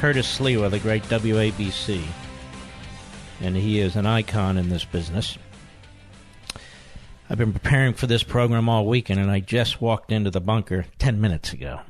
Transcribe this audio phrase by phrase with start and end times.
[0.00, 2.02] Curtis Sliwa of the great WABC.
[3.42, 5.36] And he is an icon in this business.
[7.28, 10.86] I've been preparing for this program all weekend, and I just walked into the bunker
[11.00, 11.80] 10 minutes ago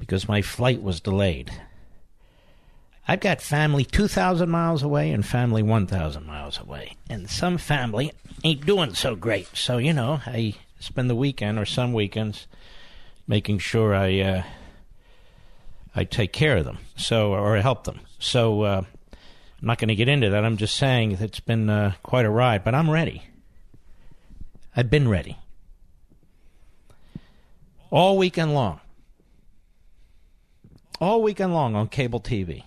[0.00, 1.52] because my flight was delayed.
[3.06, 6.96] I've got family 2,000 miles away and family 1,000 miles away.
[7.08, 8.10] And some family
[8.42, 9.56] ain't doing so great.
[9.56, 12.48] So, you know, I spend the weekend or some weekends
[13.28, 14.18] making sure I.
[14.18, 14.42] Uh,
[15.94, 18.00] I take care of them, so or help them.
[18.18, 20.44] So uh, I'm not going to get into that.
[20.44, 23.22] I'm just saying it's been uh, quite a ride, but I'm ready.
[24.74, 25.36] I've been ready
[27.90, 28.80] all weekend long,
[30.98, 32.64] all weekend long on cable TV,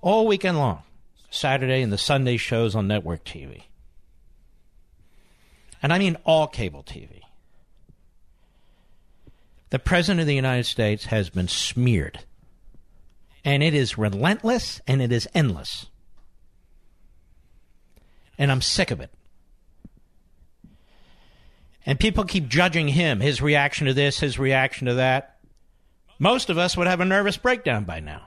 [0.00, 0.82] all weekend long,
[1.28, 3.64] Saturday and the Sunday shows on network TV,
[5.82, 7.15] and I mean all cable TV.
[9.76, 12.20] The President of the United States has been smeared.
[13.44, 15.84] And it is relentless and it is endless.
[18.38, 19.10] And I'm sick of it.
[21.84, 25.40] And people keep judging him, his reaction to this, his reaction to that.
[26.18, 28.22] Most of us would have a nervous breakdown by now.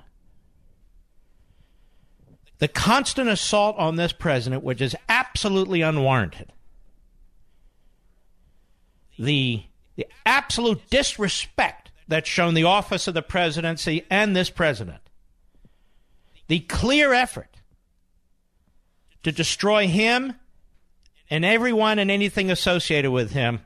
[2.60, 6.54] The constant assault on this president, which is absolutely unwarranted.
[9.18, 9.64] The
[10.00, 15.02] the absolute disrespect that's shown the office of the presidency and this president,
[16.48, 17.58] the clear effort
[19.24, 20.36] to destroy him
[21.30, 23.60] and everyone and anything associated with him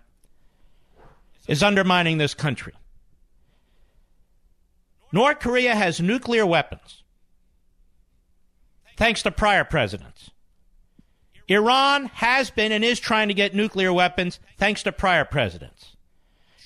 [1.47, 2.73] is undermining this country.
[5.11, 7.03] North Korea has nuclear weapons,
[8.97, 10.31] thanks to prior presidents.
[11.47, 15.92] Iran has been and is trying to get nuclear weapons, thanks to prior presidents.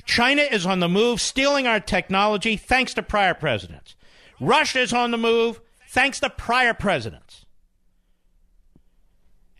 [0.07, 3.95] China is on the move, stealing our technology thanks to prior presidents.
[4.39, 7.45] Russia is on the move thanks to prior presidents.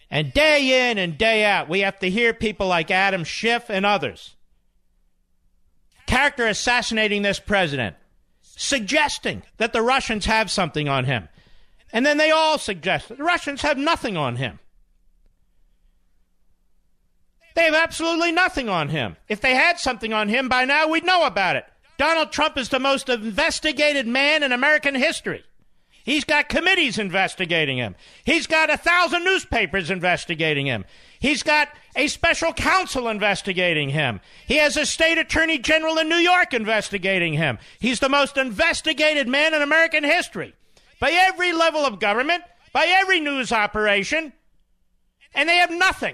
[0.10, 3.86] And day in and day out, we have to hear people like Adam Schiff and
[3.86, 4.36] others
[6.08, 7.96] character assassinating this president,
[8.42, 11.28] suggesting that the Russians have something on him.
[11.94, 14.60] And then they all suggest that the Russians have nothing on him.
[17.58, 19.18] They have absolutely nothing on him.
[19.28, 21.66] If they had something on him by now, we'd know about it.
[21.98, 25.44] Donald Trump is the most investigated man in American history.
[26.04, 27.96] He's got committees investigating him.
[28.24, 30.86] He's got a thousand newspapers investigating him.
[31.20, 34.22] He's got a special counsel investigating him.
[34.46, 37.58] He has a state attorney general in New York investigating him.
[37.80, 40.54] He's the most investigated man in American history
[41.00, 44.32] by every level of government, by every news operation,
[45.34, 46.14] and they have nothing.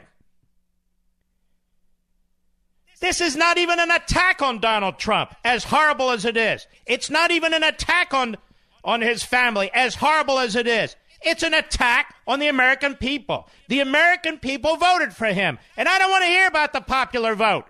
[3.04, 6.66] This is not even an attack on Donald Trump, as horrible as it is.
[6.86, 8.38] It's not even an attack on,
[8.82, 10.96] on his family, as horrible as it is.
[11.22, 13.50] It's an attack on the American people.
[13.68, 15.60] The American people voted for him.
[15.76, 17.66] And I don't want to hear about the popular vote.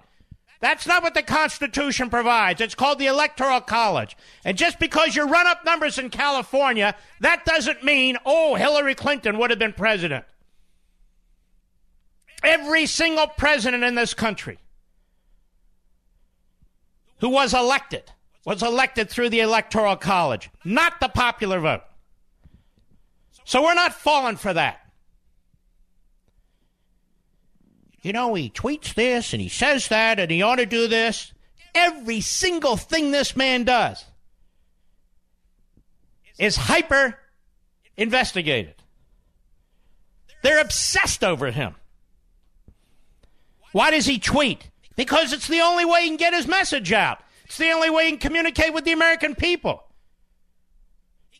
[0.59, 2.61] That's not what the Constitution provides.
[2.61, 4.15] It's called the Electoral College.
[4.45, 9.39] And just because you run up numbers in California, that doesn't mean, oh, Hillary Clinton
[9.39, 10.25] would have been president.
[12.43, 14.59] Every single president in this country
[17.23, 18.11] who was elected
[18.43, 21.83] was elected through the Electoral College, not the popular vote.
[23.45, 24.81] So we're not falling for that.
[28.01, 31.31] You know, he tweets this and he says that and he ought to do this.
[31.73, 34.03] Every single thing this man does
[36.37, 37.17] is hyper
[37.95, 38.75] investigated.
[40.41, 41.75] They're obsessed over him.
[43.71, 44.69] Why does he tweet?
[44.95, 47.19] Because it's the only way he can get his message out.
[47.45, 49.83] It's the only way he can communicate with the American people.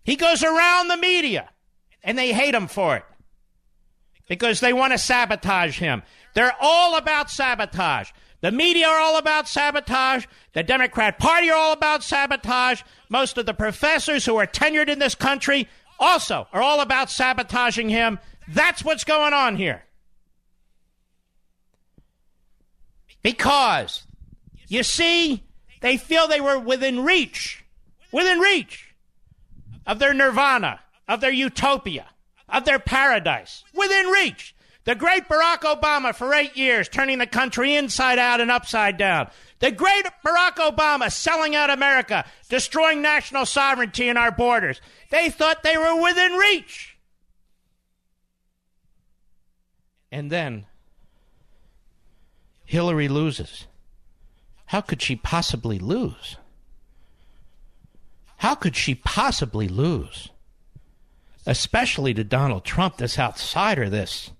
[0.03, 1.49] He goes around the media,
[2.03, 3.05] and they hate him for it
[4.27, 6.03] because they want to sabotage him.
[6.33, 8.09] They're all about sabotage.
[8.41, 10.25] The media are all about sabotage.
[10.53, 12.81] The Democrat Party are all about sabotage.
[13.07, 17.87] Most of the professors who are tenured in this country also are all about sabotaging
[17.87, 18.19] him.
[18.49, 19.85] That's what's going on here.
[23.23, 24.03] Because,
[24.67, 25.43] you see,
[25.83, 27.65] They feel they were within reach,
[28.09, 28.95] within reach
[29.85, 30.79] of their nirvana,
[31.09, 32.05] of their utopia,
[32.47, 34.55] of their paradise, within reach.
[34.85, 39.29] The great Barack Obama for eight years, turning the country inside out and upside down.
[39.59, 44.79] The great Barack Obama selling out America, destroying national sovereignty in our borders.
[45.09, 46.97] They thought they were within reach.
[50.13, 50.65] And then
[52.73, 53.67] Hillary loses.
[54.65, 56.37] How could she possibly lose?
[58.37, 60.29] How could she possibly lose?
[61.45, 64.31] Especially to Donald Trump, this outsider, this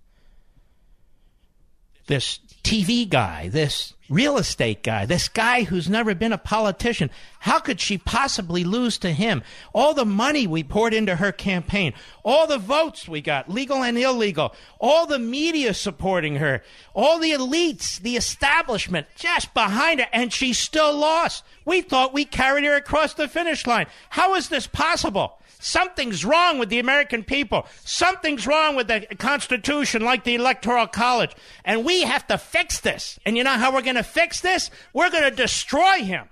[2.08, 7.10] this TV guy, this real estate guy, this guy who's never been a politician.
[7.40, 9.44] How could she possibly lose to him?
[9.74, 13.98] All the money we poured into her campaign, all the votes we got, legal and
[13.98, 16.64] illegal, all the media supporting her,
[16.94, 21.44] all the elites, the establishment just behind her, and she still lost.
[21.66, 23.88] We thought we carried her across the finish line.
[24.10, 25.40] How is this possible?
[25.64, 27.66] Something's wrong with the American people.
[27.86, 31.32] Something's wrong with the Constitution, like the Electoral College.
[31.64, 33.18] And we have to fix this.
[33.26, 34.70] And you know how we're going to fix this?
[34.92, 36.28] We're going to destroy him.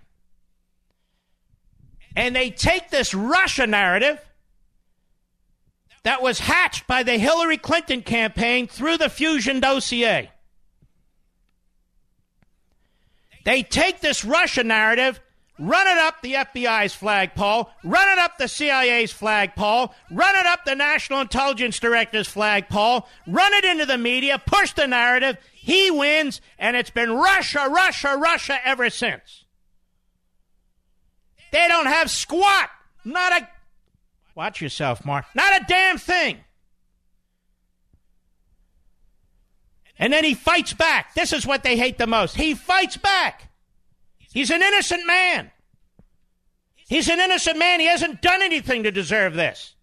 [2.14, 4.20] And they take this Russia narrative
[6.04, 10.30] that was hatched by the Hillary Clinton campaign through the Fusion dossier.
[13.46, 15.22] They take this Russia narrative
[15.64, 20.66] Run it up the FBI's flagpole, run it up the CIA's flagpole, run it up
[20.66, 25.38] the National Intelligence Director's flagpole, run it into the media, push the narrative.
[25.54, 29.46] He wins, and it's been Russia, Russia, Russia ever since.
[31.52, 32.72] They don't have squat.
[33.06, 33.48] Not a.
[34.34, 35.26] Watch yourself, Mark.
[35.36, 36.40] Not a damn thing.
[40.00, 41.14] And then he fights back.
[41.14, 42.36] This is what they hate the most.
[42.36, 43.51] He fights back.
[44.34, 45.52] He's an innocent man.
[46.88, 47.80] He's an innocent man.
[47.80, 49.76] He hasn't done anything to deserve this.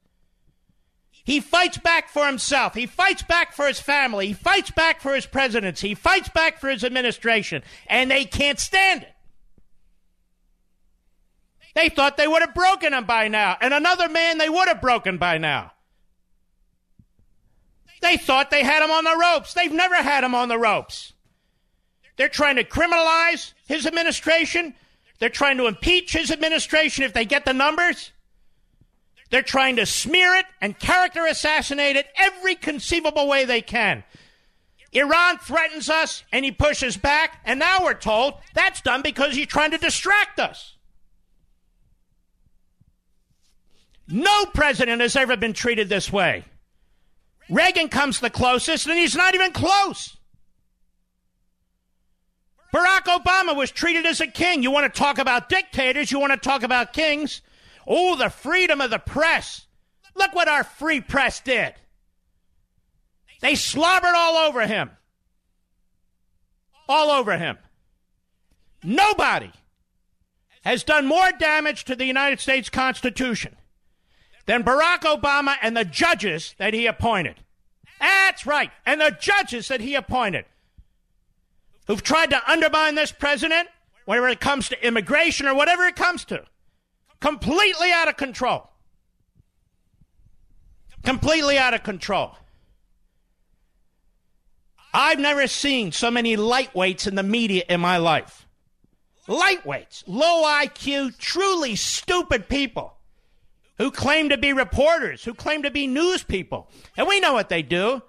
[1.25, 2.75] He fights back for himself.
[2.75, 4.29] He fights back for his family.
[4.29, 5.89] He fights back for his presidency.
[5.89, 7.63] He fights back for his administration.
[7.87, 9.15] And they can't stand it.
[11.75, 13.57] They thought they would have broken him by now.
[13.61, 15.73] And another man they would have broken by now.
[18.01, 19.53] They thought they had him on the ropes.
[19.53, 21.13] They've never had him on the ropes.
[22.19, 24.75] They're trying to criminalize his administration.
[25.21, 28.11] They're trying to impeach his administration if they get the numbers.
[29.31, 34.03] They're trying to smear it and character assassinate it every conceivable way they can.
[34.93, 39.47] Iran threatens us and he pushes back, and now we're told that's done because he's
[39.47, 40.75] trying to distract us.
[44.09, 46.45] No president has ever been treated this way.
[47.51, 50.18] Reagan comes the closest, and he's not even close.
[52.73, 54.63] Barack Obama was treated as a king.
[54.63, 56.11] You want to talk about dictators?
[56.11, 57.41] You want to talk about kings?
[57.87, 59.67] Oh, the freedom of the press.
[60.15, 61.75] Look what our free press did.
[63.41, 64.91] They slobbered all over him.
[66.89, 67.57] All over him.
[68.83, 69.53] Nobody
[70.63, 73.57] has done more damage to the United States Constitution
[74.47, 77.37] than Barack Obama and the judges that he appointed.
[78.01, 78.71] That's right.
[78.85, 80.45] And the judges that he appointed
[81.89, 83.69] who've tried to undermine this president,
[84.05, 86.45] whenever it comes to immigration or whatever it comes to.
[87.21, 88.71] Completely out of control.
[91.03, 92.37] Completely out of control.
[94.95, 98.47] I've never seen so many lightweights in the media in my life.
[99.27, 102.95] Lightweights, low IQ, truly stupid people
[103.77, 106.71] who claim to be reporters, who claim to be news people.
[106.97, 108.03] And we know what they do.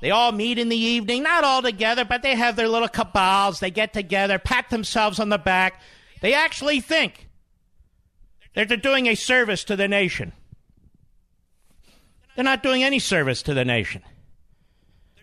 [0.00, 3.60] They all meet in the evening, not all together, but they have their little cabals.
[3.60, 5.80] They get together, pat themselves on the back.
[6.20, 7.28] They actually think
[8.54, 10.32] that they're doing a service to the nation.
[12.34, 14.02] They're not doing any service to the nation.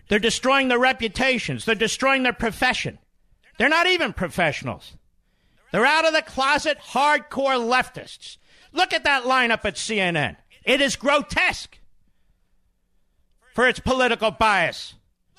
[0.08, 1.64] They're destroying their reputations.
[1.64, 2.98] They're destroying their profession.
[3.58, 4.94] They're not even professionals.
[5.72, 8.36] They're out of the closet hardcore leftists.
[8.72, 10.36] Look at that lineup at CNN.
[10.64, 11.78] It is grotesque
[13.56, 14.92] for its political bias.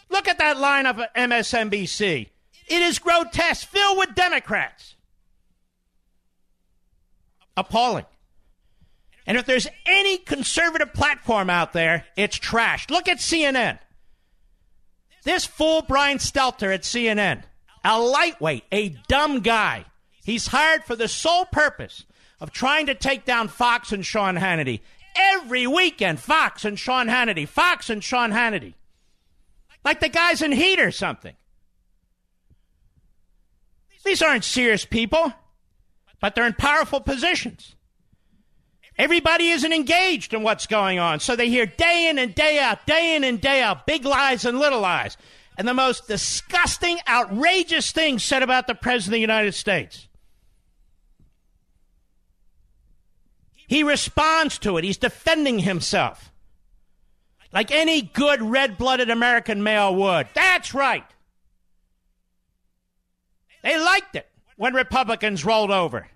[0.09, 2.27] Look at that line of MSNBC.
[2.67, 4.95] It is grotesque, filled with Democrats.
[7.55, 8.07] Appalling.
[9.27, 12.89] And if there's any conservative platform out there, it's trash.
[12.89, 13.77] Look at CNN.
[15.23, 17.43] This fool Brian Stelter at CNN,
[17.85, 19.85] a lightweight, a dumb guy.
[20.23, 22.05] He's hired for the sole purpose
[22.39, 24.79] of trying to take down Fox and Sean Hannity
[25.17, 26.19] every weekend.
[26.19, 27.47] Fox and Sean Hannity.
[27.47, 28.73] Fox and Sean Hannity.
[29.83, 31.35] Like the guys in Heat or something.
[34.05, 35.33] These aren't serious people.
[36.19, 37.75] but they're in powerful positions.
[38.97, 42.85] Everybody isn't engaged in what's going on, so they hear day in and day out,
[42.87, 45.17] day in and day out, big lies and little lies.
[45.57, 50.06] And the most disgusting, outrageous things said about the President of the United States.
[53.67, 54.83] He responds to it.
[54.83, 56.31] He's defending himself.
[57.53, 60.27] Like any good red blooded American male would.
[60.33, 61.05] That's right.
[63.63, 66.07] They liked it when Republicans rolled over.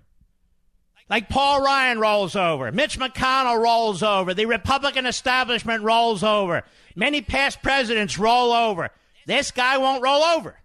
[1.10, 6.64] Like Paul Ryan rolls over, Mitch McConnell rolls over, the Republican establishment rolls over,
[6.96, 8.88] many past presidents roll over.
[9.26, 10.56] This guy won't roll over.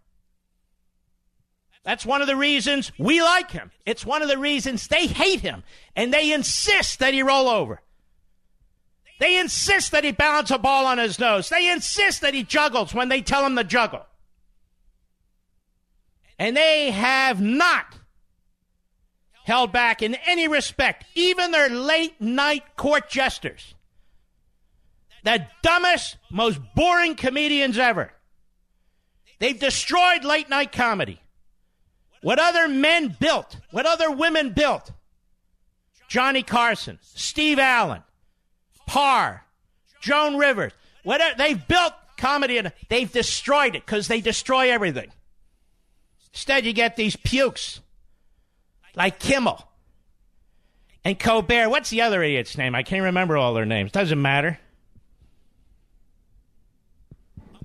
[1.87, 3.71] That's one of the reasons we like him.
[3.85, 5.63] It's one of the reasons they hate him,
[5.95, 7.81] and they insist that he roll over.
[9.21, 11.47] They insist that he balance a ball on his nose.
[11.47, 14.05] They insist that he juggles when they tell him to juggle.
[16.37, 17.85] And they have not
[19.45, 23.75] held back in any respect, even their late night court jesters.
[25.23, 28.11] The dumbest, most boring comedians ever.
[29.39, 31.21] They've destroyed late night comedy.
[32.21, 34.91] What other men built, what other women built.
[36.07, 38.01] Johnny Carson, Steve Allen,
[38.85, 39.45] Paar,
[40.01, 40.71] Joan Rivers.
[41.03, 45.11] Whatever they've built comedy and they've destroyed it because they destroy everything.
[46.33, 47.81] Instead, you get these pukes
[48.95, 49.67] like Kimmel
[51.03, 51.69] and Colbert.
[51.69, 52.75] What's the other idiot's name?
[52.75, 53.91] I can't remember all their names.
[53.91, 54.59] Doesn't matter.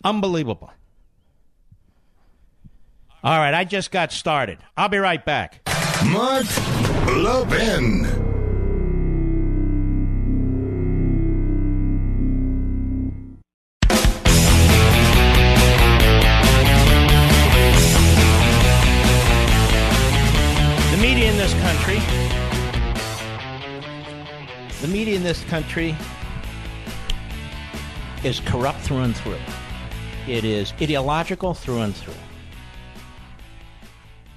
[0.05, 0.73] Unbelievable.
[3.25, 4.59] All right, I just got started.
[4.77, 5.61] I'll be right back.
[6.07, 6.45] Mark
[7.07, 8.03] Levin.
[20.91, 22.01] The media in this country,
[24.81, 25.95] the media in this country
[28.25, 29.39] is corrupt through and through.
[30.27, 32.15] It is ideological through and through.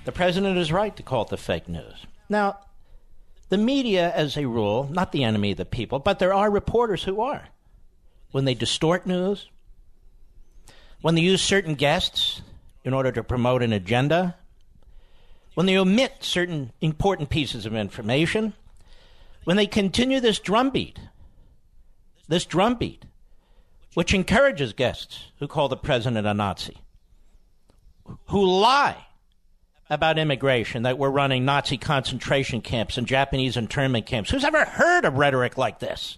[0.06, 2.06] The president is right to call it the fake news.
[2.30, 2.60] Now,
[3.50, 7.04] the media, as a rule, not the enemy of the people, but there are reporters
[7.04, 7.50] who are.
[8.32, 9.50] When they distort news,
[11.02, 12.42] when they use certain guests
[12.84, 14.36] in order to promote an agenda,
[15.56, 18.54] when they omit certain important pieces of information,
[19.44, 21.00] when they continue this drumbeat,
[22.28, 23.06] this drumbeat,
[23.96, 26.78] which encourages guests who call the president a Nazi,
[28.28, 29.06] who lie
[29.90, 34.32] about immigration, that we're running Nazi concentration camps and Japanese internment camps.
[34.32, 36.18] Who's ever heard of rhetoric like this?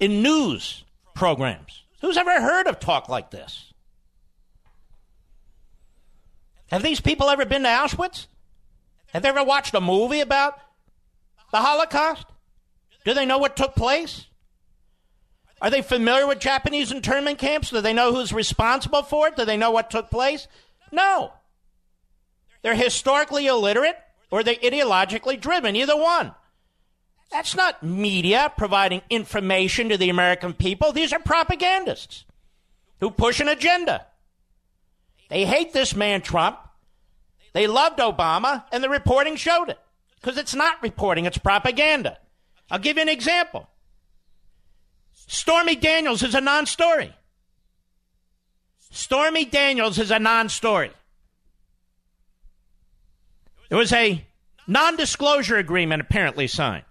[0.00, 0.84] In news
[1.14, 1.82] programs.
[2.00, 3.72] Who's ever heard of talk like this?
[6.70, 8.26] Have these people ever been to Auschwitz?
[9.12, 10.58] Have they ever watched a movie about
[11.50, 12.26] the Holocaust?
[13.04, 14.26] Do they know what took place?
[15.60, 17.70] Are they familiar with Japanese internment camps?
[17.70, 19.36] Do they know who's responsible for it?
[19.36, 20.46] Do they know what took place?
[20.92, 21.32] No.
[22.62, 23.96] They're historically illiterate
[24.30, 26.34] or they're ideologically driven, either one.
[27.30, 30.92] That's not media providing information to the American people.
[30.92, 32.24] These are propagandists
[33.00, 34.06] who push an agenda.
[35.28, 36.58] They hate this man, Trump.
[37.52, 39.78] They loved Obama, and the reporting showed it.
[40.20, 42.18] Because it's not reporting, it's propaganda.
[42.70, 43.68] I'll give you an example.
[45.14, 47.14] Stormy Daniels is a non story.
[48.90, 50.90] Stormy Daniels is a non story.
[53.68, 54.24] There was a
[54.66, 56.84] non disclosure agreement apparently signed.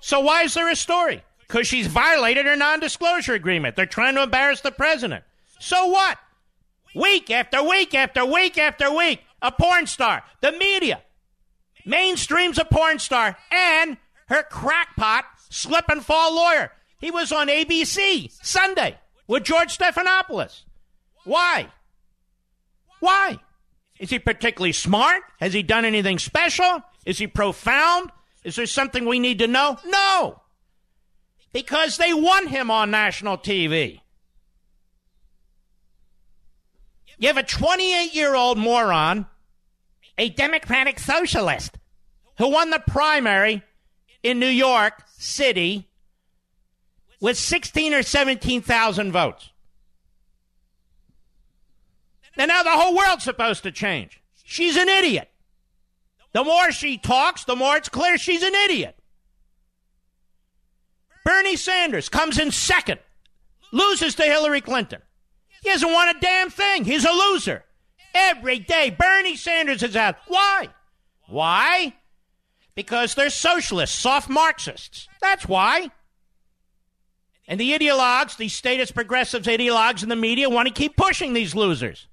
[0.00, 1.22] So why is there a story?
[1.46, 3.76] Because she's violated her non disclosure agreement.
[3.76, 5.24] They're trying to embarrass the president.
[5.58, 6.18] So what?
[6.94, 11.02] Week after week after week after week, a porn star, the media,
[11.86, 13.96] mainstreams a porn star, and
[14.28, 16.72] her crackpot slip and fall lawyer.
[16.98, 20.62] He was on ABC Sunday with George Stephanopoulos.
[21.24, 21.68] Why?
[23.00, 23.38] Why?
[24.00, 25.22] Is he particularly smart?
[25.40, 26.82] Has he done anything special?
[27.04, 28.10] Is he profound?
[28.42, 29.76] Is there something we need to know?
[29.84, 30.40] No.
[31.52, 34.00] Because they want him on national TV.
[37.18, 39.26] You have a 28 year old moron,
[40.16, 41.78] a Democratic socialist,
[42.38, 43.62] who won the primary
[44.22, 45.90] in New York City
[47.20, 49.49] with 16 or 17,000 votes.
[52.40, 54.18] And now the whole world's supposed to change.
[54.44, 55.28] She's an idiot.
[56.32, 58.98] The more she talks, the more it's clear she's an idiot.
[61.22, 62.98] Bernie Sanders comes in second,
[63.72, 65.02] loses to Hillary Clinton.
[65.62, 66.86] He hasn't won a damn thing.
[66.86, 67.62] He's a loser.
[68.14, 70.16] Every day, Bernie Sanders is out.
[70.26, 70.68] Why?
[71.28, 71.92] Why?
[72.74, 75.08] Because they're socialists, soft Marxists.
[75.20, 75.90] That's why.
[77.46, 81.54] And the ideologues, these statist progressives ideologues in the media, want to keep pushing these
[81.54, 82.06] losers.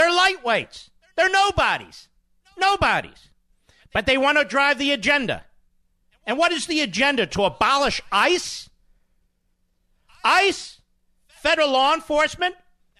[0.00, 0.88] They're lightweights.
[1.14, 2.08] They're nobodies.
[2.56, 3.28] Nobodies.
[3.92, 5.44] But they want to drive the agenda.
[6.24, 7.26] And what is the agenda?
[7.26, 8.70] To abolish ICE?
[10.24, 10.80] ICE,
[11.28, 12.54] federal law enforcement,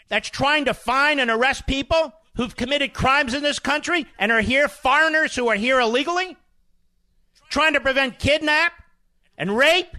[0.09, 4.43] that's trying to find and arrest people who've committed crimes in this country and are
[4.43, 6.37] here, foreigners who are here illegally,
[7.49, 8.75] trying to prevent kidnap
[9.39, 9.97] and rape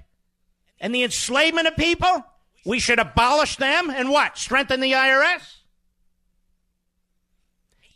[0.79, 2.25] and the enslavement of people,
[2.63, 4.37] we should abolish them and what?
[4.37, 5.60] Strengthen the IRS?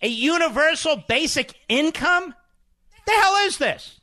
[0.01, 2.33] A universal basic income?
[3.05, 3.99] The hell is this?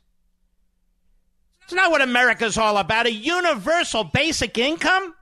[1.63, 3.05] It's not what America's all about.
[3.05, 5.15] A universal basic income?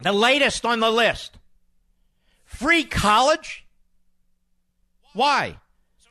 [0.00, 1.38] The latest on the list.
[2.44, 3.64] Free college?
[5.14, 5.58] Why?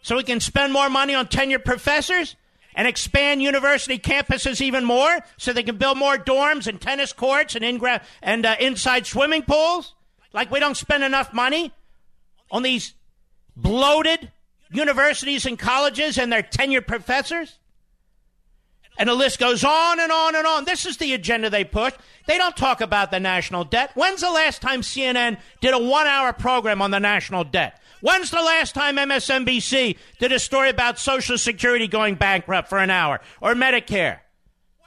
[0.02, 2.36] So we can spend more money on tenured professors?
[2.76, 7.56] and expand university campuses even more so they can build more dorms and tennis courts
[7.56, 7.82] and, in-
[8.22, 9.94] and uh, inside swimming pools?
[10.34, 11.72] Like we don't spend enough money
[12.52, 12.94] on these
[13.56, 14.32] bloated
[14.72, 17.58] universities and colleges and their tenured professors?
[18.98, 20.66] And the list goes on and on and on.
[20.66, 21.94] This is the agenda they push.
[22.28, 23.92] They don't talk about the national debt.
[23.96, 27.80] When's the last time CNN did a one hour program on the national debt?
[28.02, 32.90] When's the last time MSNBC did a story about Social Security going bankrupt for an
[32.90, 34.20] hour or Medicare?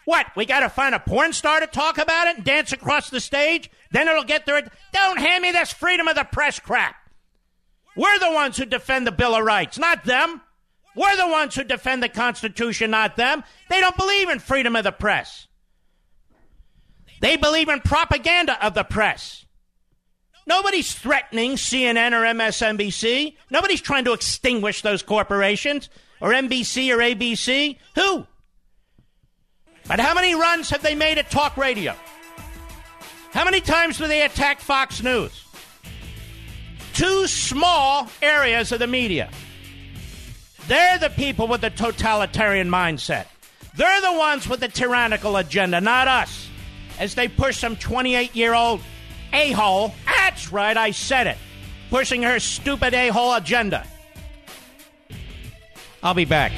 [0.04, 0.26] What?
[0.36, 3.20] We got to find a porn star to talk about it and dance across the
[3.20, 3.70] stage?
[3.90, 4.70] Then it'll get there.
[4.92, 6.94] Don't hand me this freedom of the press crap.
[7.98, 10.40] We're the ones who defend the Bill of Rights, not them.
[10.94, 13.42] We're the ones who defend the Constitution, not them.
[13.68, 15.48] They don't believe in freedom of the press.
[17.20, 19.44] They believe in propaganda of the press.
[20.46, 23.36] Nobody's threatening CNN or MSNBC.
[23.50, 25.90] Nobody's trying to extinguish those corporations
[26.20, 27.78] or NBC or ABC.
[27.96, 28.28] Who?
[29.88, 31.96] But how many runs have they made at talk radio?
[33.32, 35.47] How many times do they attack Fox News?
[36.98, 39.30] Two small areas of the media.
[40.66, 43.26] They're the people with the totalitarian mindset.
[43.76, 46.48] They're the ones with the tyrannical agenda, not us,
[46.98, 48.80] as they push some 28 year old
[49.32, 49.94] a hole.
[50.06, 51.38] That's right, I said it.
[51.88, 53.86] Pushing her stupid a hole agenda.
[56.02, 56.50] I'll be back.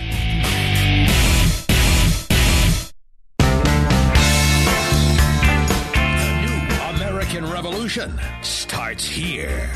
[5.93, 9.71] The new American Revolution starts here.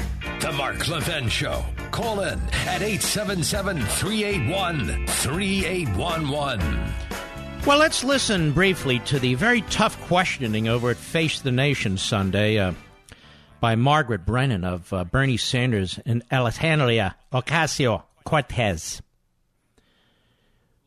[0.45, 1.65] The Mark Levin Show.
[1.91, 6.93] Call in at 877 381 3811.
[7.65, 12.59] Well, let's listen briefly to the very tough questioning over at Face the Nation Sunday.
[12.59, 12.75] Uh,
[13.59, 19.01] by Margaret Brennan of uh, Bernie Sanders and Alexandria Ocasio Cortez,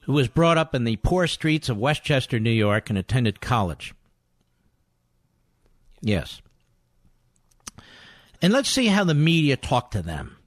[0.01, 3.95] who was brought up in the poor streets of Westchester, New York, and attended college.
[5.99, 6.43] Yes.
[8.41, 10.37] And let's see how the media talk to them.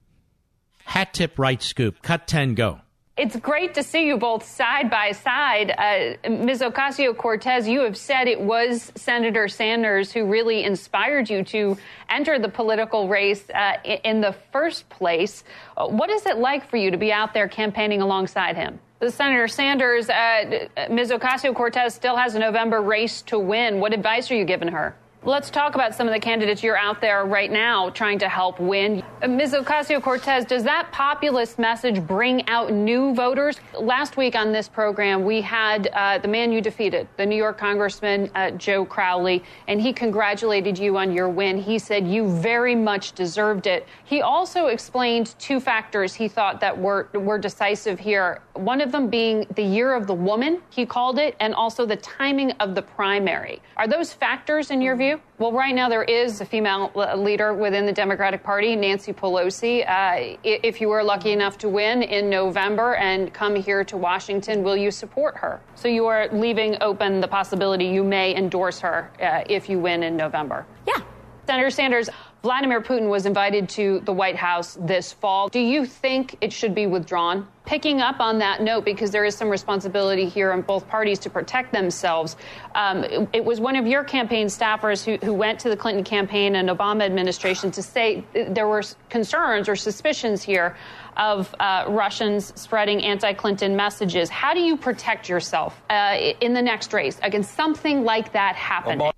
[0.85, 2.03] Hat tip, right scoop.
[2.03, 2.81] Cut 10, go.
[3.17, 5.75] It's great to see you both side by side.
[5.77, 6.63] Uh, Ms.
[6.63, 11.77] Ocasio Cortez, you have said it was Senator Sanders who really inspired you to
[12.09, 15.45] enter the political race uh, in the first place.
[15.77, 18.81] Uh, what is it like for you to be out there campaigning alongside him?
[19.07, 21.11] Senator Sanders, uh, Ms.
[21.11, 23.81] Ocasio Cortez still has a November race to win.
[23.81, 24.97] What advice are you giving her?
[25.23, 28.59] Let's talk about some of the candidates you're out there right now trying to help
[28.59, 29.03] win.
[29.21, 29.53] Ms.
[29.53, 33.61] Ocasio Cortez, does that populist message bring out new voters?
[33.79, 37.59] Last week on this program, we had uh, the man you defeated, the New York
[37.59, 41.59] Congressman uh, Joe Crowley, and he congratulated you on your win.
[41.59, 43.87] He said you very much deserved it.
[44.05, 48.41] He also explained two factors he thought that were, were decisive here.
[48.55, 51.97] One of them being the year of the woman, he called it, and also the
[51.97, 53.61] timing of the primary.
[53.77, 55.10] Are those factors in your view?
[55.39, 59.89] Well, right now there is a female leader within the Democratic Party, Nancy Pelosi.
[59.89, 64.63] Uh, if you were lucky enough to win in November and come here to Washington,
[64.63, 65.61] will you support her?
[65.75, 70.03] So you are leaving open the possibility you may endorse her uh, if you win
[70.03, 70.67] in November.
[70.87, 71.03] Yeah.
[71.47, 72.09] Senator Sanders,
[72.43, 75.51] Vladimir Putin was invited to the White House this fall.
[75.51, 77.47] Do you think it should be withdrawn?
[77.67, 81.31] Picking up on that note, because there is some responsibility here on both parties to
[81.31, 82.37] protect themselves,
[82.75, 86.03] um, it, it, was one of your campaign staffers who, who, went to the Clinton
[86.03, 90.77] campaign and Obama administration to say there were concerns or suspicions here
[91.19, 94.31] of uh, Russians spreading anti Clinton messages.
[94.31, 99.13] How do you protect yourself uh, in the next race against something like that happening?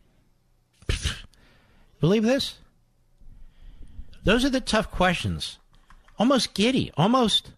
[2.00, 2.56] Believe this?
[4.24, 5.58] Those are the tough questions.
[6.18, 7.52] Almost giddy, almost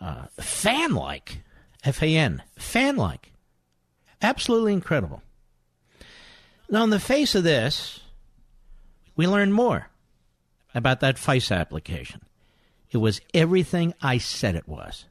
[0.00, 1.42] uh, fan like.
[1.84, 2.42] F A N.
[2.56, 3.32] Fan like.
[4.22, 5.22] Absolutely incredible.
[6.68, 8.00] Now, in the face of this,
[9.16, 9.88] we learn more
[10.74, 12.20] about that FISA application.
[12.90, 15.06] It was everything I said it was.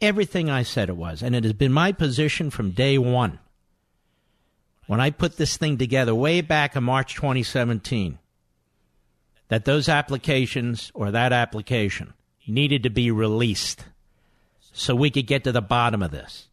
[0.00, 1.22] Everything I said it was.
[1.22, 3.38] And it has been my position from day one.
[4.86, 8.18] When I put this thing together way back in March 2017,
[9.48, 12.14] that those applications or that application
[12.46, 13.84] needed to be released
[14.72, 16.48] so we could get to the bottom of this.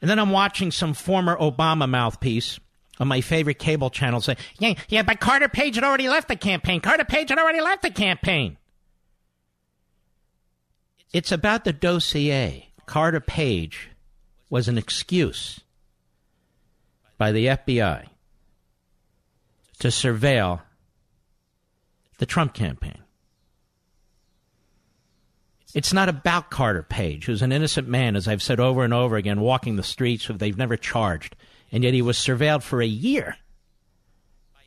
[0.00, 2.58] And then I'm watching some former Obama mouthpiece
[3.00, 6.36] on my favorite cable channel say, yeah, yeah, but Carter Page had already left the
[6.36, 6.80] campaign.
[6.80, 8.56] Carter Page had already left the campaign.
[11.12, 12.70] It's about the dossier.
[12.86, 13.90] Carter Page
[14.50, 15.60] was an excuse
[17.16, 18.06] by the FBI
[19.78, 20.60] to surveil
[22.18, 22.98] the Trump campaign.
[25.74, 29.16] It's not about Carter Page, who's an innocent man, as I've said over and over
[29.16, 31.36] again, walking the streets who they've never charged,
[31.70, 33.36] and yet he was surveilled for a year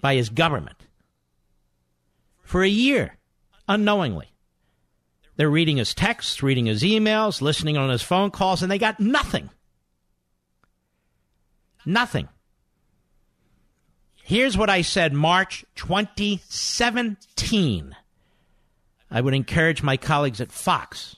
[0.01, 0.85] by his government.
[2.43, 3.17] For a year,
[3.67, 4.31] unknowingly.
[5.37, 8.99] They're reading his texts, reading his emails, listening on his phone calls, and they got
[8.99, 9.49] nothing.
[11.85, 12.29] Nothing.
[14.31, 17.95] Here's what I said March 2017.
[19.11, 21.17] I would encourage my colleagues at Fox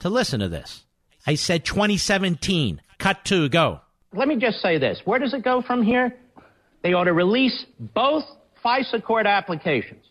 [0.00, 0.84] to listen to this.
[1.26, 2.82] I said 2017.
[2.98, 3.80] Cut two, go.
[4.12, 5.00] Let me just say this.
[5.06, 6.14] Where does it go from here?
[6.82, 8.24] They ought to release both
[8.62, 10.04] FISA court applications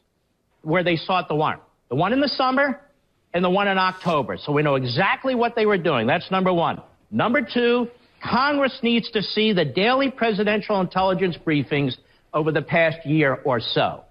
[0.63, 1.61] where they sought the warrant.
[1.89, 2.81] The one in the summer
[3.35, 4.39] and the one in October.
[4.43, 6.07] So we know exactly what they were doing.
[6.07, 6.81] That's number one.
[7.11, 7.87] Number two,
[8.27, 11.97] Congress needs to see the daily presidential intelligence briefings
[12.33, 14.03] over the past year or so.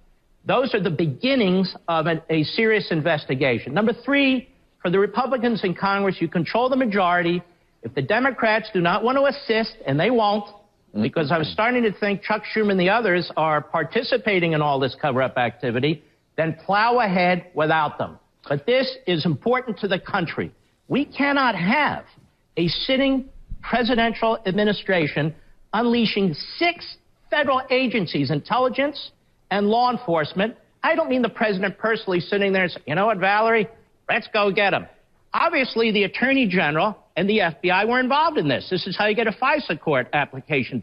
[0.45, 3.75] Those are the beginnings of an, a serious investigation.
[3.75, 4.49] Number three,
[4.81, 7.43] for the Republicans in Congress, you control the majority.
[7.83, 11.03] If the Democrats do not want to assist, and they won't, mm-hmm.
[11.03, 14.97] because I'm starting to think Chuck Schumer and the others are participating in all this
[15.01, 16.03] cover up activity,
[16.37, 18.19] then plow ahead without them.
[18.49, 20.53] But this is important to the country.
[20.89, 22.05] We cannot have
[22.57, 23.29] a sitting
[23.63, 25.35] presidential administration
[25.73, 26.97] unleashing six
[27.31, 29.13] federal agencies, intelligence
[29.51, 30.57] and law enforcement.
[30.83, 33.69] I don't mean the president personally sitting there and saying, you know what, Valerie,
[34.09, 34.87] let's go get him.
[35.33, 38.69] Obviously, the attorney general and the FBI were involved in this.
[38.71, 40.83] This is how you get a FISA court application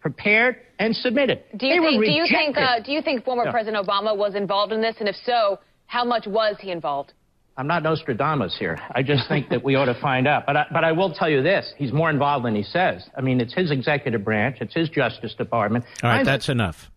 [0.00, 1.42] prepared and submitted.
[1.56, 4.72] Do you, think, do you think, uh, do you think former President Obama was involved
[4.72, 4.96] in this?
[5.00, 7.12] And if so, how much was he involved?
[7.58, 8.78] I'm not Nostradamus here.
[8.90, 10.44] I just think that we ought to find out.
[10.44, 13.08] But I, but I will tell you this: he's more involved than he says.
[13.16, 15.84] I mean, it's his executive branch, it's his Justice Department.
[16.02, 16.90] All right, I'm, that's enough.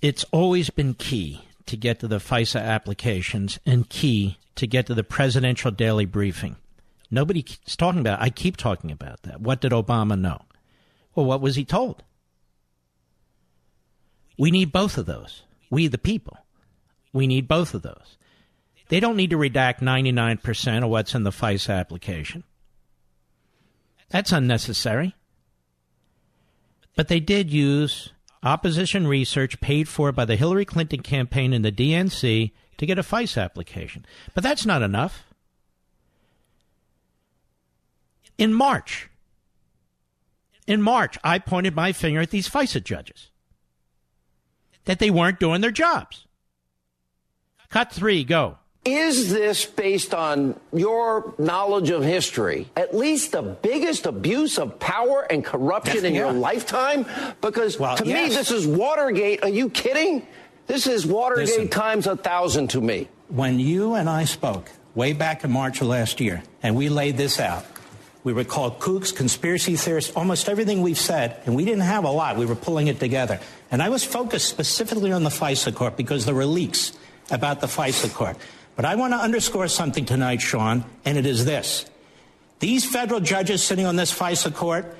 [0.00, 4.94] It's always been key to get to the FISA applications and key to get to
[4.94, 6.56] the presidential daily briefing.
[7.10, 8.20] Nobody is talking about.
[8.20, 8.24] It.
[8.24, 9.40] I keep talking about that.
[9.40, 10.42] What did Obama know?
[11.14, 12.04] Well, what was he told?
[14.38, 15.42] We need both of those.
[15.70, 16.38] We, the people.
[17.12, 18.15] We need both of those.
[18.88, 22.44] They don't need to redact 99% of what's in the FISA application.
[24.08, 25.14] That's unnecessary.
[26.94, 28.10] But they did use
[28.42, 33.02] opposition research paid for by the Hillary Clinton campaign and the DNC to get a
[33.02, 34.06] FISA application.
[34.34, 35.24] But that's not enough.
[38.38, 39.08] In March,
[40.66, 43.30] in March, I pointed my finger at these FISA judges
[44.84, 46.26] that they weren't doing their jobs.
[47.70, 48.58] Cut three, go.
[48.86, 55.26] Is this based on your knowledge of history, at least the biggest abuse of power
[55.28, 57.04] and corruption in your lifetime?
[57.40, 58.30] Because well, to yes.
[58.30, 59.42] me, this is Watergate.
[59.42, 60.24] Are you kidding?
[60.68, 63.08] This is Watergate Listen, times a thousand to me.
[63.26, 67.16] When you and I spoke way back in March of last year, and we laid
[67.16, 67.66] this out,
[68.22, 72.10] we were called kooks, conspiracy theorists, almost everything we've said, and we didn't have a
[72.10, 72.36] lot.
[72.36, 73.40] We were pulling it together.
[73.72, 76.92] And I was focused specifically on the FISA court because there were leaks
[77.32, 78.36] about the FISA court.
[78.76, 81.86] But I want to underscore something tonight, Sean, and it is this.
[82.58, 84.96] These federal judges sitting on this FISA court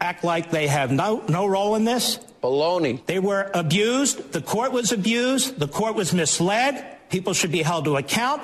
[0.00, 2.18] act like they have no, no role in this.
[2.42, 3.04] Baloney.
[3.06, 4.32] They were abused.
[4.32, 5.58] The court was abused.
[5.58, 6.84] The court was misled.
[7.10, 8.42] People should be held to account.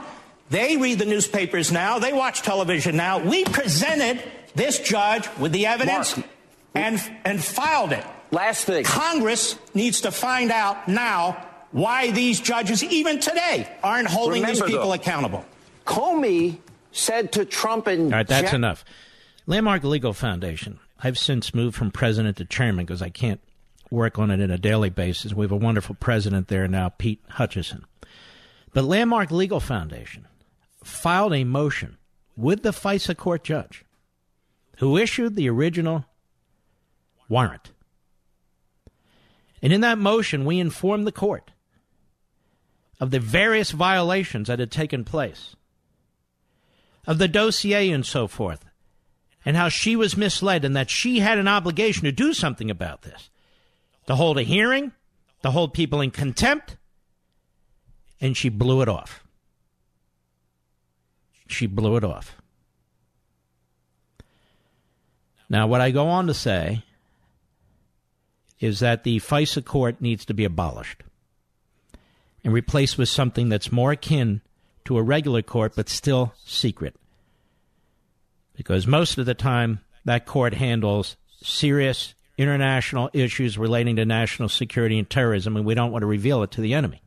[0.50, 1.98] They read the newspapers now.
[1.98, 3.18] They watch television now.
[3.18, 4.22] We presented
[4.54, 6.28] this judge with the evidence Mark.
[6.74, 8.04] and, and filed it.
[8.30, 8.84] Last thing.
[8.84, 14.74] Congress needs to find out now why these judges, even today, aren't holding Remember, these
[14.74, 15.44] people though, accountable.
[15.84, 16.58] Comey
[16.92, 18.04] said to Trump and.
[18.04, 18.84] All right, that's enough.
[19.46, 20.78] Landmark Legal Foundation.
[21.02, 23.40] I've since moved from president to chairman because I can't
[23.90, 25.34] work on it on a daily basis.
[25.34, 27.84] We have a wonderful president there now, Pete Hutchison.
[28.72, 30.28] But Landmark Legal Foundation,
[30.84, 31.96] filed a motion
[32.36, 33.84] with the FISA court judge
[34.78, 36.04] who issued the original
[37.28, 37.72] warrant.
[39.60, 41.50] And in that motion, we informed the court
[43.04, 45.54] of the various violations that had taken place,
[47.06, 48.64] of the dossier and so forth,
[49.44, 53.02] and how she was misled and that she had an obligation to do something about
[53.02, 53.28] this
[54.06, 54.90] to hold a hearing,
[55.42, 56.78] to hold people in contempt,
[58.22, 59.22] and she blew it off.
[61.46, 62.36] She blew it off.
[65.50, 66.84] Now, what I go on to say
[68.60, 71.02] is that the FISA court needs to be abolished
[72.44, 74.42] and replaced with something that's more akin
[74.84, 76.94] to a regular court but still secret.
[78.54, 84.98] Because most of the time, that court handles serious international issues relating to national security
[84.98, 87.00] and terrorism, and we don't want to reveal it to the enemy.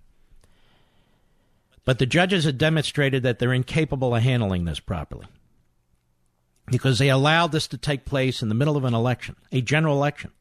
[1.86, 5.28] But the judges have demonstrated that they're incapable of handling this properly
[6.66, 9.96] because they allowed this to take place in the middle of an election, a general
[9.96, 10.32] election,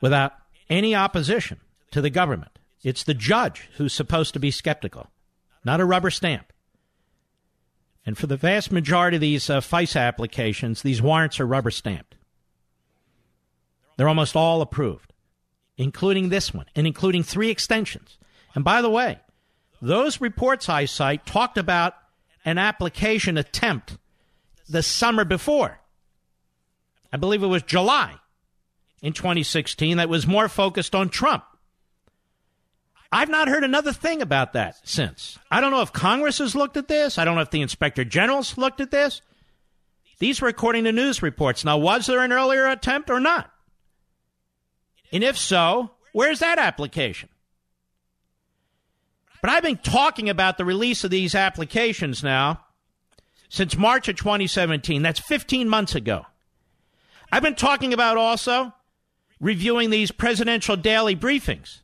[0.00, 0.32] without
[0.70, 1.60] any opposition
[1.92, 2.58] to the government.
[2.82, 5.08] It's the judge who's supposed to be skeptical,
[5.64, 6.52] not a rubber stamp.
[8.04, 12.16] And for the vast majority of these uh, FISA applications, these warrants are rubber stamped.
[13.96, 15.12] They're almost all approved,
[15.76, 18.18] including this one, and including three extensions.
[18.54, 19.20] And by the way,
[19.80, 21.94] those reports I cite talked about
[22.44, 23.98] an application attempt
[24.68, 25.80] the summer before.
[27.12, 28.14] I believe it was July
[29.00, 31.44] in 2016 that was more focused on Trump.
[33.14, 35.38] I've not heard another thing about that since.
[35.50, 37.18] I don't know if Congress has looked at this.
[37.18, 39.20] I don't know if the Inspector General's looked at this.
[40.18, 41.62] These were according to news reports.
[41.62, 43.52] Now, was there an earlier attempt or not?
[45.12, 47.28] And if so, where's that application?
[49.42, 52.64] But I've been talking about the release of these applications now
[53.50, 55.02] since March of 2017.
[55.02, 56.24] That's 15 months ago.
[57.30, 58.72] I've been talking about also
[59.38, 61.80] reviewing these presidential daily briefings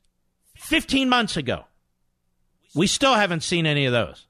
[0.69, 1.65] 15 months ago.
[2.75, 4.27] We still haven't seen any of those.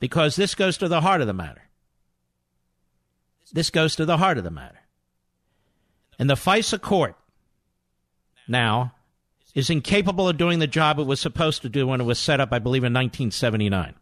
[0.00, 1.62] Because this goes to the heart of the matter.
[3.52, 4.80] This goes to the heart of the matter.
[6.18, 7.14] And the FISA court
[8.48, 8.94] now
[9.54, 12.40] is incapable of doing the job it was supposed to do when it was set
[12.40, 13.94] up, I believe, in 1979.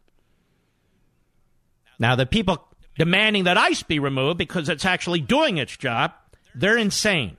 [1.98, 6.12] Now, the people demanding that ICE be removed because it's actually doing its job,
[6.54, 7.36] they're insane.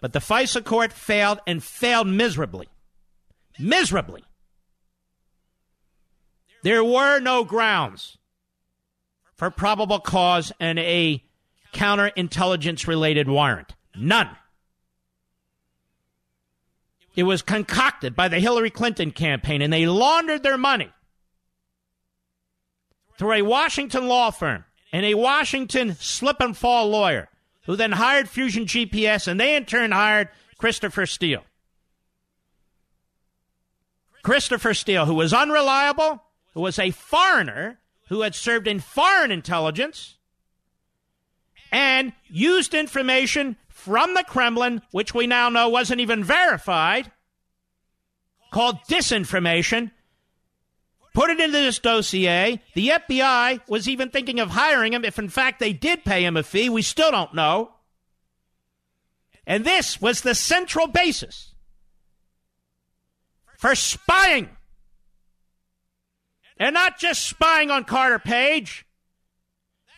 [0.00, 2.68] But the FISA court failed and failed miserably.
[3.58, 4.24] Miserably.
[6.62, 8.18] There were no grounds
[9.34, 11.24] for probable cause and a
[11.72, 13.74] counterintelligence related warrant.
[13.96, 14.28] None.
[17.16, 20.90] It was concocted by the Hillary Clinton campaign, and they laundered their money
[23.18, 27.29] through a Washington law firm and a Washington slip and fall lawyer
[27.64, 31.44] who then hired Fusion GPS, and they in turn hired Christopher Steele.
[34.22, 36.22] Christopher Steele, who was unreliable,
[36.54, 40.16] who was a foreigner, who had served in foreign intelligence,
[41.72, 47.10] and used information from the Kremlin, which we now know wasn't even verified,
[48.50, 49.90] called disinformation,
[51.12, 52.60] put it into this dossier.
[52.74, 56.36] The FBI was even thinking of hiring him if, in fact, they did pay him
[56.36, 56.68] a fee.
[56.68, 57.72] We still don't know.
[59.46, 61.54] And this was the central basis
[63.58, 64.48] for spying.
[66.56, 68.86] And not just spying on Carter Page.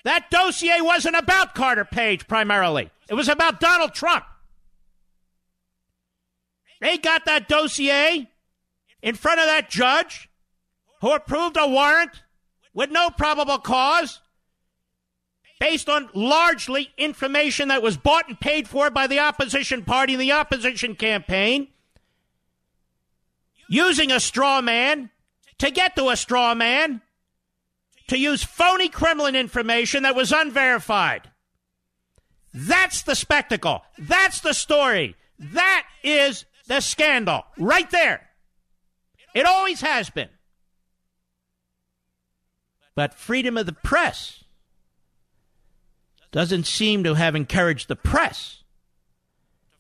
[0.04, 2.90] That dossier wasn't about Carter Page primarily.
[3.08, 4.24] It was about Donald Trump.
[6.80, 8.28] They got that dossier
[9.02, 10.28] in front of that judge
[11.02, 12.22] who approved a warrant
[12.72, 14.20] with no probable cause
[15.58, 20.22] based on largely information that was bought and paid for by the opposition party and
[20.22, 21.68] the opposition campaign,
[23.68, 25.10] using a straw man
[25.58, 27.02] to get to a straw man
[28.06, 31.30] to use phony Kremlin information that was unverified.
[32.54, 33.82] That's the spectacle.
[33.98, 35.16] That's the story.
[35.38, 38.28] That is the scandal right there.
[39.34, 40.28] It always has been.
[42.94, 44.44] But freedom of the press
[46.30, 48.62] doesn't seem to have encouraged the press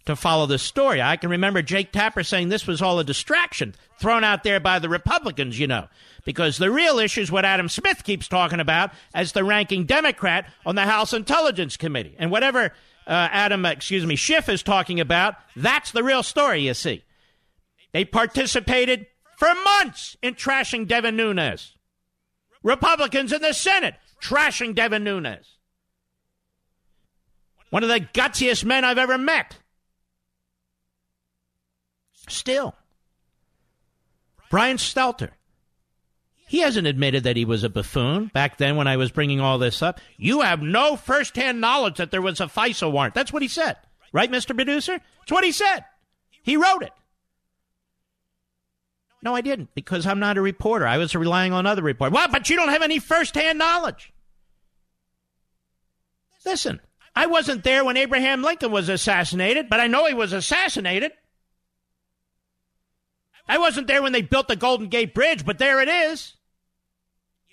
[0.04, 1.00] to follow this story.
[1.00, 4.78] I can remember Jake Tapper saying this was all a distraction thrown out there by
[4.78, 5.88] the Republicans, you know,
[6.24, 10.46] because the real issue is what Adam Smith keeps talking about as the ranking Democrat
[10.66, 12.16] on the House Intelligence Committee.
[12.18, 12.72] And whatever
[13.06, 17.04] uh, Adam, excuse me, Schiff is talking about, that's the real story, you see.
[17.92, 21.74] They participated for months in trashing Devin Nunes.
[22.62, 25.58] Republicans in the Senate trashing Devin Nunes.
[27.70, 29.56] One of the gutsiest men I've ever met.
[32.28, 32.74] Still,
[34.50, 35.30] Brian Stelter.
[36.46, 39.56] He hasn't admitted that he was a buffoon back then when I was bringing all
[39.56, 39.98] this up.
[40.18, 43.14] You have no firsthand knowledge that there was a FISA warrant.
[43.14, 43.78] That's what he said.
[44.12, 44.54] Right, Mr.
[44.54, 44.98] Producer?
[45.20, 45.86] That's what he said.
[46.42, 46.92] He wrote it.
[49.22, 50.86] No, I didn't, because I'm not a reporter.
[50.86, 52.14] I was relying on other reporters.
[52.14, 54.12] Well, but you don't have any firsthand knowledge.
[56.44, 56.80] Listen,
[57.14, 61.12] I wasn't there when Abraham Lincoln was assassinated, but I know he was assassinated.
[63.48, 66.34] I wasn't there when they built the Golden Gate Bridge, but there it is.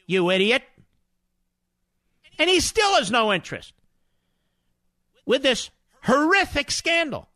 [0.08, 0.64] You idiot.
[2.40, 3.74] And he still has no interest
[5.26, 5.70] with this
[6.04, 7.29] horrific scandal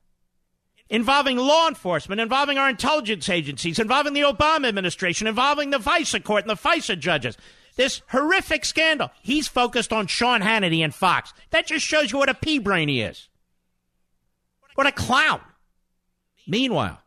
[0.89, 6.43] involving law enforcement, involving our intelligence agencies, involving the Obama administration, involving the FISA court
[6.43, 7.38] and the FISA judges.
[7.76, 9.10] This horrific scandal.
[9.22, 11.34] He's focused on Sean Hannity and Fox.
[11.50, 13.30] That just shows you what a pea brain he is.
[14.76, 15.41] What a clown.
[16.48, 17.00] Meanwhile,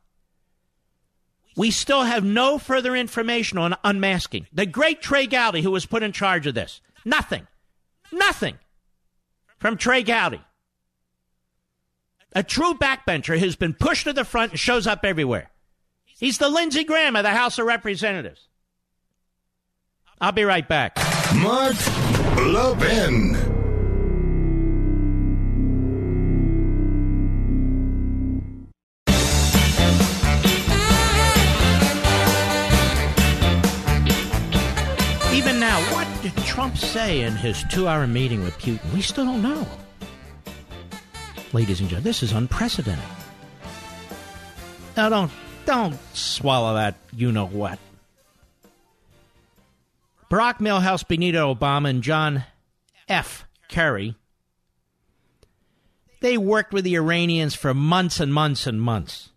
[1.56, 4.46] we still have no further information on unmasking.
[4.52, 6.80] The great Trey Gowdy, who was put in charge of this.
[7.04, 7.46] Nothing.
[8.12, 8.58] Nothing
[9.58, 10.40] from Trey Gowdy.
[12.36, 15.50] A true backbencher who's been pushed to the front and shows up everywhere.
[16.04, 18.48] He's the Lindsey Graham of the House of Representatives.
[20.20, 20.98] I'll be right back.
[21.36, 21.74] Mark
[22.36, 23.36] Levin.
[35.32, 38.92] Even now, what did Trump say in his two hour meeting with Putin?
[38.92, 39.66] We still don't know.
[41.52, 43.04] Ladies and gentlemen, this is unprecedented.
[44.96, 45.32] Now, don't,
[45.64, 47.78] don't swallow that you know what.
[50.30, 52.44] Barack Milhous, Benito Obama, and John
[53.08, 53.46] F.
[53.68, 54.16] Kerry,
[56.20, 59.30] they worked with the Iranians for months and months and months.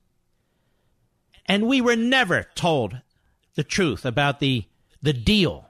[1.46, 3.02] And we were never told
[3.56, 4.66] the truth about the,
[5.02, 5.70] the deal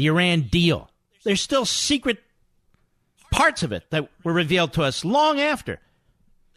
[0.00, 0.88] the Iran deal.
[1.24, 2.22] There's still secret
[3.40, 5.80] parts of it that were revealed to us long after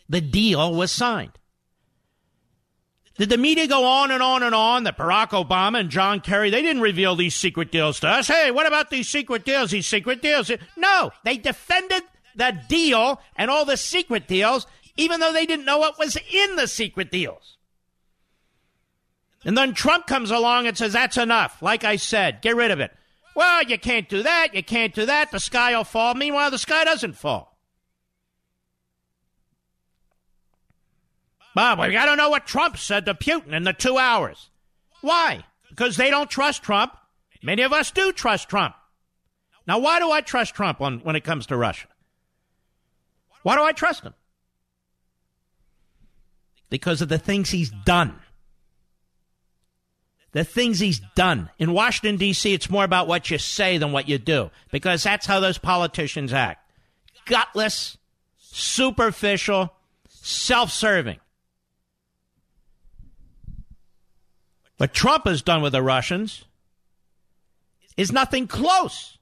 [0.10, 1.32] the deal was signed.
[3.18, 6.50] Did the media go on and on and on that Barack Obama and John Kerry,
[6.50, 8.28] they didn't reveal these secret deals to us?
[8.28, 10.52] Hey, what about these secret deals, these secret deals?
[10.76, 12.04] No, they defended
[12.36, 14.68] the deal and all the secret deals,
[14.98, 17.56] even though they didn't know what was in the secret deals.
[19.46, 21.62] And then Trump comes along and says, that's enough.
[21.62, 22.92] Like I said, get rid of it.
[23.36, 24.50] Well, you can't do that.
[24.54, 25.32] You can't do that.
[25.32, 26.14] The sky will fall.
[26.14, 27.58] Meanwhile, the sky doesn't fall.
[31.56, 34.50] Bob, got to know what Trump said to Putin in the two hours.
[35.02, 35.44] Why?
[35.70, 36.94] Because they don't trust Trump.
[37.44, 38.76] Many of us do trust Trump.
[39.68, 41.88] Now, why do I trust Trump on, when it comes to Russia?
[43.44, 44.14] Why do I trust him?
[46.70, 48.20] Because of the things he's done
[50.34, 51.50] the things he's done.
[51.58, 55.26] In Washington, D.C., it's more about what you say than what you do, because that's
[55.26, 56.60] how those politicians act
[57.26, 57.98] gutless,
[58.38, 59.74] superficial,
[60.10, 61.20] self serving.
[64.78, 66.44] What Trump has done with the Russians
[67.96, 69.18] is nothing close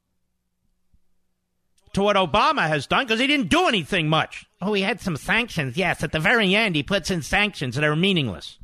[1.94, 4.46] to what Obama has done because he didn't do anything much.
[4.62, 5.78] Oh, he had some sanctions.
[5.78, 8.58] Yes, at the very end, he puts in sanctions that are meaningless.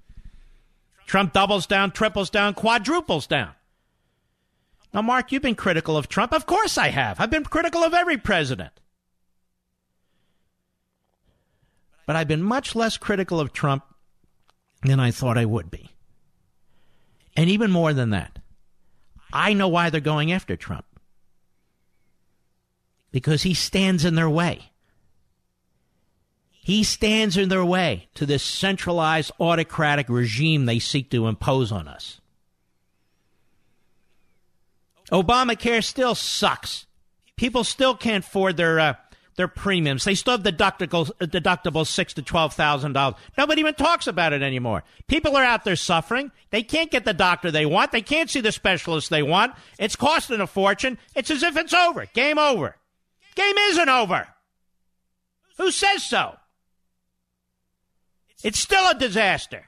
[1.07, 3.53] Trump doubles down, triples down, quadruples down.
[4.93, 6.33] Now, Mark, you've been critical of Trump.
[6.33, 7.19] Of course I have.
[7.19, 8.73] I've been critical of every president.
[12.05, 13.83] But I've been much less critical of Trump
[14.83, 15.89] than I thought I would be.
[17.35, 18.39] And even more than that,
[19.31, 20.85] I know why they're going after Trump.
[23.11, 24.71] Because he stands in their way.
[26.67, 31.87] He stands in their way to this centralized autocratic regime they seek to impose on
[31.87, 32.19] us.
[35.09, 36.85] Obamacare still sucks.
[37.37, 38.93] People still can't afford their uh,
[39.37, 40.03] their premiums.
[40.03, 43.15] They still have deductibles, deductibles six to twelve thousand dollars.
[43.37, 44.83] Nobody even talks about it anymore.
[45.07, 46.33] People are out there suffering.
[46.49, 47.93] They can't get the doctor they want.
[47.93, 49.53] They can't see the specialist they want.
[49.79, 50.97] It's costing a fortune.
[51.15, 52.07] It's as if it's over.
[52.07, 52.75] Game over.
[53.35, 54.27] Game isn't over.
[55.59, 56.35] Who says so?
[58.43, 59.67] It's still a disaster.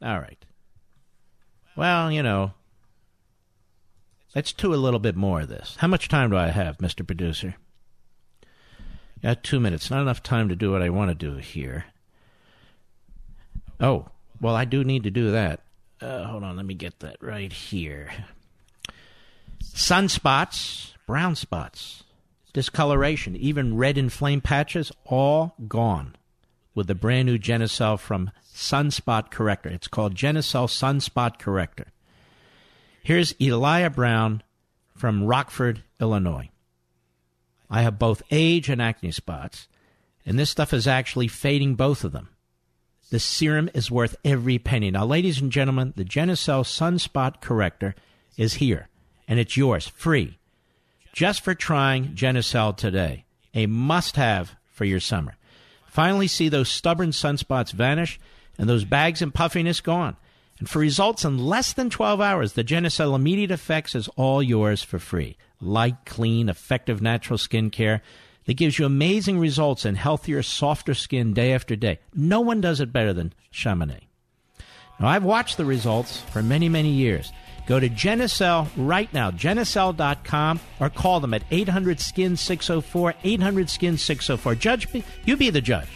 [0.00, 0.44] All right.
[1.76, 2.52] Well, you know,
[4.34, 5.76] let's do a little bit more of this.
[5.78, 7.06] How much time do I have, Mr.
[7.06, 7.56] Producer?
[9.22, 9.90] Got two minutes.
[9.90, 11.86] Not enough time to do what I want to do here.
[13.80, 14.08] Oh,
[14.40, 15.60] well, I do need to do that.
[16.00, 18.10] Uh, hold on, let me get that right here.
[19.62, 22.04] Sunspots, brown spots,
[22.52, 26.16] discoloration, even red inflamed patches, all gone
[26.74, 29.68] with the brand new Genucel from Sunspot Corrector.
[29.68, 31.86] It's called Genucel Sunspot Corrector.
[33.02, 34.42] Here's Elia Brown
[34.94, 36.50] from Rockford, Illinois.
[37.70, 39.68] I have both age and acne spots,
[40.24, 42.30] and this stuff is actually fading both of them.
[43.10, 44.90] The serum is worth every penny.
[44.90, 47.94] Now, ladies and gentlemen, the Genucel Sunspot Corrector
[48.36, 48.88] is here,
[49.26, 50.37] and it's yours, free,
[51.18, 53.24] just for trying Genucel today.
[53.52, 55.34] A must have for your summer.
[55.88, 58.20] Finally, see those stubborn sunspots vanish
[58.56, 60.16] and those bags and puffiness gone.
[60.60, 64.84] And for results in less than 12 hours, the Genucel Immediate Effects is all yours
[64.84, 65.36] for free.
[65.60, 68.00] Light, clean, effective natural skin care
[68.44, 71.98] that gives you amazing results and healthier, softer skin day after day.
[72.14, 74.06] No one does it better than Chamonix.
[75.00, 77.32] Now, I've watched the results for many, many years.
[77.68, 83.98] Go to Genucel right now, Genucel.com, or call them at 800 Skin 604, 800 Skin
[83.98, 84.54] 604.
[84.54, 84.88] Judge,
[85.26, 85.88] you be the judge.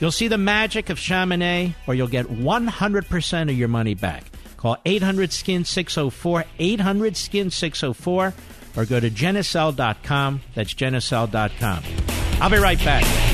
[0.00, 4.24] You'll see the magic of Chamonix, or you'll get 100% of your money back.
[4.56, 8.34] Call 800 Skin 604, 800 Skin 604,
[8.74, 10.40] or go to Genucel.com.
[10.54, 11.82] That's Genucel.com.
[12.40, 13.33] I'll be right back.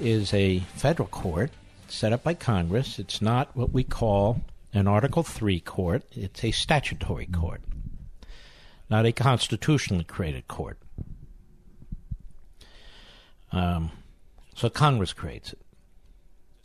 [0.00, 1.50] is a federal court
[1.88, 2.98] set up by Congress.
[2.98, 4.42] It's not what we call
[4.72, 7.62] an Article 3 court, it's a statutory court,
[8.90, 10.78] not a constitutionally created court.
[13.52, 13.90] Um,
[14.54, 15.60] so Congress creates it.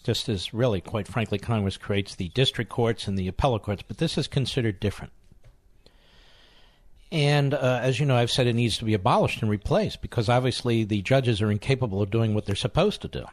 [0.04, 3.98] Just as, really, quite frankly, Congress creates the district courts and the appellate courts, but
[3.98, 5.14] this is considered different.
[7.12, 10.30] And uh, as you know, I've said it needs to be abolished and replaced because
[10.30, 13.26] obviously the judges are incapable of doing what they're supposed to do.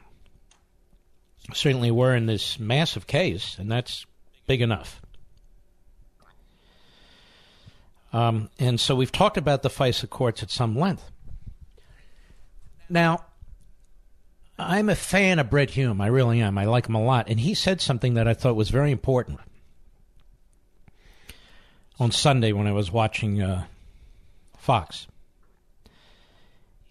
[1.55, 4.05] Certainly, we're in this massive case, and that's
[4.47, 5.01] big enough.
[8.13, 11.11] Um, and so we've talked about the FISA courts at some length.
[12.91, 13.25] Now,
[14.59, 16.01] I'm a fan of Brit Hume.
[16.01, 16.59] I really am.
[16.59, 17.29] I like him a lot.
[17.29, 19.41] And he said something that I thought was very important
[21.99, 23.65] on Sunday when I was watching uh,
[24.57, 25.07] Fox.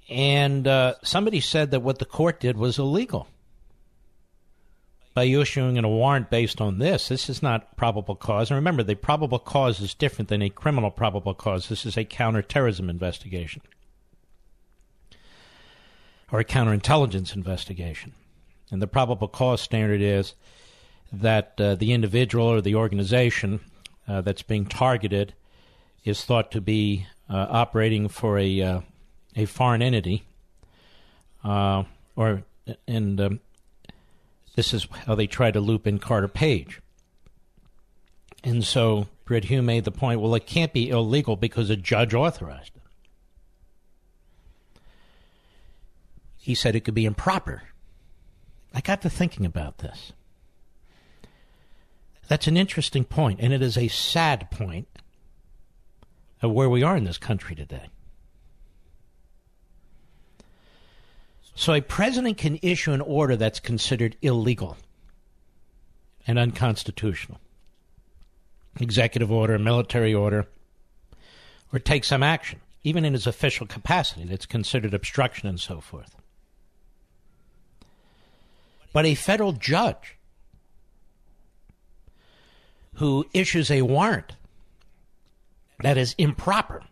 [0.10, 3.28] And uh, somebody said that what the court did was illegal
[5.14, 7.08] by issuing a warrant based on this.
[7.08, 8.52] This is not probable cause.
[8.52, 11.68] And remember, the probable cause is different than a criminal probable cause.
[11.68, 13.62] This is a counterterrorism investigation
[16.32, 18.14] or a counterintelligence investigation.
[18.72, 20.34] And the probable cause standard is
[21.12, 23.62] that uh, the individual or the organization
[24.08, 25.34] uh, that's being targeted
[26.04, 28.82] is thought to be uh, operating for a uh,
[29.36, 30.24] a foreign entity,
[31.44, 32.44] or
[32.88, 33.40] and um,
[34.56, 36.82] this is how they try to loop in Carter Page.
[38.44, 42.14] And so Brit Hume made the point: well, it can't be illegal because a judge
[42.14, 42.82] authorized it.
[46.38, 47.64] He said it could be improper.
[48.74, 50.14] I got to thinking about this.
[52.28, 54.88] That's an interesting point, and it is a sad point
[56.42, 57.90] of where we are in this country today.
[61.56, 64.78] So, a president can issue an order that's considered illegal
[66.28, 67.40] and unconstitutional
[68.80, 70.46] executive order, military order,
[71.74, 76.16] or take some action, even in his official capacity, that's considered obstruction and so forth.
[78.94, 80.17] But a federal judge
[82.98, 84.36] who issues a warrant
[85.82, 86.84] that is improper.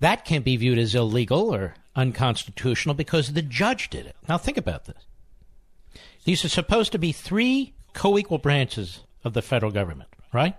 [0.00, 4.16] That can be viewed as illegal or unconstitutional because the judge did it.
[4.28, 5.06] Now, think about this.
[6.24, 10.54] These are supposed to be three co equal branches of the federal government, right?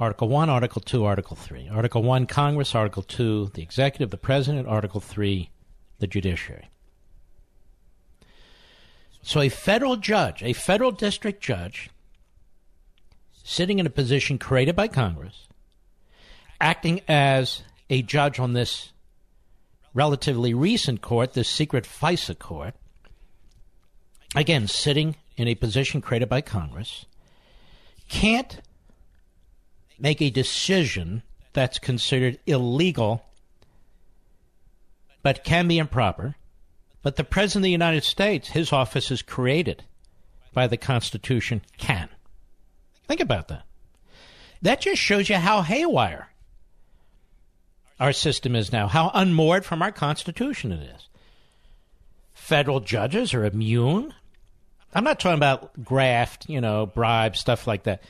[0.00, 1.68] Article 1, Article 2, Article 3.
[1.68, 2.74] Article 1, Congress.
[2.74, 4.66] Article 2, the executive, the president.
[4.66, 5.50] Article 3,
[5.98, 6.70] the judiciary.
[9.22, 11.90] So, a federal judge, a federal district judge,
[13.44, 15.46] sitting in a position created by Congress,
[16.60, 18.92] acting as a judge on this
[19.92, 22.74] relatively recent court, this secret FISA court,
[24.34, 27.04] again, sitting in a position created by Congress,
[28.08, 28.60] can't
[29.98, 33.24] make a decision that's considered illegal
[35.22, 36.34] but can be improper.
[37.02, 39.84] But the President of the United States, his office is created
[40.52, 42.08] by the Constitution, can.
[43.08, 43.64] Think about that.
[44.62, 46.28] That just shows you how haywire
[47.98, 51.08] our system is now, how unmoored from our Constitution it is.
[52.32, 54.14] Federal judges are immune.
[54.94, 58.02] I'm not talking about graft, you know, bribe, stuff like that.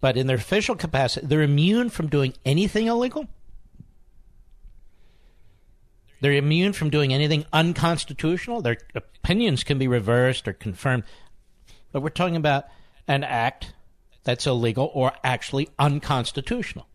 [0.00, 3.26] But in their official capacity, they're immune from doing anything illegal.
[6.20, 8.62] They're immune from doing anything unconstitutional.
[8.62, 11.04] Their opinions can be reversed or confirmed.
[11.92, 12.64] But we're talking about
[13.06, 13.74] an act
[14.24, 16.86] that's illegal or actually unconstitutional.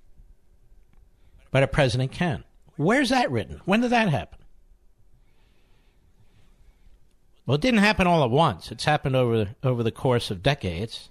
[1.52, 2.44] But a president can.
[2.78, 3.62] Where's that written?
[3.66, 4.40] When did that happen?
[7.46, 8.72] Well, it didn't happen all at once.
[8.72, 11.10] It's happened over over the course of decades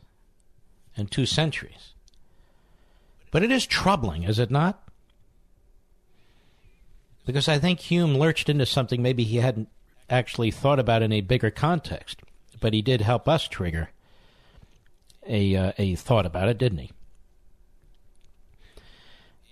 [0.97, 1.95] and two centuries.
[3.31, 4.83] But it is troubling, is it not?
[7.31, 9.69] Because I think Hume lurched into something maybe he hadn't
[10.09, 12.23] actually thought about in a bigger context,
[12.59, 13.91] but he did help us trigger
[15.25, 16.91] a uh, a thought about it, didn't he?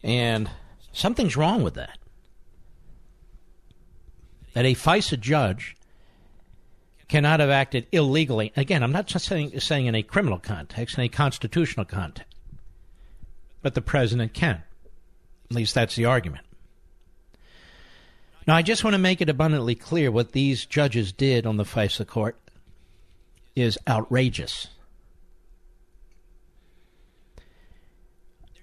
[0.02, 0.50] And
[0.92, 1.98] something's wrong with that.
[4.54, 5.76] That a FISA judge
[7.06, 8.52] cannot have acted illegally.
[8.56, 12.34] Again, I'm not just saying, saying in a criminal context, in a constitutional context.
[13.62, 14.64] But the president can.
[15.48, 16.44] At least that's the argument.
[18.48, 21.64] Now, I just want to make it abundantly clear what these judges did on the
[21.64, 22.40] FISA court
[23.54, 24.68] is outrageous.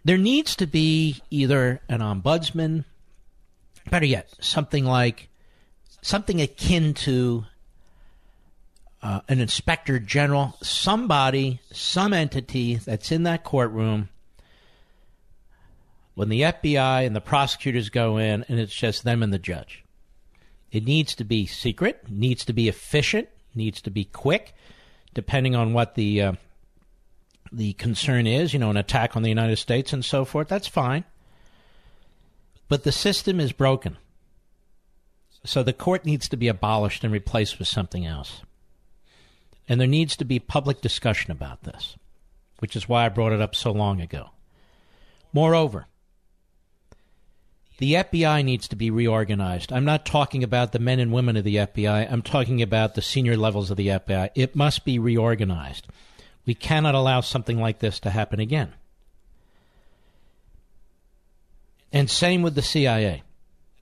[0.04, 2.86] There needs to be either an ombudsman,
[3.92, 5.30] better yet, something like
[6.02, 7.46] something akin to
[9.04, 14.10] uh, an inspector general, somebody, some entity that's in that courtroom
[16.16, 19.84] when the FBI and the prosecutors go in and it's just them and the judge.
[20.72, 24.54] It needs to be secret, needs to be efficient, needs to be quick,
[25.14, 26.34] depending on what the uh,
[27.52, 28.54] the concern is.
[28.54, 30.48] You know, an attack on the United States and so forth.
[30.48, 31.04] That's fine,
[32.68, 33.98] but the system is broken.
[35.46, 38.42] So the court needs to be abolished and replaced with something else.
[39.70, 41.96] And there needs to be public discussion about this,
[42.60, 44.32] which is why I brought it up so long ago.
[45.34, 45.88] Moreover,
[47.78, 49.74] the FBI needs to be reorganized.
[49.74, 52.12] I'm not talking about the men and women of the FBI.
[52.12, 54.30] I'm talking about the senior levels of the FBI.
[54.34, 55.88] It must be reorganized.
[56.46, 58.74] We cannot allow something like this to happen again.
[61.92, 63.24] And same with the CIA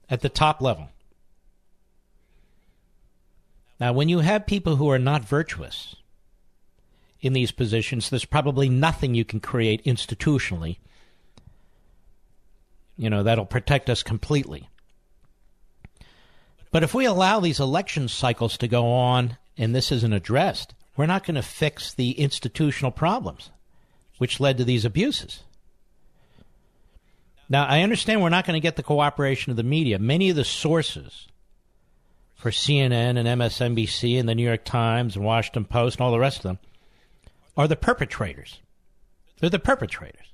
[0.08, 0.88] at the top level.
[3.78, 5.96] Now, when you have people who are not virtuous
[7.20, 10.78] in these positions, there's probably nothing you can create institutionally,
[12.96, 14.68] you know, that'll protect us completely.
[16.70, 21.06] But if we allow these election cycles to go on and this isn't addressed, we're
[21.06, 23.50] not going to fix the institutional problems
[24.18, 25.42] which led to these abuses.
[27.48, 29.98] Now, I understand we're not going to get the cooperation of the media.
[29.98, 31.28] Many of the sources
[32.34, 36.18] for CNN and MSNBC and the New York Times and Washington Post and all the
[36.18, 36.58] rest of them
[37.56, 38.60] are the perpetrators.
[39.38, 40.33] They're the perpetrators.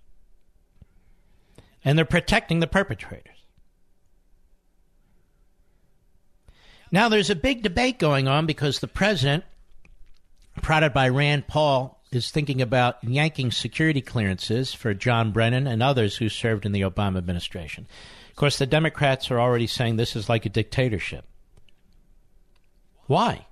[1.85, 3.37] And they're protecting the perpetrators.
[6.93, 9.45] Now, there's a big debate going on because the president,
[10.61, 16.17] prodded by Rand Paul, is thinking about yanking security clearances for John Brennan and others
[16.17, 17.87] who served in the Obama administration.
[18.31, 21.25] Of course, the Democrats are already saying this is like a dictatorship.
[23.07, 23.47] Why?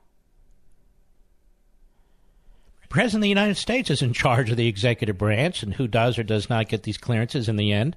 [2.88, 6.18] President of the United States is in charge of the executive branch and who does
[6.18, 7.96] or does not get these clearances in the end.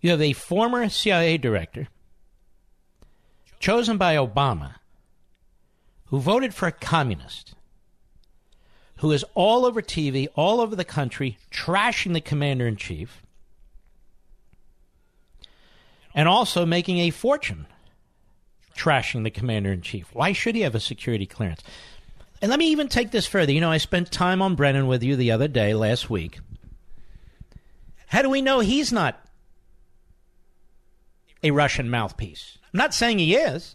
[0.00, 1.88] You have a former CIA director
[3.58, 4.74] chosen by Obama
[6.06, 7.54] who voted for a communist
[8.98, 13.22] who is all over TV, all over the country, trashing the commander in chief,
[16.14, 17.66] and also making a fortune
[18.76, 20.14] trashing the commander in chief.
[20.14, 21.62] Why should he have a security clearance?
[22.42, 23.52] And let me even take this further.
[23.52, 26.38] You know, I spent time on Brennan with you the other day, last week.
[28.08, 29.20] How do we know he's not
[31.42, 32.58] a Russian mouthpiece?
[32.72, 33.74] I'm not saying he is,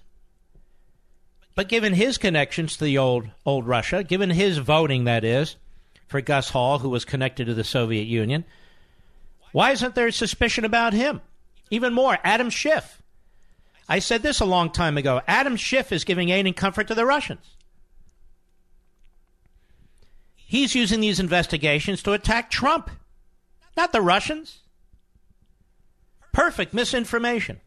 [1.55, 5.57] But given his connections to the old old Russia, given his voting, that is,
[6.07, 8.45] for Gus Hall, who was connected to the Soviet Union,
[9.51, 11.21] why isn't there suspicion about him?
[11.69, 13.01] Even more, Adam Schiff.
[13.89, 15.21] I said this a long time ago.
[15.27, 17.57] Adam Schiff is giving aid and comfort to the Russians.
[20.51, 22.89] He's using these investigations to attack Trump,
[23.77, 24.59] not the Russians.
[26.33, 27.61] Perfect misinformation.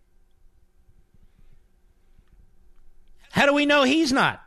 [3.30, 4.42] How do we know he's not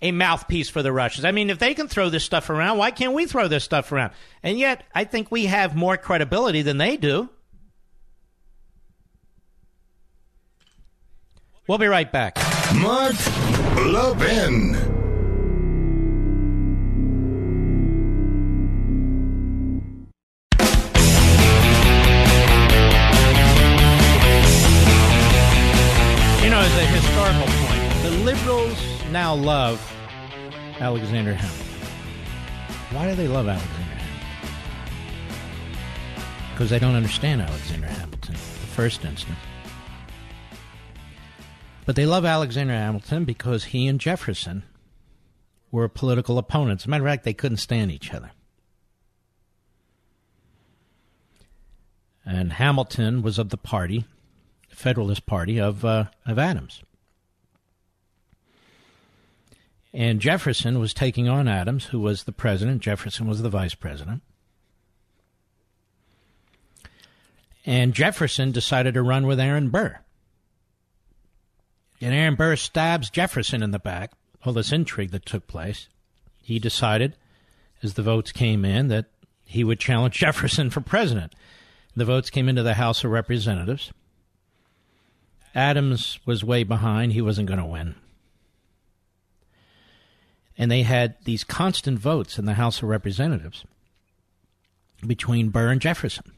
[0.00, 1.24] a mouthpiece for the Russians?
[1.24, 3.90] I mean, if they can throw this stuff around, why can't we throw this stuff
[3.90, 4.12] around?
[4.44, 7.28] And yet, I think we have more credibility than they do.
[11.66, 12.36] We'll be right back.
[12.76, 13.16] Mark
[13.84, 14.91] Levin.
[29.36, 29.94] Now love
[30.78, 31.88] Alexander Hamilton.
[32.90, 34.56] Why do they love Alexander Hamilton?
[36.52, 39.38] Because they don't understand Alexander Hamilton, the first instance.
[41.86, 44.64] But they love Alexander Hamilton because he and Jefferson
[45.70, 46.82] were political opponents.
[46.82, 48.32] As a matter of fact, they couldn't stand each other.
[52.26, 54.04] And Hamilton was of the party,
[54.68, 56.82] Federalist Party of uh, of Adams.
[59.94, 62.80] And Jefferson was taking on Adams, who was the president.
[62.80, 64.22] Jefferson was the vice president.
[67.66, 69.98] And Jefferson decided to run with Aaron Burr.
[72.00, 74.12] And Aaron Burr stabs Jefferson in the back.
[74.44, 75.88] All this intrigue that took place.
[76.42, 77.16] He decided,
[77.82, 79.06] as the votes came in, that
[79.44, 81.34] he would challenge Jefferson for president.
[81.94, 83.92] The votes came into the House of Representatives.
[85.54, 87.12] Adams was way behind.
[87.12, 87.94] He wasn't going to win
[90.62, 93.64] and they had these constant votes in the House of Representatives
[95.04, 96.34] between Burr and Jefferson.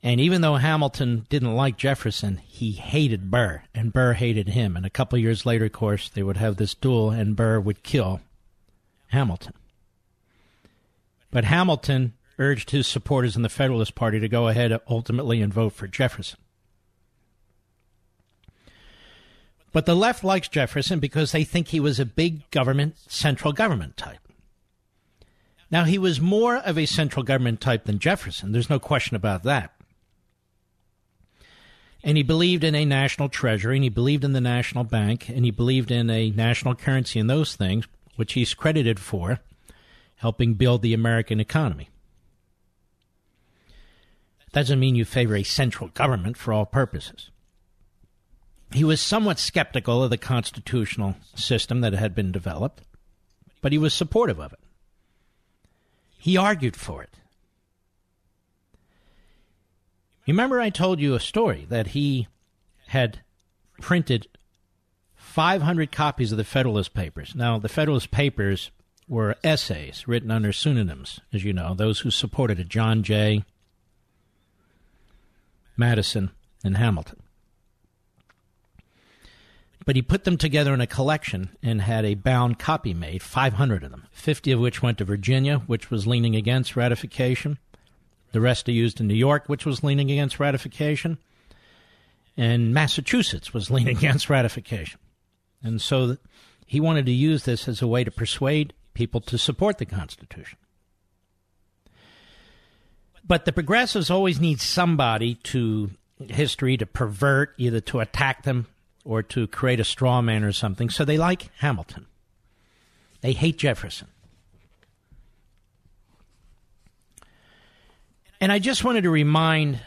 [0.00, 4.76] And even though Hamilton didn't like Jefferson, he hated Burr, and Burr hated him.
[4.76, 7.82] And a couple years later, of course, they would have this duel, and Burr would
[7.82, 8.20] kill
[9.08, 9.54] Hamilton.
[11.32, 15.72] But Hamilton urged his supporters in the Federalist Party to go ahead ultimately and vote
[15.72, 16.38] for Jefferson.
[19.72, 23.96] But the left likes Jefferson because they think he was a big government, central government
[23.96, 24.18] type.
[25.70, 28.52] Now, he was more of a central government type than Jefferson.
[28.52, 29.72] There's no question about that.
[32.04, 35.46] And he believed in a national treasury, and he believed in the national bank, and
[35.46, 39.40] he believed in a national currency and those things, which he's credited for
[40.16, 41.88] helping build the American economy.
[44.52, 47.31] That Doesn't mean you favor a central government for all purposes
[48.74, 52.82] he was somewhat skeptical of the constitutional system that had been developed,
[53.60, 54.60] but he was supportive of it.
[56.18, 57.10] He argued for it.
[60.26, 62.28] Remember, I told you a story that he
[62.88, 63.20] had
[63.80, 64.28] printed
[65.16, 67.34] 500 copies of the Federalist Papers.
[67.34, 68.70] Now, the Federalist Papers
[69.08, 73.44] were essays written under pseudonyms, as you know, those who supported it John Jay,
[75.76, 76.30] Madison,
[76.62, 77.21] and Hamilton.
[79.84, 83.82] But he put them together in a collection and had a bound copy made, 500
[83.82, 87.58] of them, 50 of which went to Virginia, which was leaning against ratification.
[88.32, 91.18] The rest are used in New York, which was leaning against ratification.
[92.36, 95.00] And Massachusetts was leaning against ratification.
[95.62, 96.16] And so
[96.66, 100.58] he wanted to use this as a way to persuade people to support the Constitution.
[103.26, 105.90] But the progressives always need somebody to
[106.28, 108.66] history to pervert, either to attack them
[109.04, 110.90] or to create a straw man or something.
[110.90, 112.06] So they like Hamilton.
[113.20, 114.08] They hate Jefferson.
[118.40, 119.80] And I just wanted to remind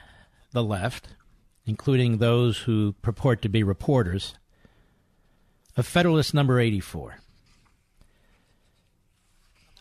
[0.53, 1.09] the left,
[1.66, 4.36] including those who purport to be reporters,
[5.76, 7.18] of Federalist number 84.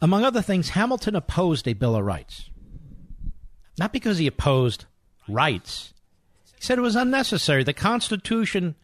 [0.03, 2.51] Among other things, Hamilton opposed a Bill of Rights.
[3.78, 4.87] Not because he opposed
[5.28, 5.95] rights,
[6.57, 7.62] he said it was unnecessary.
[7.62, 8.74] The Constitution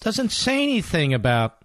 [0.00, 1.58] doesn't say anything about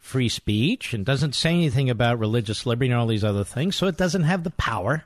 [0.00, 3.86] free speech and doesn't say anything about religious liberty and all these other things, so
[3.86, 5.04] it doesn't have the power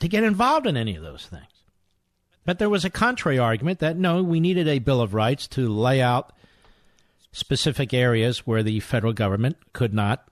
[0.00, 1.44] to get involved in any of those things.
[2.44, 5.68] But there was a contrary argument that no, we needed a Bill of Rights to
[5.68, 6.32] lay out
[7.32, 10.28] specific areas where the federal government could not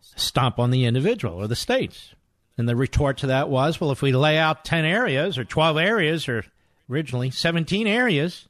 [0.00, 2.14] stomp on the individual or the states.
[2.58, 5.76] And the retort to that was, well, if we lay out 10 areas or 12
[5.76, 6.44] areas or
[6.90, 8.48] originally, 17 areas.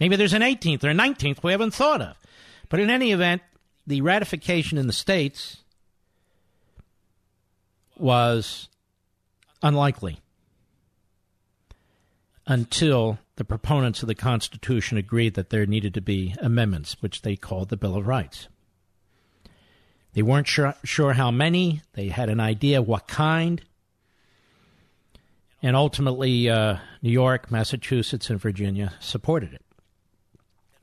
[0.00, 2.16] Maybe there's an 18th or a 19th we haven't thought of.
[2.70, 3.42] But in any event,
[3.86, 5.58] the ratification in the states
[7.98, 8.68] was
[9.62, 10.20] unlikely
[12.46, 17.36] until the proponents of the Constitution agreed that there needed to be amendments, which they
[17.36, 18.48] called the Bill of Rights.
[20.14, 23.62] They weren't sure, sure how many, they had an idea what kind.
[25.62, 29.62] And ultimately, uh, New York, Massachusetts, and Virginia supported it.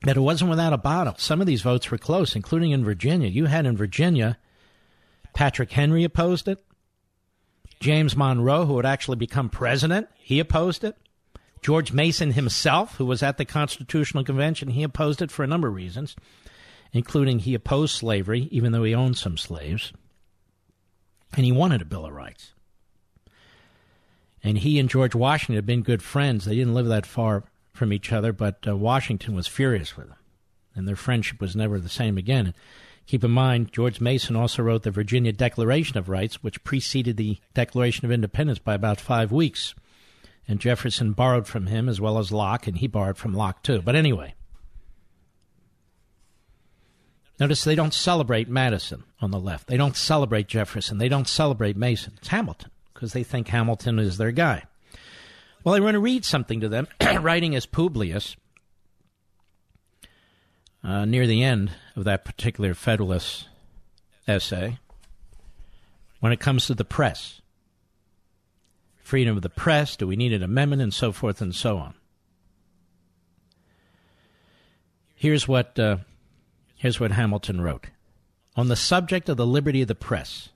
[0.02, 1.14] But it wasn't without a battle.
[1.18, 3.28] Some of these votes were close, including in Virginia.
[3.28, 4.38] You had in Virginia,
[5.34, 6.62] Patrick Henry opposed it.
[7.80, 10.96] James Monroe, who would actually become president, he opposed it.
[11.62, 15.68] George Mason himself, who was at the Constitutional Convention, he opposed it for a number
[15.68, 16.14] of reasons,
[16.92, 19.92] including he opposed slavery, even though he owned some slaves.
[21.36, 22.52] And he wanted a Bill of Rights.
[24.42, 26.44] And he and George Washington had been good friends.
[26.44, 27.44] They didn't live that far
[27.78, 30.18] from each other, but uh, Washington was furious with them.
[30.74, 32.46] And their friendship was never the same again.
[32.46, 32.54] And
[33.06, 37.38] keep in mind, George Mason also wrote the Virginia Declaration of Rights, which preceded the
[37.54, 39.74] Declaration of Independence by about five weeks
[40.48, 43.82] and Jefferson borrowed from him as well as Locke, and he borrowed from Locke too.
[43.82, 44.34] But anyway,
[47.38, 49.66] notice they don't celebrate Madison on the left.
[49.66, 50.96] They don't celebrate Jefferson.
[50.96, 52.14] They don't celebrate Mason.
[52.16, 54.64] It's Hamilton because they think Hamilton is their guy.
[55.64, 56.88] Well, I want to read something to them,
[57.20, 58.36] writing as Publius
[60.82, 63.48] uh, near the end of that particular Federalist
[64.26, 64.78] essay
[66.20, 67.40] when it comes to the press
[69.08, 69.96] freedom of the press?
[69.96, 70.82] Do we need an amendment?
[70.82, 71.94] And so forth and so on.
[75.14, 75.96] Here's what, uh,
[76.76, 77.86] here's what Hamilton wrote
[78.54, 80.50] On the subject of the liberty of the press.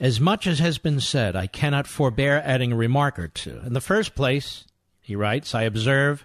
[0.00, 3.60] As much as has been said, I cannot forbear adding a remark or two.
[3.66, 4.64] In the first place,
[5.00, 6.24] he writes, I observe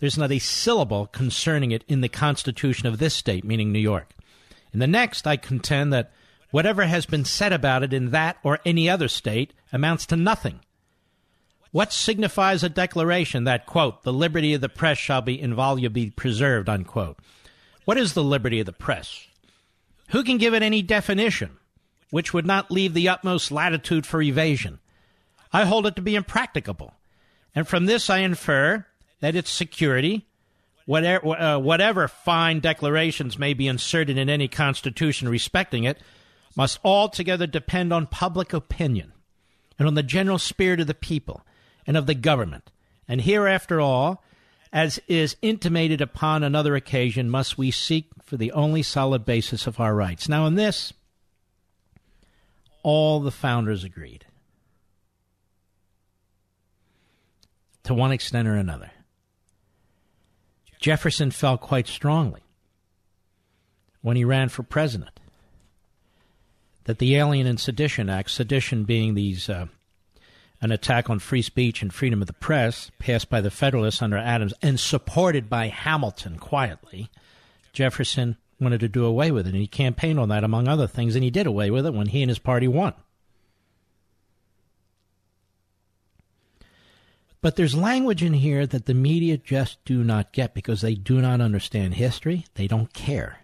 [0.00, 4.14] there's not a syllable concerning it in the Constitution of this state, meaning New York.
[4.72, 6.12] In the next, I contend that
[6.50, 10.60] Whatever has been said about it in that or any other state amounts to nothing.
[11.70, 16.68] What signifies a declaration that, quote, the liberty of the press shall be inviolably preserved,
[16.68, 17.18] unquote?
[17.84, 19.26] What is the liberty of the press?
[20.08, 21.57] Who can give it any definition
[22.10, 24.78] which would not leave the utmost latitude for evasion?
[25.52, 26.94] I hold it to be impracticable.
[27.54, 28.86] And from this I infer
[29.20, 30.26] that its security,
[30.86, 35.98] whatever, uh, whatever fine declarations may be inserted in any constitution respecting it,
[36.56, 39.12] must altogether depend on public opinion
[39.78, 41.46] and on the general spirit of the people
[41.86, 42.70] and of the government.
[43.06, 44.22] And here, after all,
[44.72, 49.80] as is intimated upon another occasion, must we seek for the only solid basis of
[49.80, 50.28] our rights.
[50.28, 50.92] Now, in this,
[52.82, 54.26] all the founders agreed
[57.84, 58.90] to one extent or another.
[60.78, 62.42] Jefferson felt quite strongly
[64.02, 65.18] when he ran for president
[66.84, 69.66] that the Alien and Sedition Act, sedition being these uh,
[70.60, 74.16] an attack on free speech and freedom of the press, passed by the Federalists under
[74.16, 77.10] Adams and supported by Hamilton quietly,
[77.72, 81.14] Jefferson wanted to do away with it, and he campaigned on that among other things,
[81.14, 82.94] and he did away with it when he and his party won.
[87.40, 91.20] But there's language in here that the media just do not get because they do
[91.20, 92.46] not understand history.
[92.54, 93.40] They don't care.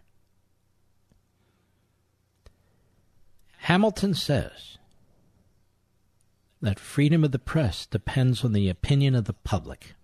[3.58, 4.78] Hamilton says
[6.60, 9.94] that freedom of the press depends on the opinion of the public.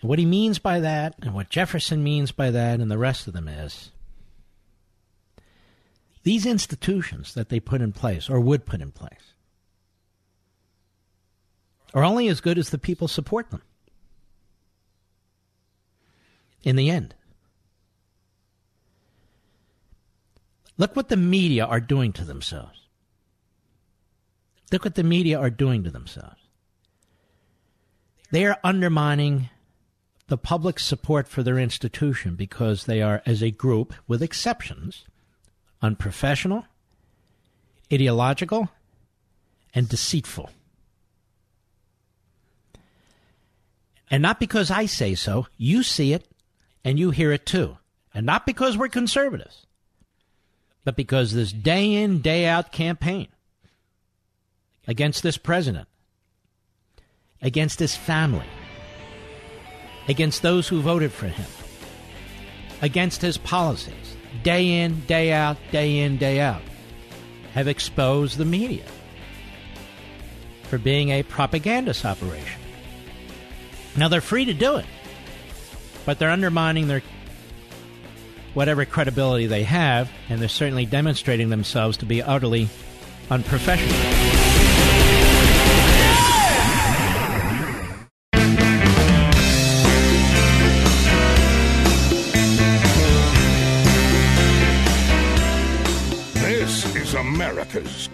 [0.00, 3.26] And what he means by that, and what Jefferson means by that, and the rest
[3.26, 3.90] of them is
[6.22, 9.34] these institutions that they put in place, or would put in place,
[11.94, 13.62] are only as good as the people support them.
[16.62, 17.14] In the end.
[20.76, 22.86] Look what the media are doing to themselves.
[24.70, 26.40] Look what the media are doing to themselves.
[28.30, 29.50] They are undermining
[30.30, 35.04] the public support for their institution because they are, as a group, with exceptions,
[35.82, 36.64] unprofessional,
[37.92, 38.70] ideological,
[39.74, 40.48] and deceitful.
[44.10, 46.26] And not because I say so, you see it
[46.82, 47.76] and you hear it too.
[48.14, 49.66] And not because we're conservatives
[50.84, 53.28] but because this day in, day out campaign
[54.86, 55.88] against this president,
[57.42, 58.46] against his family,
[60.10, 61.46] against those who voted for him,
[62.82, 66.62] against his policies, day in, day out, day in, day out,
[67.54, 68.84] have exposed the media.
[70.70, 72.60] for being a propagandist operation.
[73.96, 74.86] Now they're free to do it,
[76.06, 77.02] but they're undermining their
[78.54, 82.68] whatever credibility they have, and they're certainly demonstrating themselves to be utterly
[83.30, 84.39] unprofessional.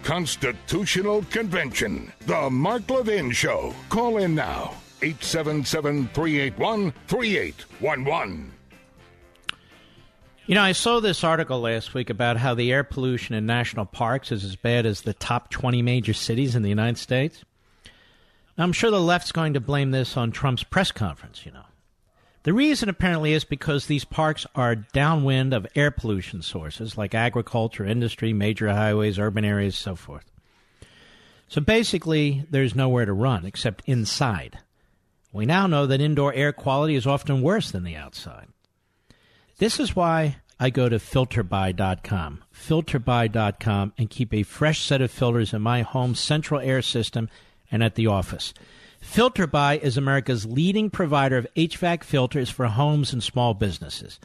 [0.06, 2.12] Constitutional Convention.
[2.26, 3.74] The Mark Levin Show.
[3.88, 4.72] Call in now.
[5.02, 8.52] 877 381 3811.
[10.46, 13.84] You know, I saw this article last week about how the air pollution in national
[13.84, 17.44] parks is as bad as the top 20 major cities in the United States.
[18.56, 21.64] Now, I'm sure the left's going to blame this on Trump's press conference, you know.
[22.46, 27.84] The reason apparently is because these parks are downwind of air pollution sources like agriculture,
[27.84, 30.30] industry, major highways, urban areas, so forth.
[31.48, 34.60] So basically, there's nowhere to run except inside.
[35.32, 38.46] We now know that indoor air quality is often worse than the outside.
[39.58, 45.52] This is why I go to filterbuy.com, filterbuy.com, and keep a fresh set of filters
[45.52, 47.28] in my home central air system
[47.72, 48.54] and at the office.
[49.06, 54.18] FilterBuy is America's leading provider of HVAC filters for homes and small businesses.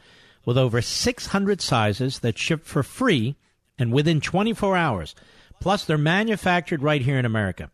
[0.44, 3.36] With over 600 sizes that ship for free
[3.78, 5.14] and within 24 hours.
[5.60, 7.70] Plus, they're manufactured right here in America.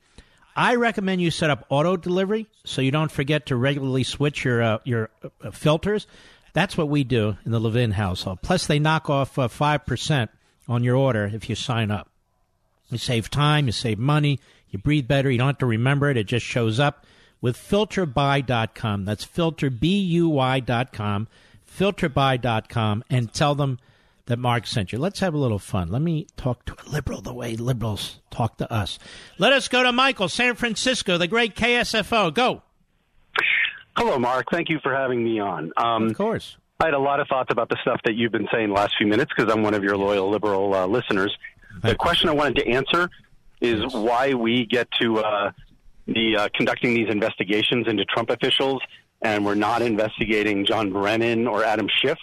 [0.54, 4.62] I recommend you set up auto delivery so you don't forget to regularly switch your
[4.62, 5.10] uh, your
[5.42, 6.06] uh, filters.
[6.52, 8.42] That's what we do in the Levin household.
[8.42, 10.28] Plus, they knock off uh, 5%
[10.68, 12.10] on your order if you sign up.
[12.90, 14.40] You save time, you save money,
[14.70, 17.04] you breathe better, you don't have to remember it, it just shows up
[17.40, 19.04] with filterbuy.com.
[19.04, 21.28] That's filterbuy.com,
[21.78, 23.78] filterby.com, and tell them
[24.26, 24.98] that Mark sent you.
[24.98, 25.90] Let's have a little fun.
[25.90, 28.98] Let me talk to a liberal the way liberals talk to us.
[29.38, 32.34] Let us go to Michael, San Francisco, the great KSFO.
[32.34, 32.62] Go.
[33.96, 34.46] Hello, Mark.
[34.52, 35.72] Thank you for having me on.
[35.76, 36.56] Um, of course.
[36.80, 38.94] I had a lot of thoughts about the stuff that you've been saying the last
[38.96, 41.36] few minutes because I'm one of your loyal liberal uh, listeners.
[41.70, 41.96] Thank the you.
[41.96, 43.10] question I wanted to answer
[43.60, 43.94] is yes.
[43.94, 45.52] why we get to uh,
[46.06, 48.82] the uh, conducting these investigations into Trump officials
[49.20, 52.18] and we're not investigating John Brennan or Adam Schiff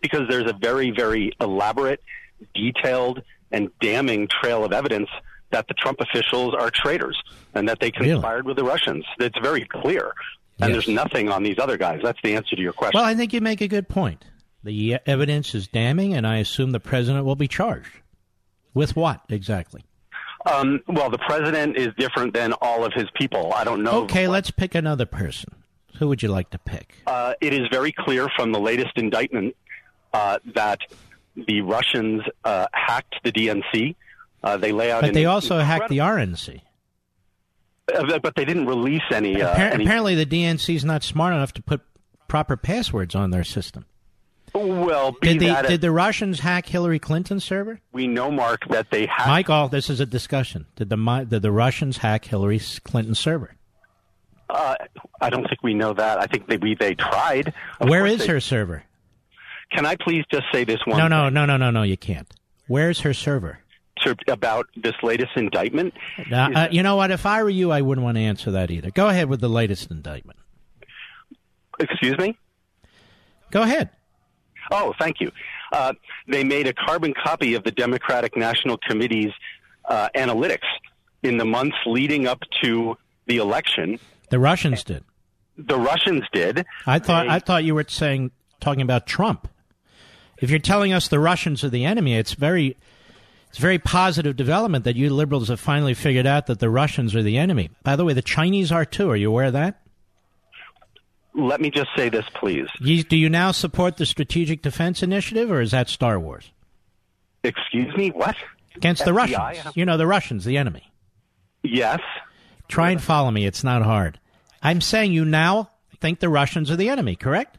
[0.00, 2.00] because there's a very, very elaborate,
[2.54, 3.22] detailed,
[3.52, 5.08] and damning trail of evidence
[5.50, 7.20] that the Trump officials are traitors
[7.54, 8.46] and that they conspired really?
[8.46, 9.04] with the Russians.
[9.18, 10.12] It's very clear
[10.60, 10.84] and yes.
[10.84, 12.00] there's nothing on these other guys.
[12.02, 12.98] That's the answer to your question.
[12.98, 14.24] Well, I think you make a good point.
[14.62, 17.88] The evidence is damning, and I assume the president will be charged.
[18.74, 19.84] With what exactly?
[20.46, 23.52] Um, well, the president is different than all of his people.
[23.52, 24.04] I don't know.
[24.04, 25.54] Okay, let's pick another person.
[25.98, 26.94] Who would you like to pick?
[27.06, 29.54] Uh, it is very clear from the latest indictment
[30.14, 30.80] uh, that
[31.34, 33.94] the Russians uh, hacked the DNC.
[34.42, 35.02] Uh, they lay out.
[35.02, 36.62] But they also hacked the RNC.
[37.94, 39.84] Uh, but they didn't release any, uh, Appar- any.
[39.84, 41.82] Apparently, the DNC is not smart enough to put
[42.28, 43.84] proper passwords on their system.
[44.54, 47.80] Well, did, the, did the Russians hack Hillary Clinton's server?
[47.92, 49.28] We know, Mark, that they hacked.
[49.28, 50.66] Michael, this is a discussion.
[50.76, 53.54] Did the did the Russians hack Hillary Clinton's server?
[54.48, 54.74] Uh,
[55.20, 56.20] I don't think we know that.
[56.20, 57.54] I think maybe they tried.
[57.78, 58.26] Of Where is they...
[58.28, 58.82] her server?
[59.70, 60.98] Can I please just say this one?
[60.98, 61.82] No, no, no, no, no, no.
[61.82, 62.28] You can't.
[62.66, 63.60] Where's her server?
[64.28, 65.92] about this latest indictment.
[66.30, 67.10] Now, uh, you know what?
[67.10, 68.90] If I were you, I wouldn't want to answer that either.
[68.90, 70.38] Go ahead with the latest indictment.
[71.78, 72.38] Excuse me?
[73.50, 73.90] Go ahead.
[74.70, 75.30] Oh, thank you.
[75.72, 75.94] Uh,
[76.28, 79.32] they made a carbon copy of the Democratic National Committee's
[79.84, 80.66] uh, analytics
[81.22, 82.96] in the months leading up to
[83.26, 83.98] the election.
[84.30, 85.04] The Russians did.
[85.56, 86.64] The Russians did.
[86.86, 87.26] I thought.
[87.26, 89.48] They, I thought you were saying talking about Trump.
[90.38, 92.76] If you're telling us the Russians are the enemy, it's very
[93.48, 97.14] it's a very positive development that you liberals have finally figured out that the Russians
[97.14, 97.70] are the enemy.
[97.82, 99.10] By the way, the Chinese are too.
[99.10, 99.82] Are you aware of that?
[101.34, 102.68] Let me just say this, please.
[102.80, 106.50] You, do you now support the Strategic Defense Initiative, or is that Star Wars?
[107.44, 108.36] Excuse me, what?
[108.76, 109.04] Against FBI?
[109.04, 109.76] the Russians.
[109.76, 110.90] You know, the Russians, the enemy.
[111.62, 112.00] Yes.
[112.68, 113.46] Try and follow me.
[113.46, 114.18] It's not hard.
[114.62, 115.70] I'm saying you now
[116.00, 117.58] think the Russians are the enemy, correct?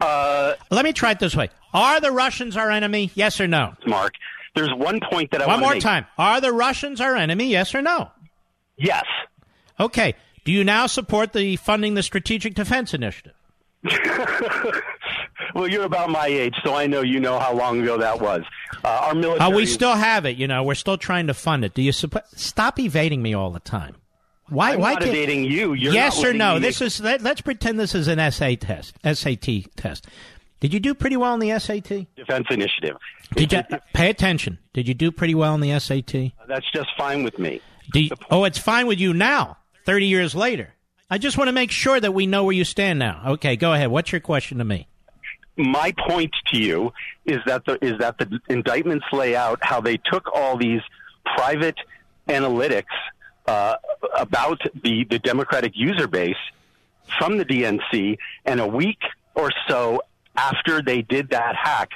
[0.00, 1.48] Uh, Let me try it this way.
[1.72, 3.10] Are the Russians our enemy?
[3.14, 3.74] Yes or no?
[3.86, 4.12] Mark,
[4.54, 5.62] there's one point that I want to.
[5.62, 5.82] one more make.
[5.82, 6.06] time.
[6.18, 7.48] Are the Russians our enemy?
[7.48, 8.10] Yes or no?
[8.76, 9.04] Yes.
[9.80, 10.14] Okay.
[10.46, 13.34] Do you now support the funding the Strategic Defense Initiative?
[15.56, 18.44] well, you're about my age, so I know you know how long ago that was.
[18.84, 19.40] Uh, our military.
[19.40, 20.36] Uh, we still have it.
[20.36, 21.74] You know, we're still trying to fund it.
[21.74, 22.26] Do you support?
[22.36, 23.96] Stop evading me all the time.
[24.48, 24.74] Why?
[24.74, 25.72] I'm why not evading you?
[25.72, 26.54] You're yes or no?
[26.54, 26.60] Me.
[26.60, 27.00] This is.
[27.00, 28.94] Let, us pretend this is an SA test.
[29.02, 30.06] SAT test.
[30.60, 32.06] Did you do pretty well in the SAT?
[32.14, 32.96] Defense Initiative.
[33.34, 33.62] Did you
[33.94, 34.58] pay attention?
[34.74, 36.32] Did you do pretty well in the SAT?
[36.46, 37.60] That's just fine with me.
[37.94, 40.74] You, oh, it's fine with you now, 30 years later.
[41.08, 43.22] I just want to make sure that we know where you stand now.
[43.26, 43.88] Okay, go ahead.
[43.88, 44.88] What's your question to me?
[45.56, 46.92] My point to you
[47.24, 50.82] is that the, is that the indictments lay out how they took all these
[51.36, 51.76] private
[52.28, 52.84] analytics
[53.46, 53.76] uh,
[54.18, 56.36] about the, the Democratic user base
[57.18, 58.98] from the DNC, and a week
[59.36, 60.02] or so
[60.36, 61.90] after they did that hack,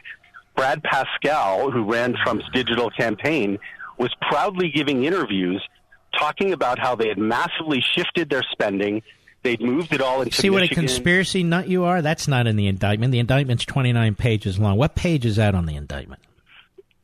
[0.54, 3.58] Brad Parscale, who ran Trump's digital campaign,
[3.98, 5.62] was proudly giving interviews
[6.18, 9.02] talking about how they had massively shifted their spending.
[9.42, 10.84] They'd moved it all into See what Michigan.
[10.84, 12.02] a conspiracy nut you are?
[12.02, 13.10] That's not in the indictment.
[13.12, 14.76] The indictment's 29 pages long.
[14.76, 16.20] What page is that on the indictment?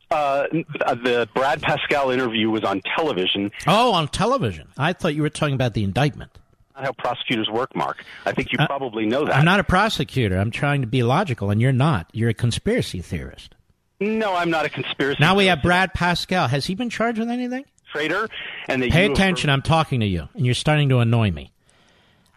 [0.09, 3.51] Uh, the Brad Parscale interview was on television.
[3.65, 4.67] Oh, on television.
[4.77, 6.31] I thought you were talking about the indictment.
[6.75, 8.05] Not how prosecutors work, Mark.
[8.25, 9.35] I think you uh, probably know that.
[9.35, 10.37] I'm not a prosecutor.
[10.37, 12.07] I'm trying to be logical, and you're not.
[12.13, 13.55] You're a conspiracy theorist.
[13.99, 15.17] No, I'm not a conspiracy.
[15.19, 15.37] Now theorist.
[15.37, 16.47] we have Brad Parscale.
[16.49, 17.65] Has he been charged with anything?
[17.91, 18.27] Traitor,
[18.67, 19.49] and pay attention.
[19.49, 21.51] I'm talking to you, and you're starting to annoy me.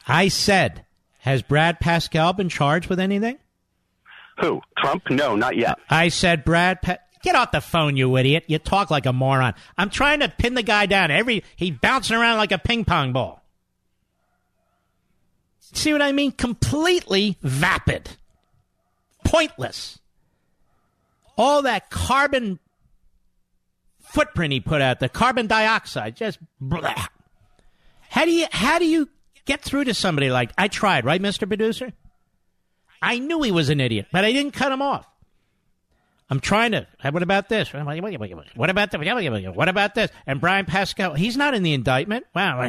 [0.06, 0.84] I said,
[1.20, 3.38] has Brad Parscale been charged with anything?
[4.40, 4.62] Who?
[4.78, 5.10] Trump?
[5.10, 5.72] No, not yet.
[5.90, 6.80] Uh, I said Brad.
[6.82, 8.44] Pa- Get off the phone, you idiot!
[8.46, 9.52] You talk like a moron.
[9.76, 11.10] I'm trying to pin the guy down.
[11.10, 13.44] Every he bouncing around like a ping pong ball.
[15.60, 16.32] See what I mean?
[16.32, 18.16] Completely vapid,
[19.24, 19.98] pointless.
[21.36, 22.58] All that carbon
[24.10, 27.06] footprint he put out, the carbon dioxide, just blah.
[28.08, 29.08] How do you how do you
[29.44, 31.46] get through to somebody like I tried, right, Mr.
[31.46, 31.92] Producer?
[33.00, 35.06] I knew he was an idiot, but I didn't cut him off.
[36.28, 36.86] I'm trying to.
[37.10, 37.72] What about this?
[37.72, 39.54] What about that?
[39.54, 40.10] What about this?
[40.26, 42.26] And Brian Parscale, he's not in the indictment.
[42.34, 42.60] Wow.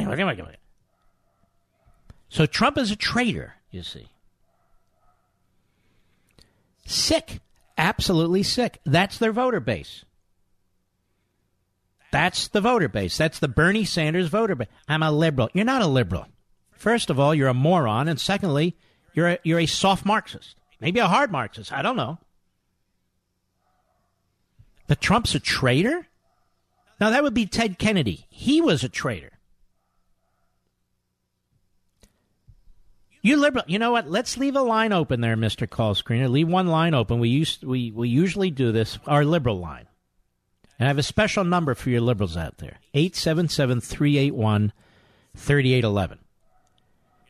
[2.28, 4.08] So Trump is a traitor, you see.
[6.86, 7.40] Sick.
[7.78, 8.80] Absolutely sick.
[8.84, 10.04] That's their voter base.
[12.12, 13.16] That's the voter base.
[13.16, 14.68] That's the Bernie Sanders voter base.
[14.86, 15.48] I'm a liberal.
[15.52, 16.26] You're not a liberal.
[16.70, 18.76] First of all, you're a moron, and secondly,
[19.14, 20.54] you're a, you're a soft Marxist.
[20.80, 21.72] Maybe a hard Marxist.
[21.72, 22.18] I don't know.
[24.88, 26.06] But Trump's a traitor?
[27.00, 28.26] Now, that would be Ted Kennedy.
[28.28, 29.30] He was a traitor.
[33.22, 34.10] You liberal, you know what?
[34.10, 36.28] Let's leave a line open there, Mister Call Screener.
[36.28, 37.20] Leave one line open.
[37.20, 38.98] We used we we usually do this.
[39.06, 39.86] Our liberal line,
[40.82, 44.18] and I have a special number for your liberals out there: eight seven seven three
[44.18, 44.72] eight one
[45.32, 46.18] thirty eight eleven.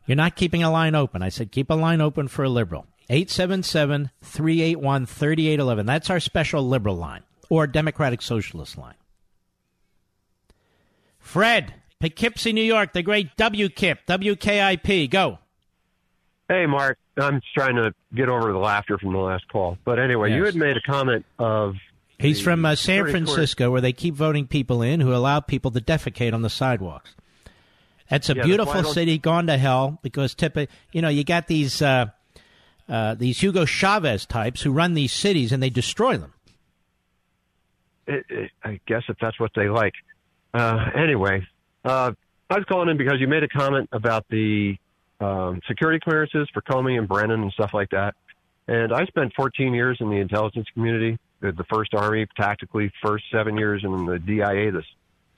[0.07, 1.23] You're not keeping a line open.
[1.23, 2.87] I said keep a line open for a liberal.
[3.11, 5.85] 877 381 3811.
[5.85, 8.95] That's our special liberal line or Democratic Socialist line.
[11.19, 15.11] Fred, Poughkeepsie, New York, the great WKIP, WKIP.
[15.11, 15.41] Go.
[16.49, 16.97] Hey, Mark.
[17.19, 19.77] I'm just trying to get over the laughter from the last call.
[19.85, 20.37] But anyway, yes.
[20.39, 21.75] you had made a comment of.
[22.23, 25.81] He's from uh, San Francisco, where they keep voting people in who allow people to
[25.81, 27.14] defecate on the sidewalks.
[28.11, 31.81] It's a yeah, beautiful city gone to hell because typically, you know, you got these
[31.81, 32.07] uh,
[32.89, 36.35] uh, these Hugo Chavez types who run these cities and they destroy them
[38.07, 39.95] it, it, I guess if that's what they like.
[40.55, 41.47] Uh, anyway,
[41.85, 42.12] uh,
[42.51, 44.77] I was calling in because you made a comment about the
[45.20, 48.14] um, security clearances for Comey and Brennan and stuff like that.
[48.68, 53.57] And I spent 14 years in the intelligence community, the first Army tactically, first seven
[53.57, 54.82] years, and in the DIA the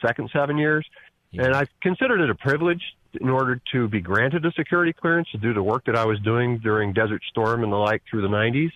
[0.06, 0.86] second seven years.
[1.30, 1.46] Yeah.
[1.46, 2.82] And I considered it a privilege
[3.20, 6.20] in order to be granted a security clearance to do the work that I was
[6.20, 8.72] doing during Desert Storm and the like through the 90s.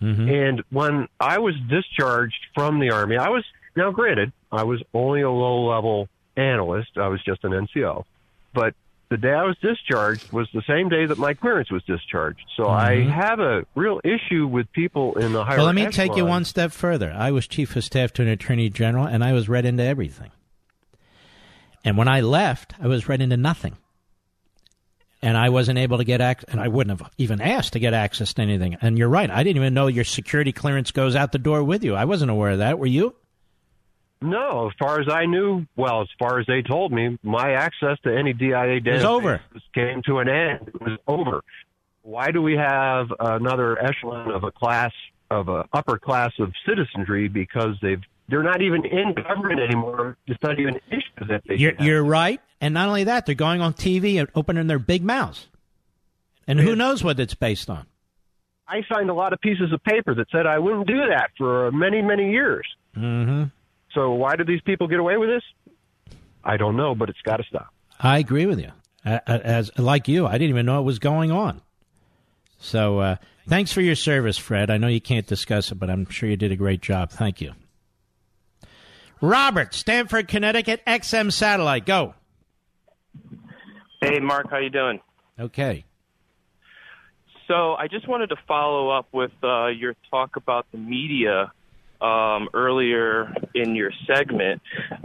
[0.00, 0.28] Mm-hmm.
[0.28, 3.44] And when I was discharged from the Army, I was,
[3.76, 6.90] now granted, I was only a low level analyst.
[6.96, 8.04] I was just an NCO.
[8.54, 8.74] But
[9.12, 12.40] the day I was discharged was the same day that my clearance was discharged.
[12.56, 13.10] So mm-hmm.
[13.10, 15.58] I have a real issue with people in the higher.
[15.58, 17.12] Well, let me take you one step further.
[17.14, 20.30] I was chief of staff to an attorney general, and I was read into everything.
[21.84, 23.76] And when I left, I was read into nothing
[25.20, 27.94] and I wasn't able to get access, and I wouldn't have even asked to get
[27.94, 28.76] access to anything.
[28.80, 31.84] And you're right, I didn't even know your security clearance goes out the door with
[31.84, 31.94] you.
[31.94, 32.78] I wasn't aware of that.
[32.78, 33.14] Were you?
[34.22, 37.98] No, as far as I knew, well, as far as they told me, my access
[38.04, 39.40] to any DIA data over.
[39.74, 40.68] came to an end.
[40.68, 41.42] It was over.
[42.02, 44.92] Why do we have another echelon of a class
[45.30, 50.16] of a upper class of citizenry because they've they're not even in government anymore.
[50.26, 51.56] It's not even issues that they.
[51.56, 55.02] You're, you're right, and not only that, they're going on TV and opening their big
[55.02, 55.48] mouths,
[56.46, 57.86] and who knows what it's based on.
[58.66, 61.70] I signed a lot of pieces of paper that said I wouldn't do that for
[61.72, 62.66] many, many years.
[62.96, 63.44] Mm-hmm.
[63.94, 66.16] So why do these people get away with this?
[66.44, 67.68] I don't know, but it's got to stop.
[68.00, 68.72] I agree with you.
[69.04, 71.60] As like you, I didn't even know it was going on.
[72.58, 73.16] So uh,
[73.48, 74.70] thanks for your service, Fred.
[74.70, 77.10] I know you can't discuss it, but I'm sure you did a great job.
[77.10, 77.52] Thank you.
[79.20, 81.86] Robert, Stamford, Connecticut, XM satellite.
[81.86, 82.14] Go.
[84.00, 85.00] Hey, Mark, how you doing?
[85.38, 85.84] Okay.
[87.46, 91.52] So I just wanted to follow up with uh, your talk about the media
[92.02, 94.60] um, earlier in your segment.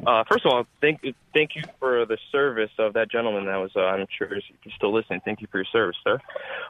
[0.06, 1.02] Uh, first of all, thank
[1.34, 3.45] thank you for the service of that gentleman.
[3.45, 4.41] That was, uh, I'm sure you're
[4.76, 5.22] still listening.
[5.24, 6.20] Thank you for your service, sir.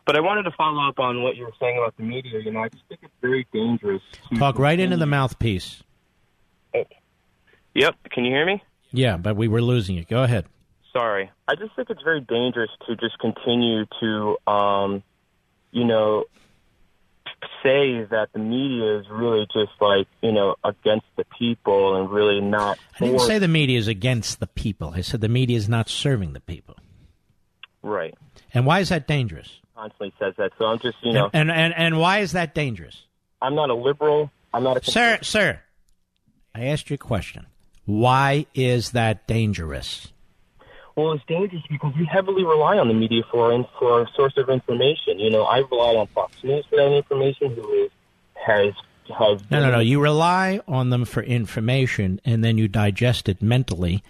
[0.05, 2.39] But I wanted to follow up on what you were saying about the media.
[2.39, 4.01] You know, I just think it's very dangerous.
[4.37, 5.83] Talk right into the mouthpiece.
[7.73, 7.95] Yep.
[8.11, 8.63] Can you hear me?
[8.91, 10.09] Yeah, but we were losing it.
[10.09, 10.45] Go ahead.
[10.91, 11.29] Sorry.
[11.47, 15.03] I just think it's very dangerous to just continue to, um,
[15.71, 16.25] you know,
[17.63, 22.41] say that the media is really just like you know against the people and really
[22.41, 22.79] not.
[22.99, 24.93] I didn't say the media is against the people.
[24.95, 26.75] I said the media is not serving the people.
[27.81, 28.15] Right.
[28.53, 29.59] And why is that dangerous?
[29.75, 30.51] Constantly says that.
[30.57, 31.29] So I'm just you know.
[31.33, 33.03] And and and why is that dangerous?
[33.41, 34.31] I'm not a liberal.
[34.53, 34.91] I'm not a.
[34.91, 35.61] Sir, sir,
[36.55, 37.45] I asked you a question.
[37.85, 40.11] Why is that dangerous?
[40.97, 44.49] Well, it's dangerous because we heavily rely on the media for for a source of
[44.49, 45.19] information.
[45.19, 47.53] You know, I rely on Fox News for that information.
[47.53, 47.91] Who is
[48.33, 48.73] has
[49.15, 49.79] has no, no, no.
[49.79, 54.03] You rely on them for information, and then you digest it mentally,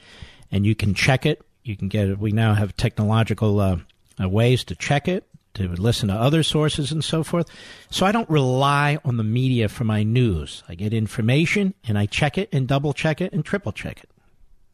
[0.49, 1.41] and you can check it.
[1.61, 2.19] You can get it.
[2.19, 3.79] We now have technological uh,
[4.17, 7.49] uh, ways to check it, to listen to other sources, and so forth.
[7.91, 10.63] So I don't rely on the media for my news.
[10.69, 14.09] I get information, and I check it, and double check it, and triple check it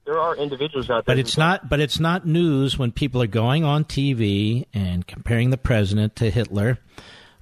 [0.05, 1.15] there are individuals out there.
[1.15, 1.69] But it's not.
[1.69, 6.29] But it's not news when people are going on TV and comparing the president to
[6.29, 6.79] Hitler,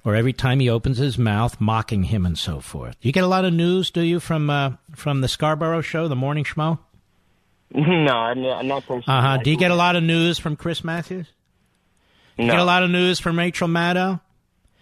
[0.04, 2.96] or every time he opens his mouth, mocking him and so forth.
[3.00, 6.16] You get a lot of news, do you, from uh, from the Scarborough Show, the
[6.16, 6.78] Morning Schmo?
[7.74, 8.58] No, I'm not.
[8.58, 9.36] I'm not uh huh.
[9.38, 11.26] Do you get a lot of news from Chris Matthews?
[12.36, 12.44] No.
[12.44, 14.20] You get a lot of news from Rachel Maddow?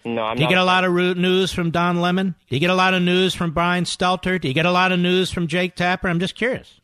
[0.03, 2.35] No, I'm Do you get a lot of news from Don Lemon?
[2.49, 4.41] Do you get a lot of news from Brian Stelter?
[4.41, 6.09] Do you get a lot of news from Jake Tapper?
[6.09, 6.80] I'm just curious.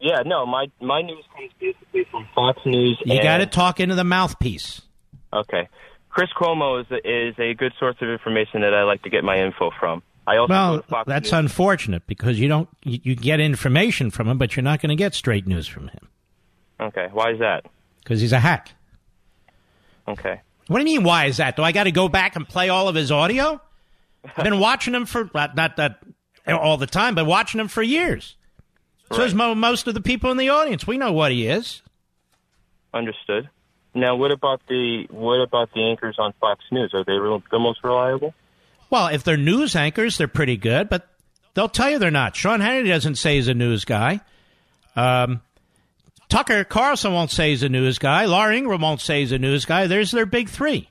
[0.00, 3.00] Yeah, no, my my news comes basically from Fox News.
[3.04, 4.82] You and, got to talk into the mouthpiece.
[5.32, 5.68] Okay,
[6.10, 9.38] Chris Cuomo is is a good source of information that I like to get my
[9.38, 10.02] info from.
[10.26, 11.38] I also well, Fox that's News.
[11.38, 14.96] unfortunate because you don't you, you get information from him, but you're not going to
[14.96, 16.08] get straight news from him
[16.80, 17.66] Okay, why is that?
[18.02, 18.72] because he's a hack.
[20.08, 20.40] Okay.
[20.68, 21.04] What do you mean?
[21.06, 21.56] Why is that?
[21.56, 23.60] Do I got to go back and play all of his audio?
[24.36, 25.98] I've been watching him for not, not that
[26.46, 28.35] all the time, but watching him for years.
[29.12, 30.86] So is mo- most of the people in the audience.
[30.86, 31.82] We know what he is.
[32.92, 33.48] Understood.
[33.94, 36.92] Now, what about the what about the anchors on Fox News?
[36.92, 38.34] Are they real, the most reliable?
[38.90, 41.08] Well, if they're news anchors, they're pretty good, but
[41.54, 42.36] they'll tell you they're not.
[42.36, 44.20] Sean Hannity doesn't say he's a news guy.
[44.94, 45.40] Um,
[46.28, 48.26] Tucker Carlson won't say he's a news guy.
[48.26, 49.86] Laura Ingraham won't say he's a news guy.
[49.86, 50.90] There's their big three.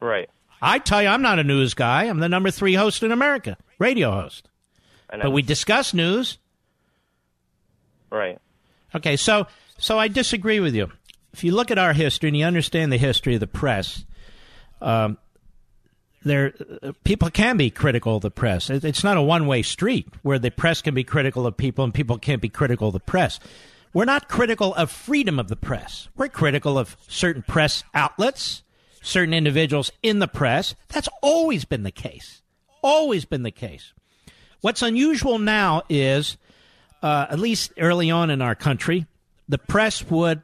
[0.00, 0.28] Right.
[0.60, 2.04] I tell you, I'm not a news guy.
[2.04, 4.48] I'm the number three host in America, radio host.
[5.10, 6.38] But we discuss news.
[8.10, 8.38] Right.
[8.94, 9.46] Okay, so
[9.78, 10.90] so I disagree with you.
[11.32, 14.04] If you look at our history and you understand the history of the press,
[14.80, 15.18] um,
[16.22, 16.52] there
[17.04, 18.70] people can be critical of the press.
[18.70, 21.94] It's not a one way street where the press can be critical of people and
[21.94, 23.38] people can't be critical of the press.
[23.92, 26.08] We're not critical of freedom of the press.
[26.16, 28.62] We're critical of certain press outlets,
[29.02, 30.74] certain individuals in the press.
[30.88, 32.42] That's always been the case.
[32.82, 33.92] Always been the case.
[34.60, 36.36] What's unusual now is,
[37.02, 39.06] uh, at least early on in our country,
[39.48, 40.42] the press would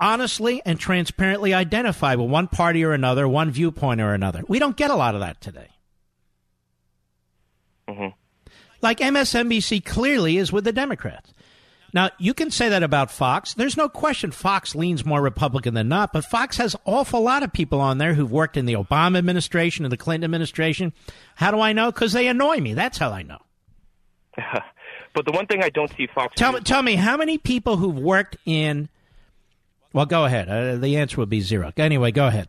[0.00, 4.42] honestly and transparently identify with one party or another, one viewpoint or another.
[4.48, 5.68] We don't get a lot of that today.
[7.88, 8.16] Mm-hmm.
[8.82, 11.32] Like MSNBC clearly is with the Democrats.
[11.92, 13.54] Now, you can say that about Fox.
[13.54, 17.52] There's no question Fox leans more Republican than not, but Fox has awful lot of
[17.52, 20.92] people on there who've worked in the Obama administration and the Clinton administration.
[21.34, 21.90] How do I know?
[21.90, 22.74] Because they annoy me.
[22.74, 23.38] That's how I know.
[25.14, 27.76] but the one thing I don't see Fox Tell me, tell me how many people
[27.76, 28.88] who've worked in.
[29.92, 30.48] Well, go ahead.
[30.48, 31.72] Uh, the answer would be zero.
[31.76, 32.48] Anyway, go ahead.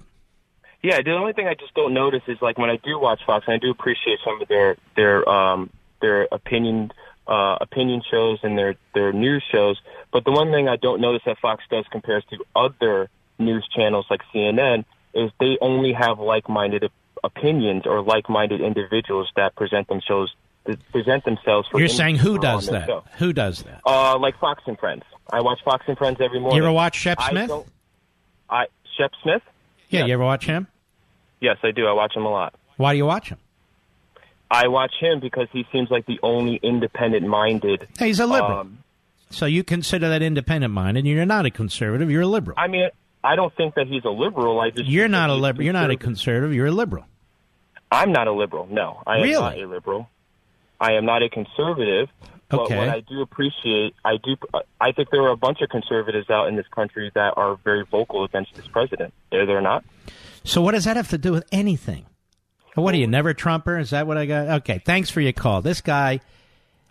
[0.84, 3.46] Yeah, the only thing I just don't notice is like when I do watch Fox,
[3.48, 5.70] and I do appreciate some of their their um
[6.02, 6.92] their opinion
[7.28, 9.80] uh opinion shows and their their news shows,
[10.12, 14.06] but the one thing I don't notice that Fox does compares to other news channels
[14.10, 16.90] like CNN is they only have like-minded
[17.24, 20.34] opinions or like-minded individuals that present themselves
[20.92, 22.88] present themselves for You're saying who does that?
[22.88, 23.04] show.
[23.18, 23.82] Who does that?
[23.86, 25.04] Uh, like Fox and Friends.
[25.32, 26.58] I watch Fox and Friends every morning.
[26.58, 27.48] You ever watch Shep Smith?
[27.48, 27.68] don't-
[28.50, 28.66] I
[28.98, 29.42] Shep Smith?
[29.90, 30.68] Yeah, you ever watch him?
[31.40, 31.88] Yes, I do.
[31.88, 32.54] I watch him a lot.
[32.78, 33.38] Why do you watch him?
[34.50, 37.88] I watch him because he seems like the only independent-minded.
[37.98, 38.60] Hey, he's a liberal.
[38.60, 38.80] um,
[39.30, 42.12] So you consider that independent minded, and you're not a conservative.
[42.12, 42.58] You're a liberal.
[42.60, 42.90] I mean,
[43.24, 44.60] I don't think that he's a liberal.
[44.60, 45.64] I just You're not a liberal.
[45.64, 46.02] You're not a conservative.
[46.52, 46.56] conservative.
[46.56, 47.06] You're a liberal.
[47.92, 48.68] I'm not a liberal.
[48.70, 49.36] No, I Really?
[49.36, 50.10] am not a liberal.
[50.82, 52.10] I am not a conservative.
[52.50, 52.78] But Okay.
[52.78, 54.36] what I do appreciate, I do,
[54.82, 57.86] I think there are a bunch of conservatives out in this country that are very
[57.90, 59.14] vocal against this president.
[59.32, 59.86] Are there not?
[60.44, 62.08] So what does that have to do with anything?
[62.76, 63.78] What are you, never Trumper?
[63.78, 64.48] Is that what I got?
[64.62, 65.62] Okay, thanks for your call.
[65.62, 66.20] This guy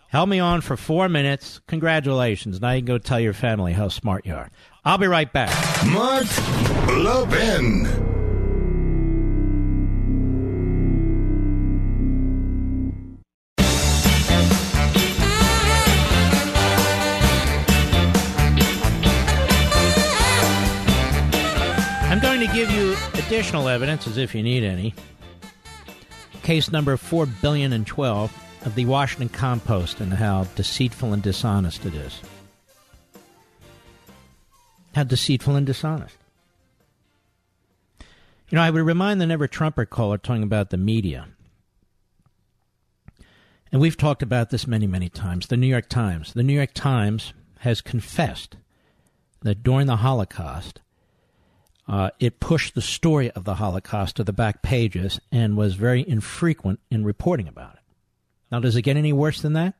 [0.07, 1.59] held me on for four minutes.
[1.67, 2.59] Congratulations.
[2.59, 4.49] Now you can go tell your family how smart you are.
[4.83, 5.51] I'll be right back.
[5.85, 6.25] Mark
[6.87, 8.20] Levin.
[23.41, 24.93] Additional evidence, as if you need any.
[26.43, 28.31] Case number four billion and twelve
[28.65, 32.21] of the Washington Compost and how deceitful and dishonest it is.
[34.93, 36.15] How deceitful and dishonest.
[38.49, 41.27] You know, I would remind the never Trumper caller talking about the media.
[43.71, 45.47] And we've talked about this many, many times.
[45.47, 46.33] The New York Times.
[46.33, 48.57] The New York Times has confessed
[49.41, 50.81] that during the Holocaust,
[51.87, 56.07] uh, it pushed the story of the Holocaust to the back pages and was very
[56.07, 57.79] infrequent in reporting about it.
[58.51, 59.75] Now, does it get any worse than that?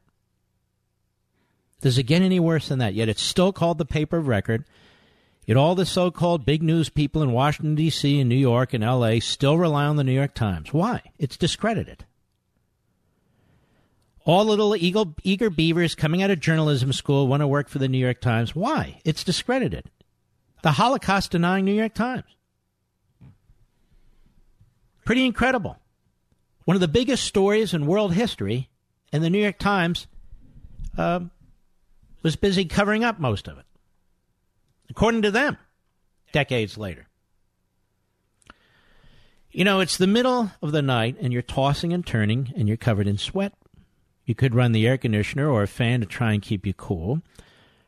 [1.82, 2.94] Does it get any worse than that?
[2.94, 4.66] Yet it's still called the paper of record.
[5.46, 8.84] Yet all the so called big news people in Washington, D.C., and New York, and
[8.84, 9.20] L.A.
[9.20, 10.72] still rely on the New York Times.
[10.72, 11.02] Why?
[11.18, 12.06] It's discredited.
[14.24, 17.88] All little eagle, eager beavers coming out of journalism school want to work for the
[17.88, 18.56] New York Times.
[18.56, 19.02] Why?
[19.04, 19.90] It's discredited.
[20.62, 22.26] The Holocaust denying New York Times.
[25.06, 25.78] Pretty incredible.
[26.66, 28.70] One of the biggest stories in world history,
[29.12, 30.08] and the New York Times
[30.98, 31.32] um,
[32.22, 33.66] was busy covering up most of it.
[34.90, 35.58] According to them,
[36.32, 37.08] decades later.
[39.52, 42.78] You know, it's the middle of the night, and you're tossing and turning, and you're
[42.78, 43.54] covered in sweat.
[44.26, 47.22] You could run the air conditioner or a fan to try and keep you cool,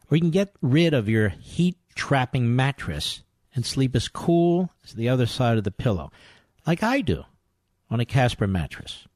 [0.09, 3.21] or you can get rid of your heat trapping mattress
[3.55, 6.11] and sleep as cool as the other side of the pillow,
[6.65, 7.25] like I do
[7.89, 9.07] on a Casper mattress.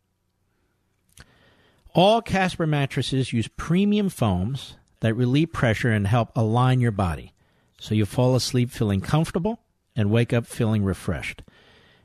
[1.94, 7.34] All Casper mattresses use premium foams that relieve pressure and help align your body
[7.80, 9.60] so you fall asleep feeling comfortable
[9.95, 11.41] and wake up feeling refreshed.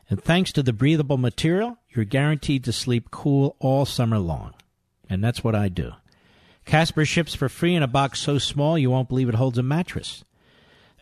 [0.09, 4.55] And thanks to the breathable material, you're guaranteed to sleep cool all summer long.
[5.09, 5.93] And that's what I do.
[6.65, 9.62] Casper ships for free in a box so small you won't believe it holds a
[9.62, 10.24] mattress.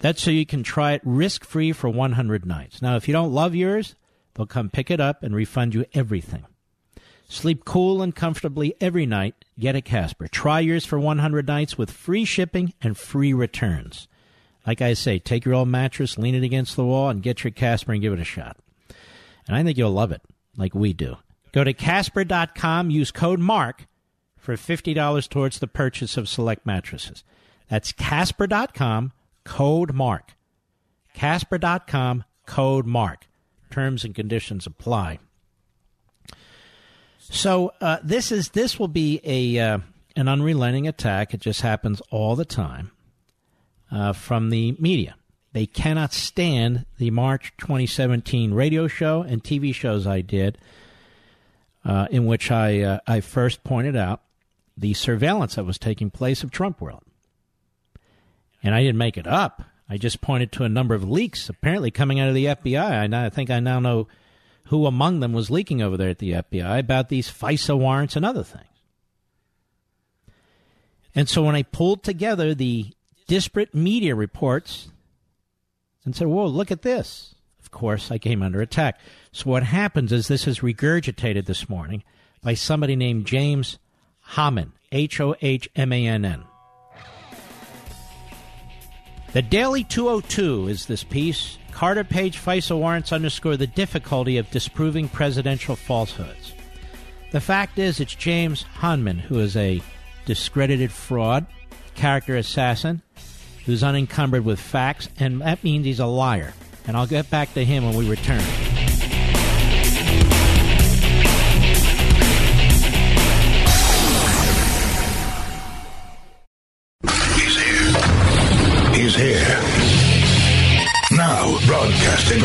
[0.01, 2.83] That's so you can try it risk free for 100 nights.
[2.83, 3.95] Now, if you don't love yours,
[4.35, 6.45] they'll come pick it up and refund you everything.
[7.29, 9.45] Sleep cool and comfortably every night.
[9.59, 10.27] Get a Casper.
[10.27, 14.09] Try yours for 100 nights with free shipping and free returns.
[14.67, 17.51] Like I say, take your old mattress, lean it against the wall, and get your
[17.51, 18.57] Casper and give it a shot.
[19.47, 20.23] And I think you'll love it,
[20.57, 21.17] like we do.
[21.53, 23.87] Go to Casper.com, use code MARK
[24.37, 27.23] for $50 towards the purchase of select mattresses.
[27.69, 29.13] That's Casper.com,
[29.45, 30.35] code MARK.
[31.15, 33.27] Casper.com, code MARK.
[33.71, 35.19] Terms and conditions apply.
[37.19, 39.79] So uh, this is this will be a uh,
[40.17, 41.33] an unrelenting attack.
[41.33, 42.91] It just happens all the time
[43.91, 45.15] uh, from the media.
[45.53, 50.59] They cannot stand the March 2017 radio show and TV shows I did,
[51.85, 54.23] uh, in which I uh, I first pointed out
[54.77, 57.03] the surveillance that was taking place of Trump World,
[58.63, 59.63] and I didn't make it up.
[59.89, 63.13] I just pointed to a number of leaks apparently coming out of the FBI.
[63.13, 64.07] I, I think I now know
[64.67, 68.25] who among them was leaking over there at the FBI about these FISA warrants and
[68.25, 68.65] other things.
[71.13, 72.93] And so when I pulled together the
[73.27, 74.89] disparate media reports
[76.05, 79.01] and said, whoa, look at this, of course, I came under attack.
[79.33, 82.05] So what happens is this is regurgitated this morning
[82.43, 83.79] by somebody named James
[84.21, 86.45] Hohmann, H O H M A N N.
[89.33, 91.57] The Daily 202 is this piece.
[91.71, 96.53] Carter Page FISA warrants underscore the difficulty of disproving presidential falsehoods.
[97.31, 99.81] The fact is, it's James Hohmann, who is a
[100.27, 101.47] discredited fraud,
[101.95, 103.03] character assassin,
[103.67, 106.53] who's unencumbered with facts, and that means he's a liar.
[106.89, 108.43] And I'll get back to him when we return.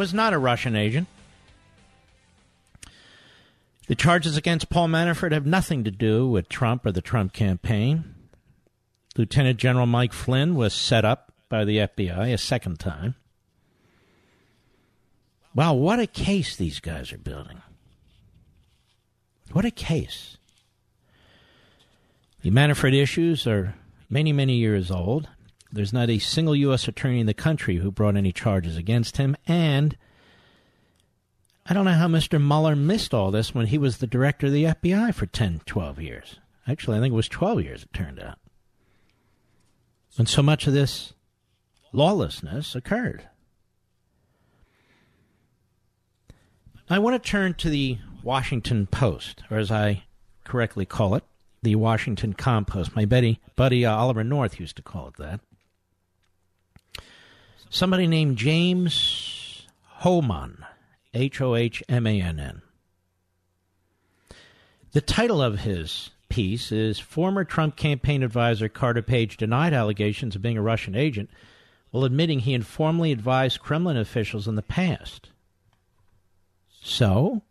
[0.00, 1.06] was not a Russian agent.
[3.86, 8.14] The charges against Paul Manafort have nothing to do with Trump or the Trump campaign.
[9.18, 13.14] Lieutenant General Mike Flynn was set up by the FBI a second time.
[15.54, 17.60] Wow, what a case these guys are building.
[19.52, 20.38] What a case.
[22.40, 23.74] The Manafort issues are
[24.08, 25.28] many, many years old.
[25.72, 26.88] There's not a single U.S.
[26.88, 29.36] attorney in the country who brought any charges against him.
[29.46, 29.96] And
[31.66, 32.42] I don't know how Mr.
[32.44, 36.00] Mueller missed all this when he was the director of the FBI for 10, 12
[36.00, 36.40] years.
[36.66, 38.38] Actually, I think it was 12 years, it turned out.
[40.16, 41.12] When so much of this
[41.92, 43.28] lawlessness occurred.
[46.88, 50.02] I want to turn to the Washington Post, or as I
[50.44, 51.22] correctly call it,
[51.62, 52.96] the Washington Compost.
[52.96, 55.40] My buddy, buddy uh, Oliver North used to call it that.
[57.72, 59.64] Somebody named James
[60.00, 60.66] Hohmann,
[61.14, 62.62] H O H M A N N.
[64.90, 70.42] The title of his piece is Former Trump campaign advisor Carter Page denied allegations of
[70.42, 71.30] being a Russian agent
[71.92, 75.30] while admitting he informally advised Kremlin officials in the past.
[76.82, 77.42] So?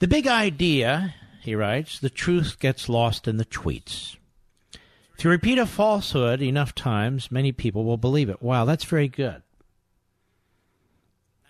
[0.00, 4.16] The big idea, he writes, the truth gets lost in the tweets.
[5.16, 8.42] If you repeat a falsehood enough times, many people will believe it.
[8.42, 9.42] Wow, that's very good.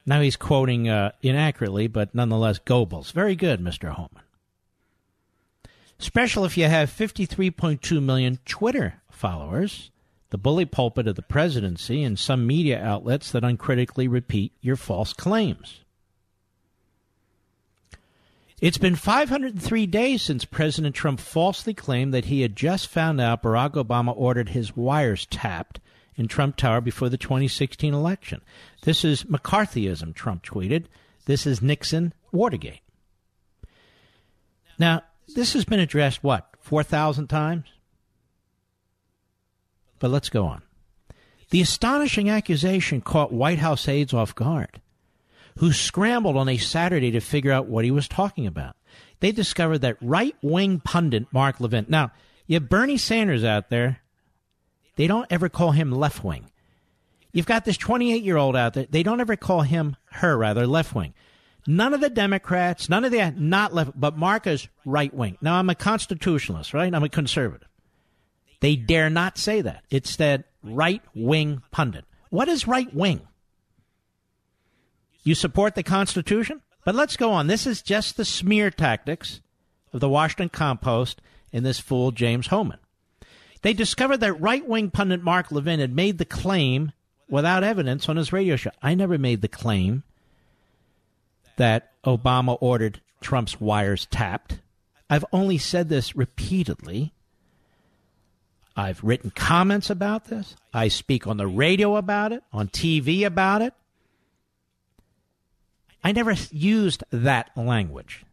[0.06, 3.12] Now he's quoting uh, inaccurately, but nonetheless Goebbels.
[3.12, 3.90] Very good, Mr.
[3.90, 4.22] Holman.
[5.98, 9.90] Special if you have 53.2 million Twitter followers,
[10.30, 15.12] the bully pulpit of the presidency, and some media outlets that uncritically repeat your false
[15.12, 15.83] claims.
[18.60, 23.42] It's been 503 days since President Trump falsely claimed that he had just found out
[23.42, 25.80] Barack Obama ordered his wires tapped
[26.14, 28.40] in Trump Tower before the 2016 election.
[28.82, 30.84] This is McCarthyism, Trump tweeted.
[31.26, 32.80] This is Nixon Watergate.
[34.78, 35.02] Now,
[35.34, 37.66] this has been addressed, what, 4,000 times?
[39.98, 40.62] But let's go on.
[41.50, 44.80] The astonishing accusation caught White House aides off guard
[45.58, 48.76] who scrambled on a Saturday to figure out what he was talking about.
[49.20, 51.86] They discovered that right wing pundit Mark Levin.
[51.88, 52.12] Now,
[52.46, 54.00] you have Bernie Sanders out there.
[54.96, 56.50] They don't ever call him left wing.
[57.32, 58.86] You've got this 28 year old out there.
[58.88, 61.14] They don't ever call him, her rather, left wing.
[61.66, 65.38] None of the Democrats, none of the not left, but Mark is right wing.
[65.40, 66.94] Now, I'm a constitutionalist, right?
[66.94, 67.68] I'm a conservative.
[68.60, 69.84] They dare not say that.
[69.90, 72.04] It's that right wing pundit.
[72.30, 73.22] What is right wing?
[75.24, 76.60] You support the Constitution?
[76.84, 77.46] But let's go on.
[77.46, 79.40] This is just the smear tactics
[79.92, 81.22] of the Washington Compost
[81.52, 82.78] and this fool, James Hohmann.
[83.62, 86.92] They discovered that right wing pundit Mark Levin had made the claim
[87.28, 88.70] without evidence on his radio show.
[88.82, 90.02] I never made the claim
[91.56, 94.58] that Obama ordered Trump's wires tapped.
[95.08, 97.14] I've only said this repeatedly.
[98.76, 100.56] I've written comments about this.
[100.74, 103.72] I speak on the radio about it, on TV about it.
[106.04, 108.24] I never used that language.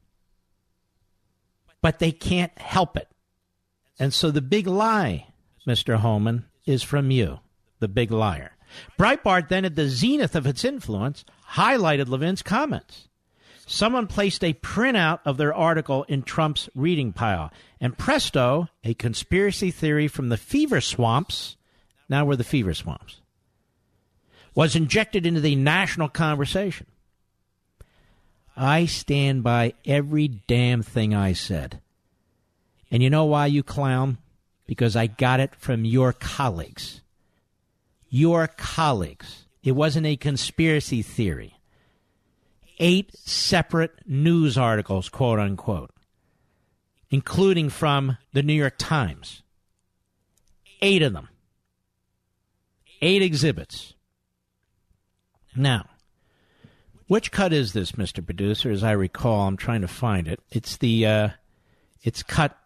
[1.81, 3.07] But they can't help it.
[3.97, 5.27] And so the big lie,
[5.65, 5.95] Mr.
[5.95, 7.39] Hohmann, is from you,
[7.79, 8.51] the big liar.
[8.99, 11.23] Breitbart, then at the zenith of its influence,
[11.53, 13.07] highlighted Levin's comments.
[13.65, 19.71] Someone placed a printout of their article in Trump's reading pile, and presto, a conspiracy
[19.71, 21.55] theory from the fever swamps,
[22.09, 23.21] now we're the fever swamps,
[24.53, 26.85] was injected into the national conversation.
[28.55, 31.81] I stand by every damn thing I said.
[32.91, 34.17] And you know why, you clown?
[34.67, 37.01] Because I got it from your colleagues.
[38.09, 39.45] Your colleagues.
[39.63, 41.55] It wasn't a conspiracy theory.
[42.79, 45.91] Eight separate news articles, quote unquote,
[47.09, 49.43] including from the New York Times.
[50.81, 51.29] Eight of them.
[53.01, 53.93] Eight exhibits.
[55.55, 55.85] Now,
[57.11, 58.25] which cut is this, Mr.
[58.25, 58.71] Producer?
[58.71, 60.39] As I recall, I'm trying to find it.
[60.49, 61.29] It's the, uh,
[62.03, 62.57] it's cut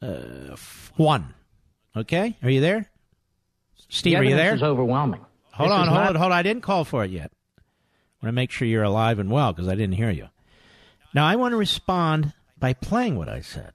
[0.00, 0.56] uh,
[0.96, 1.34] one.
[1.94, 2.90] Okay, are you there,
[3.90, 4.14] Steve?
[4.14, 4.46] The are you there?
[4.46, 4.54] there?
[4.54, 5.20] Is overwhelming.
[5.52, 6.08] Hold this on, hold not...
[6.08, 6.38] on, hold on.
[6.38, 7.30] I didn't call for it yet.
[7.58, 10.28] I want to make sure you're alive and well because I didn't hear you.
[11.12, 13.74] Now I want to respond by playing what I said.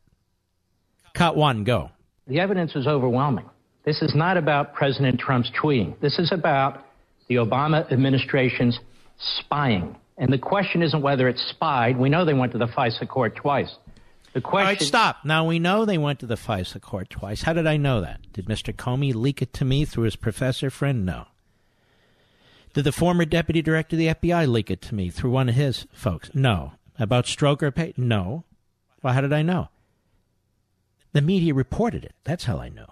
[1.14, 1.91] Cut one, go.
[2.26, 3.48] The evidence is overwhelming.
[3.86, 5.99] This is not about President Trump's tweeting.
[5.99, 6.84] This is about
[7.27, 8.80] the Obama administration's
[9.20, 9.96] spying.
[10.18, 11.98] And the question isn't whether it's spied.
[11.98, 13.74] We know they went to the FISA court twice.
[14.34, 14.68] The question.
[14.68, 15.18] All right, stop.
[15.24, 17.41] Now we know they went to the FISA court twice.
[17.41, 18.32] How did I know that?
[18.34, 18.74] Did Mr.
[18.74, 21.06] Comey leak it to me through his professor friend?
[21.06, 21.26] No.
[22.74, 25.56] Did the former deputy director of the FBI leak it to me through one of
[25.56, 26.30] his folks?
[26.34, 26.74] No.
[27.00, 27.94] About Stroker Pay?
[27.98, 28.44] No.
[29.02, 29.70] Well, how did I know?
[31.14, 32.14] The media reported it.
[32.24, 32.86] That's how I know.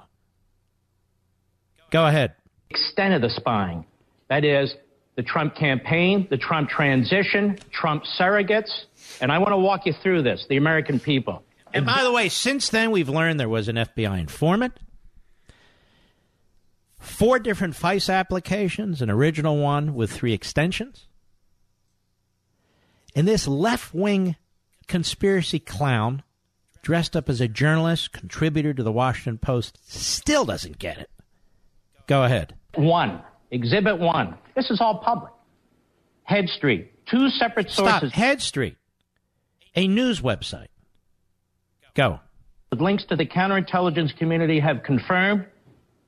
[1.92, 2.34] Go ahead.
[2.70, 3.86] Extent of the spying.
[4.30, 4.74] That is,
[5.18, 8.86] the Trump campaign, the Trump transition, Trump surrogates.
[9.20, 11.44] And I want to walk you through this, the American people.
[11.74, 14.80] And by the way, since then, we've learned there was an FBI informant,
[17.00, 21.08] four different FISA applications, an original one with three extensions.
[23.16, 24.36] And this left wing
[24.88, 26.24] conspiracy clown,
[26.84, 31.10] dressed up as a journalist, contributor to the Washington Post, still doesn't get it.
[32.06, 32.56] Go ahead.
[32.76, 33.22] One,
[33.52, 34.38] Exhibit one.
[34.58, 35.32] This is all public.
[36.28, 36.92] Heat Street.
[37.06, 38.12] Two separate sources.
[38.12, 38.24] Stop.
[38.24, 38.76] Heat Street.
[39.76, 40.70] A news website.
[41.94, 42.20] Go.
[42.72, 45.46] With links to the counterintelligence community have confirmed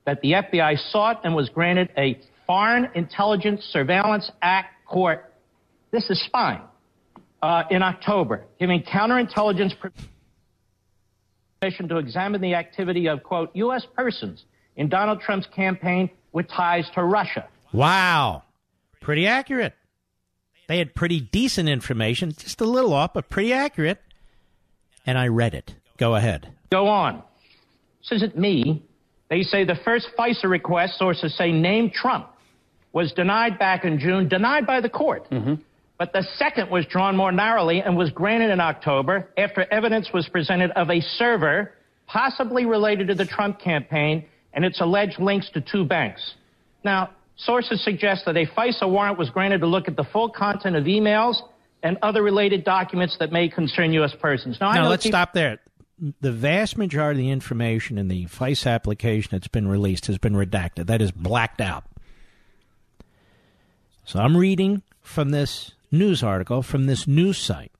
[0.05, 5.31] that the FBI sought and was granted a Foreign Intelligence Surveillance Act court.
[5.91, 6.61] This is spying.
[7.43, 9.73] Uh, in October, giving counterintelligence
[11.61, 13.85] permission to examine the activity of, quote, U.S.
[13.95, 14.43] persons
[14.75, 17.47] in Donald Trump's campaign with ties to Russia.
[17.71, 18.43] Wow.
[19.01, 19.73] Pretty accurate.
[20.67, 23.99] They had pretty decent information, just a little off, but pretty accurate.
[25.05, 25.73] And I read it.
[25.97, 26.53] Go ahead.
[26.71, 27.23] Go on.
[28.01, 28.83] This isn't me.
[29.29, 32.29] They say the first FISA request, sources say name Trump,
[32.93, 35.29] was denied back in June, denied by the court.
[35.29, 35.55] Mm-hmm.
[35.97, 40.27] But the second was drawn more narrowly and was granted in October after evidence was
[40.29, 41.73] presented of a server
[42.07, 46.35] possibly related to the Trump campaign and its alleged links to two banks.
[46.83, 47.11] Now,
[47.45, 50.85] sources suggest that a FISA warrant was granted to look at the full content of
[50.85, 51.35] emails
[51.83, 54.13] and other related documents that may concern U.S.
[54.19, 54.57] persons.
[54.59, 55.59] Now, now let's people- stop there.
[56.21, 60.33] The vast majority of the information in the FISA application that's been released has been
[60.33, 60.87] redacted.
[60.87, 61.83] That is blacked out.
[64.05, 67.71] So I'm reading from this news article from this news site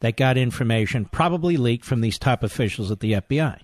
[0.00, 3.60] that got information probably leaked from these top officials at the FBI.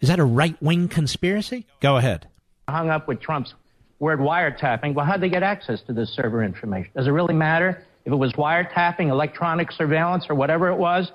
[0.00, 1.66] Is that a right wing conspiracy?
[1.80, 2.28] Go ahead.
[2.68, 3.54] Hung up with Trump's
[3.98, 4.94] word wiretapping.
[4.94, 6.90] Well, how'd they get access to this server information?
[6.96, 11.10] Does it really matter if it was wiretapping, electronic surveillance, or whatever it was?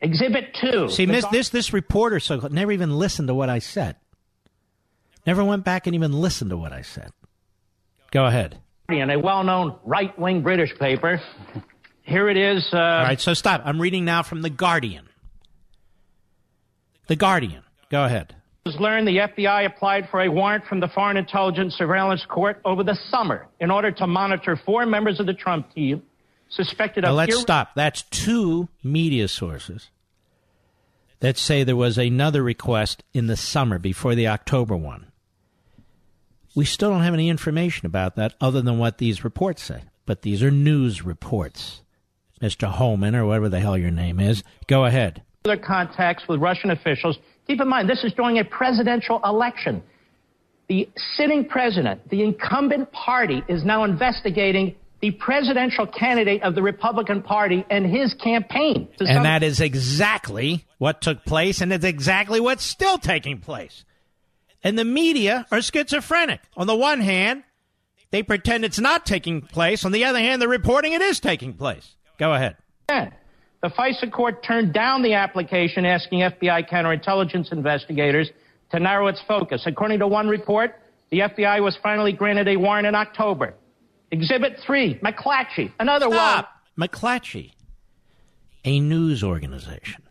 [0.00, 0.88] Exhibit two.
[0.90, 3.96] See, this, this, this reporter so never even listened to what I said.
[5.26, 7.10] Never went back and even listened to what I said.
[8.10, 8.58] Go ahead.
[8.90, 11.20] In a well known right wing British paper.
[12.02, 12.68] Here it is.
[12.72, 13.62] Uh, All right, so stop.
[13.64, 15.08] I'm reading now from The Guardian.
[17.06, 17.63] The Guardian.
[17.94, 18.34] Go ahead.
[18.66, 22.82] Was learned the FBI applied for a warrant from the Foreign Intelligence Surveillance Court over
[22.82, 26.02] the summer in order to monitor four members of the Trump team
[26.48, 27.10] suspected of.
[27.10, 27.14] now.
[27.14, 27.76] Let's ir- stop.
[27.76, 29.90] That's two media sources
[31.20, 35.12] that say there was another request in the summer before the October one.
[36.56, 39.84] We still don't have any information about that other than what these reports say.
[40.04, 41.82] But these are news reports.
[42.42, 42.66] Mr.
[42.66, 45.22] Holman, or whatever the hell your name is, go ahead.
[45.44, 49.82] Other contacts with Russian officials Keep in mind, this is during a presidential election.
[50.68, 57.20] The sitting president, the incumbent party, is now investigating the presidential candidate of the Republican
[57.20, 58.88] Party and his campaign.
[58.98, 63.84] And some- that is exactly what took place, and it's exactly what's still taking place.
[64.62, 66.40] And the media are schizophrenic.
[66.56, 67.42] On the one hand,
[68.10, 69.84] they pretend it's not taking place.
[69.84, 71.96] On the other hand, they're reporting it is taking place.
[72.18, 72.56] Go ahead.
[72.88, 73.10] Yeah.
[73.64, 78.28] The FISA court turned down the application asking FBI counterintelligence investigators
[78.70, 79.62] to narrow its focus.
[79.64, 80.78] According to one report,
[81.10, 83.54] the FBI was finally granted a warrant in October.
[84.10, 86.50] Exhibit 3, McClatchy, another Stop.
[86.76, 86.88] one.
[86.90, 87.52] McClatchy,
[88.66, 90.02] a news organization.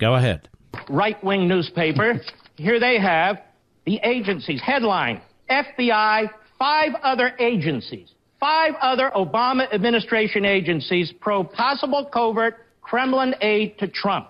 [0.00, 0.48] Go ahead.
[0.88, 2.20] Right wing newspaper.
[2.56, 3.42] Here they have
[3.86, 4.60] the agencies.
[4.60, 6.28] Headline FBI,
[6.58, 8.08] five other agencies
[8.40, 14.28] five other Obama administration agencies probe possible covert Kremlin aid to Trump.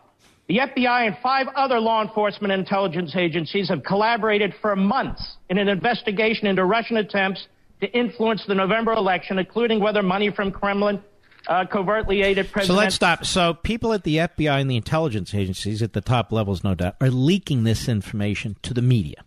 [0.48, 5.68] The FBI and five other law enforcement intelligence agencies have collaborated for months in an
[5.68, 7.46] investigation into Russian attempts
[7.80, 11.00] to influence the November election, including whether money from Kremlin
[11.46, 12.76] uh, covertly aided President.
[12.76, 13.24] So let's stop.
[13.24, 16.96] So people at the FBI and the intelligence agencies at the top levels, no doubt,
[17.00, 19.24] are leaking this information to the media.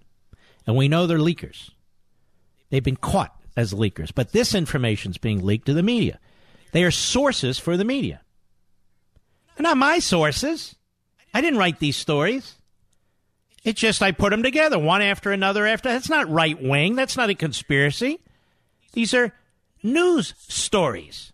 [0.67, 1.71] And we know they're leakers.
[2.69, 6.19] They've been caught as leakers, but this information is being leaked to the media.
[6.71, 8.21] They are sources for the media.
[9.55, 10.75] They're not my sources.
[11.33, 12.55] I didn't write these stories.
[13.63, 15.89] It's just I put them together one after another after.
[15.89, 16.95] That's not right wing.
[16.95, 18.19] That's not a conspiracy.
[18.93, 19.33] These are
[19.81, 21.31] news stories.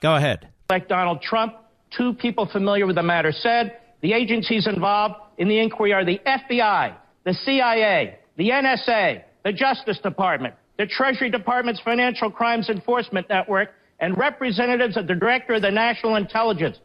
[0.00, 0.48] Go ahead.
[0.68, 1.54] Like Donald Trump,
[1.96, 6.20] two people familiar with the matter said the agencies involved in the inquiry are the
[6.26, 6.94] FBI,
[7.24, 14.16] the CIA, the NSA, the Justice Department, the Treasury Department's Financial Crimes Enforcement Network, and
[14.16, 16.78] representatives of the Director of the National Intelligence.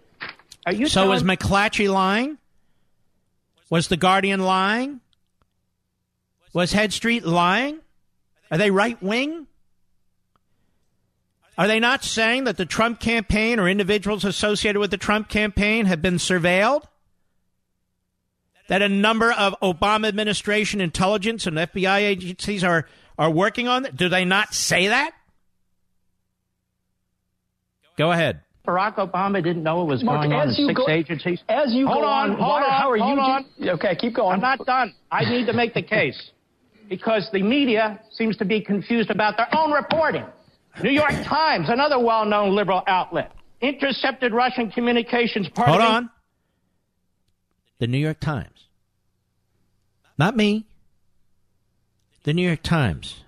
[0.66, 2.38] Are you so telling- was McClatchy lying?
[3.70, 5.00] Was the Guardian lying?
[6.52, 7.80] Was Heat Street lying?
[8.52, 9.48] Are they right wing?
[11.58, 15.86] Are they not saying that the Trump campaign or individuals associated with the Trump campaign
[15.86, 16.84] have been surveilled?
[18.68, 23.96] That a number of Obama administration intelligence and FBI agencies are, are working on it?
[23.96, 25.12] Do they not say that?
[27.98, 28.42] Go ahead.
[28.68, 31.40] Barack Obama didn't know what was Mark, going on in as you six go- agencies.
[31.48, 33.46] as you hold go on, on, hold why- on, how are hold you on.
[33.62, 34.34] ju- okay, keep going.
[34.34, 34.94] I'm not done.
[35.12, 36.32] I need to make the case
[36.90, 40.26] because the media seems to be confused about their own reporting.
[40.84, 43.32] New York Times, another well-known liberal outlet,
[43.62, 45.48] intercepted Russian communications.
[45.50, 46.10] Part Hold of on.
[47.80, 48.50] The New York Times.
[50.18, 50.66] Not me.
[52.26, 53.24] The New York Times.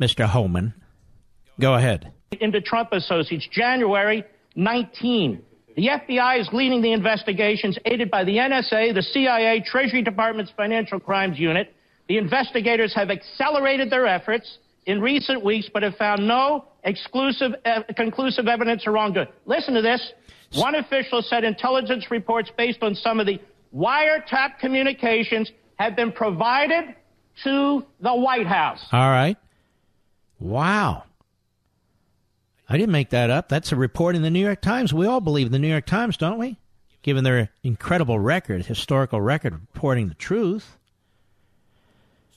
[0.00, 0.24] Mr.
[0.24, 0.72] Holman.
[1.60, 2.12] Go ahead.
[2.40, 4.24] into Trump associates, January
[4.56, 5.42] 19.
[5.76, 10.98] The FBI is leading the investigations, aided by the NSA, the CIA, Treasury Department's Financial
[10.98, 11.74] Crimes Unit.
[12.08, 17.82] The investigators have accelerated their efforts in recent weeks, but have found no exclusive, uh,
[17.94, 19.28] conclusive evidence of wrongdoing.
[19.44, 20.00] Listen to this.
[20.54, 23.38] One official said intelligence reports based on some of the
[23.76, 26.94] wiretap communications have been provided
[27.44, 28.84] to the White House.
[28.92, 29.36] All right.
[30.38, 31.04] Wow.
[32.68, 33.48] I didn't make that up.
[33.48, 34.92] That's a report in the New York Times.
[34.92, 36.58] We all believe the New York Times, don't we?
[37.02, 40.76] Given their incredible record, historical record reporting the truth.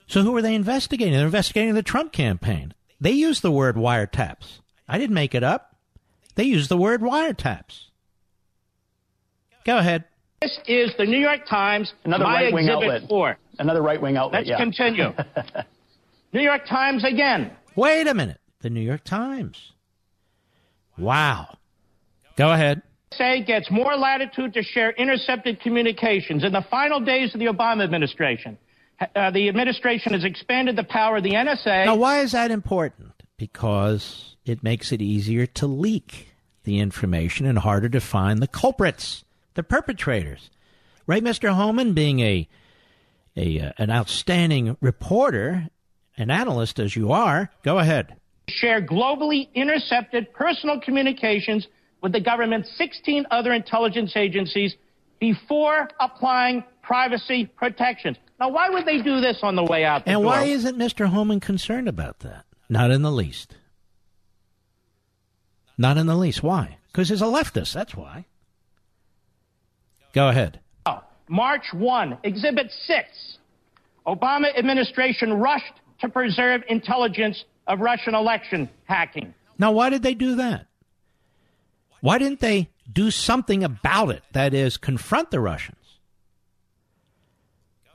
[0.07, 1.14] So who are they investigating?
[1.14, 2.73] They're investigating the Trump campaign.
[2.99, 4.60] They use the word wiretaps.
[4.88, 5.76] I didn't make it up.
[6.36, 7.86] They use the word wiretaps.
[9.65, 10.06] Go ahead.
[10.41, 13.10] This is the New York Times, Another my right-wing exhibit outlet.
[13.10, 13.38] four.
[13.61, 14.41] Another right wing outlet.
[14.41, 14.57] Let's yeah.
[14.57, 15.13] continue.
[16.33, 17.51] New York Times again.
[17.75, 18.39] Wait a minute.
[18.61, 19.71] The New York Times.
[20.97, 21.57] Wow.
[22.35, 22.81] Go ahead.
[23.13, 26.43] NSA gets more latitude to share intercepted communications.
[26.43, 28.57] In the final days of the Obama administration,
[29.15, 31.85] uh, the administration has expanded the power of the NSA.
[31.85, 33.11] Now, why is that important?
[33.38, 36.29] Because it makes it easier to leak
[36.63, 39.23] the information and harder to find the culprits,
[39.55, 40.49] the perpetrators.
[41.07, 41.53] Right, Mr.
[41.53, 42.47] Holman, being a,
[43.36, 45.68] a uh, an outstanding reporter,
[46.18, 48.16] an analyst as you are, go ahead.
[48.49, 51.68] share globally intercepted personal communications
[52.02, 54.76] with the government's 16 other intelligence agencies
[55.20, 58.18] before applying privacy protections.
[58.40, 60.26] Now, why would they do this on the way out the And door?
[60.26, 61.06] why isn't Mr.
[61.06, 62.45] Holman concerned about that?
[62.70, 63.56] Not in the least.
[65.78, 66.41] Not in the least.
[66.41, 66.78] Why?
[66.88, 67.74] Because he's a leftist.
[67.74, 68.26] That's why.
[70.14, 70.60] Go ahead.
[71.32, 73.08] March 1, Exhibit 6.
[74.06, 79.34] Obama administration rushed to preserve intelligence of Russian election hacking.
[79.58, 80.68] Now, why did they do that?
[82.02, 84.24] Why didn't they do something about it?
[84.34, 85.78] That is, confront the Russians.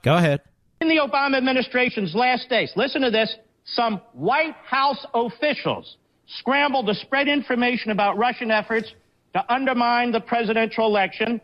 [0.03, 0.41] Go ahead.
[0.81, 3.37] In the Obama administration's last days, listen to this,
[3.67, 5.99] some White House officials
[6.39, 8.91] scrambled to spread information about Russian efforts
[9.35, 11.39] to undermine the presidential election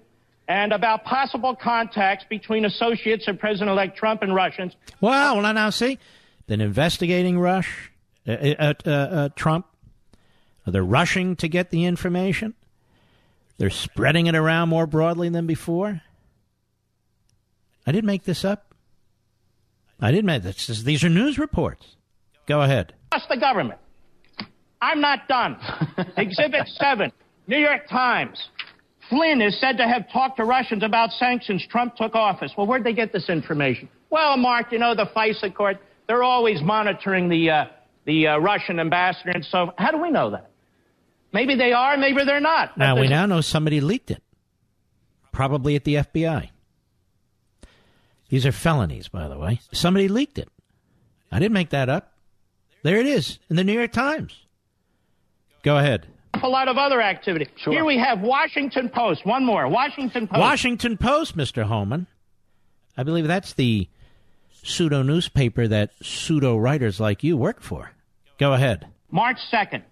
[0.48, 4.74] and about possible contacts between associates of President-elect Trump and Russians.
[5.00, 5.98] Well, now, now see,
[6.46, 7.92] been investigating Rush,
[8.26, 9.66] uh, uh, uh, uh, Trump.
[10.66, 12.54] They're rushing to get the information.
[13.58, 16.02] They're spreading it around more broadly than before.
[17.86, 18.74] I didn't make this up.
[20.00, 20.66] I didn't make this.
[20.82, 21.96] These are news reports.
[22.46, 22.92] Go ahead.
[23.12, 23.78] Trust the government.
[24.80, 25.56] I'm not done.
[26.16, 27.12] Exhibit 7,
[27.46, 28.36] New York Times.
[29.12, 32.50] Flynn is said to have talked to Russians about sanctions Trump took office.
[32.56, 33.90] Well, where'd they get this information?
[34.08, 35.76] Well, Mark, you know, the FISA court,
[36.08, 37.64] they're always monitoring the, uh,
[38.06, 39.32] the uh, Russian ambassador.
[39.34, 40.50] And so, how do we know that?
[41.30, 42.78] Maybe they are, maybe they're not.
[42.78, 44.22] Now, we now know somebody leaked it.
[45.30, 46.48] Probably at the FBI.
[48.30, 49.60] These are felonies, by the way.
[49.72, 50.48] Somebody leaked it.
[51.30, 52.14] I didn't make that up.
[52.82, 54.34] There it is in the New York Times.
[55.62, 56.06] Go ahead.
[56.42, 57.48] A lot of other activity.
[57.56, 57.72] Sure.
[57.72, 59.24] Here we have Washington Post.
[59.26, 59.68] One more.
[59.68, 60.40] Washington Post.
[60.40, 61.64] Washington Post, Mr.
[61.64, 62.06] Holman.
[62.96, 63.88] I believe that's the
[64.62, 67.92] pseudo newspaper that pseudo writers like you work for.
[68.38, 68.86] Go ahead.
[69.10, 69.82] March 2nd.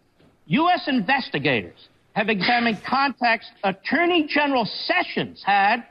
[0.46, 0.88] U.S.
[0.88, 5.84] investigators have examined contacts Attorney General Sessions had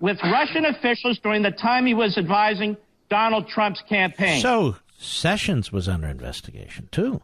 [0.00, 2.76] with Russian officials during the time he was advising
[3.08, 4.40] Donald Trump's campaign.
[4.40, 7.20] So, Sessions was under investigation, too.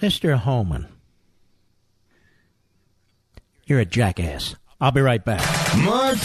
[0.00, 0.36] Mr.
[0.36, 0.88] Holman,
[3.64, 4.54] you're a jackass.
[4.80, 5.42] I'll be right back.
[5.78, 6.18] Mark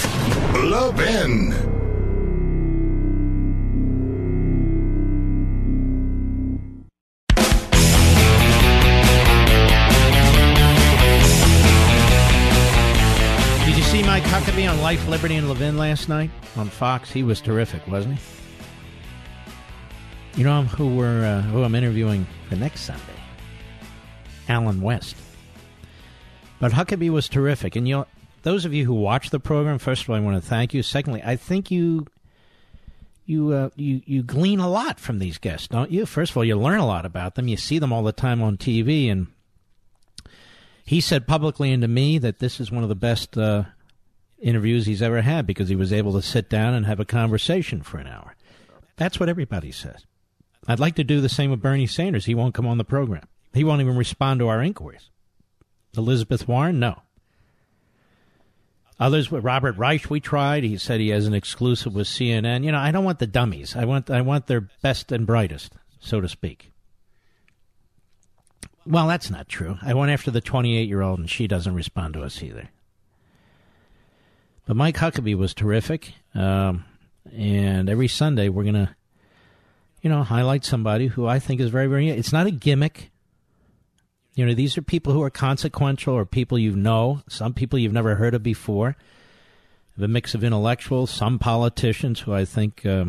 [0.55, 1.51] Levin.
[13.65, 17.09] Did you see Mike Huckabee on Life, Liberty, and Levin last night on Fox?
[17.11, 18.21] He was terrific, wasn't he?
[20.35, 23.20] You know who we're uh, who I'm interviewing the next Sunday?
[24.51, 25.15] Allen West.
[26.59, 28.07] But Huckabee was terrific, and you know,
[28.43, 30.83] those of you who watch the program, first of all, I want to thank you.
[30.83, 32.05] Secondly, I think you
[33.25, 36.05] you uh, you you glean a lot from these guests, don't you?
[36.05, 37.47] First of all, you learn a lot about them.
[37.47, 39.27] You see them all the time on TV, and
[40.85, 43.63] he said publicly and to me that this is one of the best uh,
[44.41, 47.81] interviews he's ever had because he was able to sit down and have a conversation
[47.81, 48.35] for an hour.
[48.97, 50.05] That's what everybody says.
[50.67, 52.25] I'd like to do the same with Bernie Sanders.
[52.25, 53.27] He won't come on the program.
[53.53, 55.09] He won't even respond to our inquiries.
[55.97, 57.01] Elizabeth Warren, no.
[58.99, 60.63] Others, Robert Reich, we tried.
[60.63, 62.63] He said he has an exclusive with CNN.
[62.63, 63.75] You know, I don't want the dummies.
[63.75, 66.71] I want I want their best and brightest, so to speak.
[68.85, 69.77] Well, that's not true.
[69.81, 72.69] I went after the 28 year old, and she doesn't respond to us either.
[74.67, 76.85] But Mike Huckabee was terrific, um,
[77.35, 78.95] and every Sunday we're gonna,
[80.03, 82.09] you know, highlight somebody who I think is very, very.
[82.09, 83.11] It's not a gimmick.
[84.33, 87.91] You know, these are people who are consequential or people you know, some people you've
[87.91, 88.95] never heard of before.
[89.97, 93.05] The mix of intellectuals, some politicians who I think uh,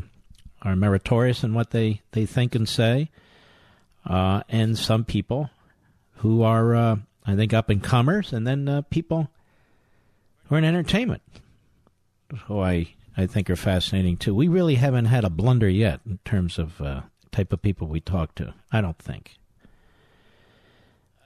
[0.62, 3.10] are meritorious in what they, they think and say,
[4.04, 5.50] uh, and some people
[6.16, 9.30] who are, uh, I think, up and comers, and then uh, people
[10.44, 11.22] who are in entertainment,
[12.46, 14.34] who I, I think are fascinating too.
[14.34, 18.00] We really haven't had a blunder yet in terms of uh, type of people we
[18.00, 18.54] talk to.
[18.72, 19.36] I don't think.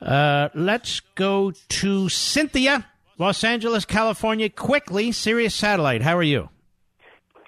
[0.00, 2.86] Uh, let's go to Cynthia,
[3.18, 4.48] Los Angeles, California.
[4.50, 6.02] Quickly, Sirius Satellite.
[6.02, 6.48] How are you?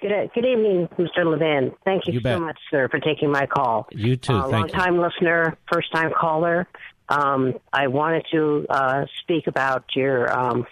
[0.01, 1.25] Good, good evening, Mr.
[1.25, 1.73] Levin.
[1.83, 2.39] Thank you, You so bet.
[2.39, 3.87] much, sir, for taking my call.
[3.91, 4.33] You too.
[4.33, 4.77] Uh, Thank you.
[4.77, 6.67] long-time listener, first-time caller.
[7.09, 10.65] Um, I wanted to uh, speak about your um,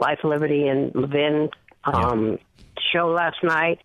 [0.00, 1.50] Life, Liberty, and Levin
[1.84, 2.38] um,
[2.92, 3.78] show last night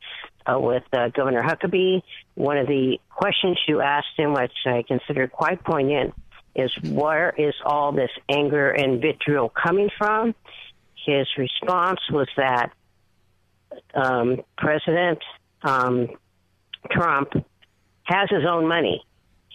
[0.48, 2.02] uh, with uh, Governor Huckabee.
[2.34, 6.16] One of the questions you asked him, which I considered quite poignant,
[6.56, 10.36] is where is all this anger and vitriol coming from?
[11.06, 12.72] His response was that
[13.94, 15.20] um, President
[15.64, 16.10] um,
[16.92, 17.34] Trump
[18.04, 19.04] has his own money.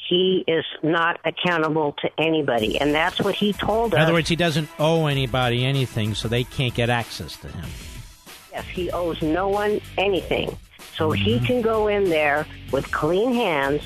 [0.08, 3.98] He is not accountable to anybody, and that's what he told us.
[3.98, 7.64] In other words, he doesn't owe anybody anything, so they can't get access to him.
[8.52, 10.56] Yes, he owes no one anything.
[10.96, 13.82] So he can go in there with clean hands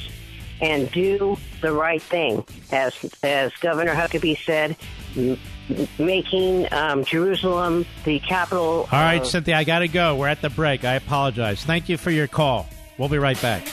[0.60, 2.44] and do the right thing.
[2.72, 4.76] As as Governor Huckabee said,
[5.16, 5.38] m-
[5.70, 8.88] m- making um, Jerusalem the capital.
[8.90, 10.16] All right, of- Cynthia, I got to go.
[10.16, 10.84] We're at the break.
[10.84, 11.62] I apologize.
[11.64, 12.68] Thank you for your call.
[12.98, 13.66] We'll be right back.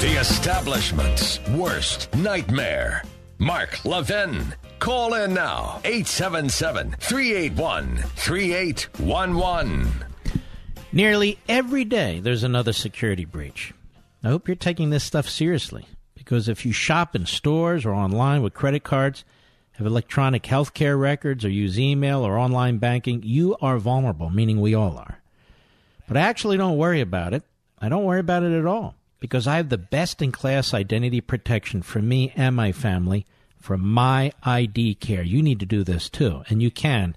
[0.00, 3.02] The establishment's worst nightmare.
[3.38, 4.54] Mark Levin.
[4.80, 5.80] Call in now.
[5.84, 9.92] 877 381 3811.
[10.90, 13.72] Nearly every day, there's another security breach.
[14.24, 15.86] I hope you're taking this stuff seriously
[16.16, 19.24] because if you shop in stores or online with credit cards,
[19.72, 24.60] have electronic health care records, or use email or online banking, you are vulnerable, meaning
[24.60, 25.20] we all are.
[26.08, 27.44] But I actually don't worry about it.
[27.78, 31.20] I don't worry about it at all because I have the best in class identity
[31.20, 33.26] protection for me and my family
[33.60, 35.22] from My ID Care.
[35.22, 37.14] You need to do this too, and you can.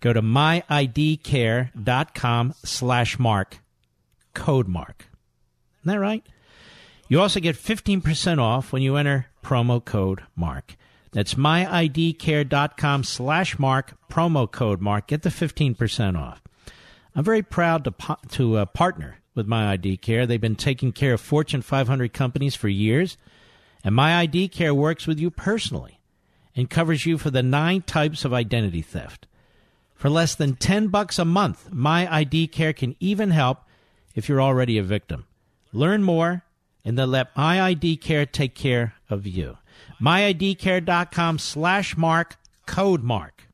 [0.00, 3.58] Go to myidcare.com slash mark,
[4.34, 5.06] code mark.
[5.80, 6.24] Isn't that right?
[7.08, 10.76] You also get 15% off when you enter promo code MARK.
[11.12, 15.06] That's myidcare.com slash mark, promo code MARK.
[15.06, 16.42] Get the 15% off.
[17.14, 17.94] I'm very proud to,
[18.32, 20.26] to uh, partner with My ID Care.
[20.26, 23.16] They've been taking care of Fortune 500 companies for years,
[23.82, 26.00] and My ID Care works with you personally
[26.54, 29.26] and covers you for the nine types of identity theft.
[29.94, 33.60] For less than 10 bucks a month, My ID Care can even help
[34.14, 35.26] if you're already a victim.
[35.72, 36.42] Learn more
[36.84, 39.56] and then let My ID Care take care of you.
[40.02, 42.36] MyIDCare.com slash mark
[42.66, 43.44] code mark.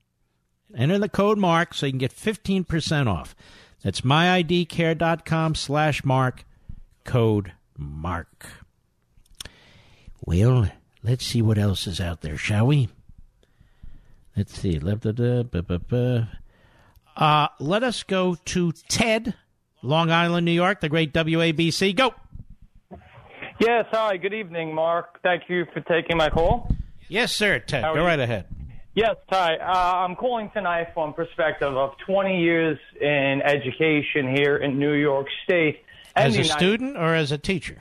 [0.77, 3.37] Enter the code mark so you can get 15% off.
[3.85, 6.45] That's myidcare.com slash mark
[7.05, 8.47] code mark.
[10.25, 10.71] Well,
[11.03, 12.89] let's see what else is out there, shall we?
[14.35, 14.81] Let's see.
[17.17, 19.35] Uh, let us go to Ted,
[19.83, 21.95] Long Island, New York, the great WABC.
[21.95, 22.15] Go.
[23.61, 24.17] Yes, hi.
[24.17, 25.21] Good evening, Mark.
[25.23, 26.75] Thank you for taking my call.
[27.09, 27.85] Yes, sir, Ted.
[27.85, 28.47] Go right ahead.
[28.95, 29.57] Yes, Ty.
[29.57, 35.27] Uh, I'm calling tonight from perspective of 20 years in education here in New York
[35.43, 35.81] State.
[36.15, 37.79] As a United- student or as a teacher?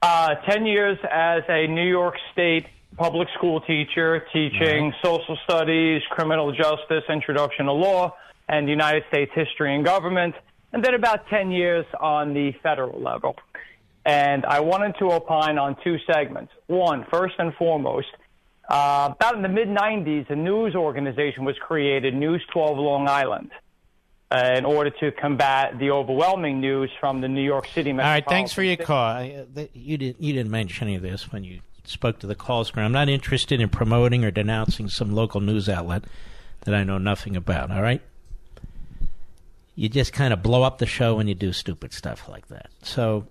[0.00, 6.52] Uh, 10 years as a New York State public school teacher, teaching social studies, criminal
[6.52, 8.14] justice, introduction to law,
[8.48, 10.36] and United States history and government,
[10.72, 13.34] and then about 10 years on the federal level.
[14.06, 16.52] And I wanted to opine on two segments.
[16.66, 18.06] One, first and foremost,
[18.68, 23.50] uh, about in the mid 90s, a news organization was created, News 12 Long Island,
[24.30, 28.24] uh, in order to combat the overwhelming news from the New York City All right,
[28.26, 29.04] thanks for your call.
[29.04, 32.26] I, uh, th- you didn't you didn't mention any of this when you spoke to
[32.26, 32.86] the call screen.
[32.86, 36.04] I'm not interested in promoting or denouncing some local news outlet
[36.62, 37.70] that I know nothing about.
[37.70, 38.00] All right,
[39.74, 42.70] you just kind of blow up the show when you do stupid stuff like that.
[42.82, 43.26] So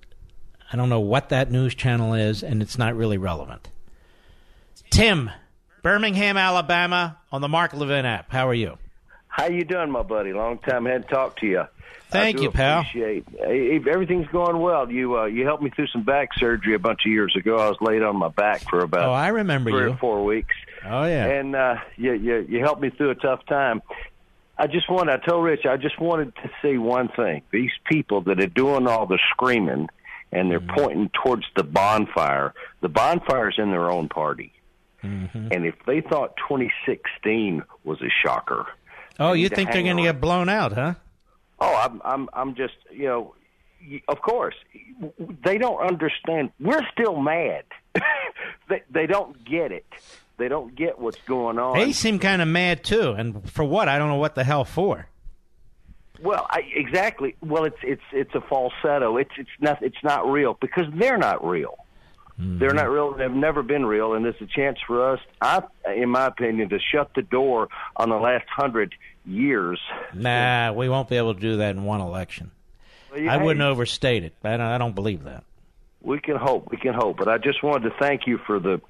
[0.72, 3.70] I don't know what that news channel is, and it's not really relevant.
[4.90, 5.30] Tim,
[5.82, 8.32] Birmingham, Alabama, on the Mark Levin app.
[8.32, 8.78] How are you?
[9.28, 10.32] How you doing, my buddy?
[10.34, 11.64] Long time hadn't talked to you.
[12.10, 12.82] Thank you, pal.
[12.82, 13.26] Appreciate
[13.88, 14.92] everything's going well.
[14.92, 17.58] You uh, you helped me through some back surgery a bunch of years ago.
[17.58, 19.90] I was laid on my back for about Oh, I remember three you.
[19.94, 20.54] or four weeks.
[20.86, 21.26] Oh yeah.
[21.26, 23.82] and uh, you, you you helped me through a tough time.
[24.60, 25.14] I just wanted.
[25.24, 25.66] I told Rich.
[25.66, 27.42] I just wanted to say one thing.
[27.50, 29.90] These people that are doing all the screaming
[30.32, 30.76] and they're Mm-hmm.
[30.80, 32.54] pointing towards the bonfire.
[32.82, 34.53] The bonfire's in their own party.
[35.04, 35.50] Mm-hmm.
[35.52, 38.66] And if they thought 2016 was a shocker,
[39.20, 40.94] Oh, you think they're going to get blown out, huh?
[41.60, 43.36] Oh, I'm I'm I'm just you know,
[44.08, 44.56] of course
[45.46, 46.52] they don't understand.
[46.60, 47.64] We're still mad.
[48.70, 49.86] they they don't get it.
[50.38, 51.78] They don't get what's going on.
[51.78, 53.88] They seem kind of mad too, and for what?
[53.88, 55.08] I don't know what the hell for.
[56.22, 57.36] Well, I, exactly.
[57.42, 59.18] Well, it's it's it's a falsetto.
[59.18, 61.78] It's it's not it's not real because they're not real.
[62.38, 63.14] They're not real.
[63.14, 65.62] They've never been real, and it's a chance for us, I,
[65.96, 68.96] in my opinion, to shut the door on the last hundred
[69.26, 69.80] years.
[70.14, 72.52] Nah, we won't be able to do that in one election.
[73.12, 74.34] Well, you- I wouldn't overstate it.
[74.44, 75.44] I don't, I don't believe that.
[76.02, 76.70] We can hope.
[76.72, 77.18] We can hope.
[77.18, 78.82] But I just wanted to thank you for the,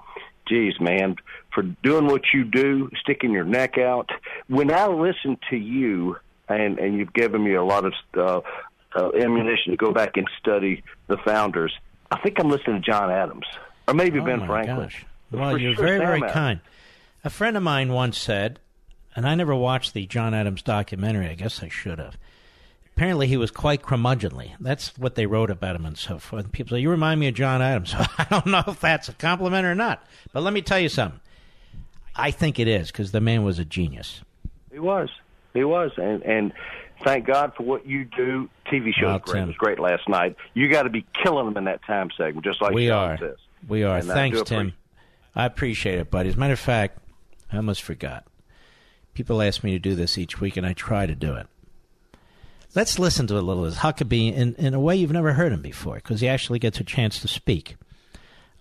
[0.47, 1.17] geez, man,
[1.53, 4.09] for doing what you do, sticking your neck out.
[4.47, 6.15] When I listen to you,
[6.49, 8.41] and and you've given me a lot of uh,
[8.95, 11.73] uh, ammunition to go back and study the founders.
[12.13, 13.45] I think I'm listening to John Adams,
[13.87, 14.77] or maybe Oh, Ben Franklin.
[14.77, 15.05] gosh.
[15.31, 16.31] Well, For you're sure very, very Adams.
[16.31, 16.59] kind.
[17.23, 18.59] A friend of mine once said,
[19.15, 21.27] and I never watched the John Adams documentary.
[21.29, 22.17] I guess I should have.
[22.95, 24.51] Apparently, he was quite curmudgeonly.
[24.59, 26.51] That's what they wrote about him and so forth.
[26.51, 27.95] People say, You remind me of John Adams.
[28.17, 30.05] I don't know if that's a compliment or not.
[30.31, 31.19] But let me tell you something.
[32.15, 34.21] I think it is because the man was a genius.
[34.71, 35.09] He was.
[35.55, 36.53] He was, and and
[37.03, 38.49] thank God for what you do.
[38.71, 39.47] TV show Well, was great.
[39.47, 40.35] Was great last night.
[40.53, 43.17] You got to be killing them in that time segment, just like we John are.
[43.17, 43.37] says.
[43.67, 43.97] We are.
[43.97, 44.57] And I Thanks, do Tim.
[44.59, 44.77] appreciate-
[45.35, 46.29] I appreciate it, buddy.
[46.29, 46.99] As a matter of fact,
[47.51, 48.25] I almost forgot.
[49.15, 51.47] People ask me to do this each week, and I try to do it.
[52.75, 55.51] Let's listen to a little of this Huckabee in, in a way you've never heard
[55.51, 57.75] him before, because he actually gets a chance to speak.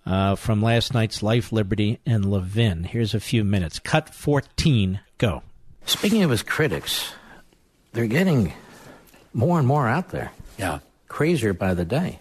[0.04, 2.84] Uh, from last night's Life, Liberty, and Levin.
[2.84, 3.78] Here's a few minutes.
[3.78, 4.98] Cut 14.
[5.18, 5.42] Go.
[5.84, 7.12] Speaking of his critics,
[7.92, 8.52] they're getting
[9.32, 10.32] more and more out there.
[10.58, 10.80] Yeah.
[11.08, 12.18] Crazier by the day.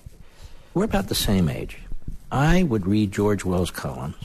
[0.73, 1.77] We're about the same age.
[2.31, 4.15] I would read George Will's columns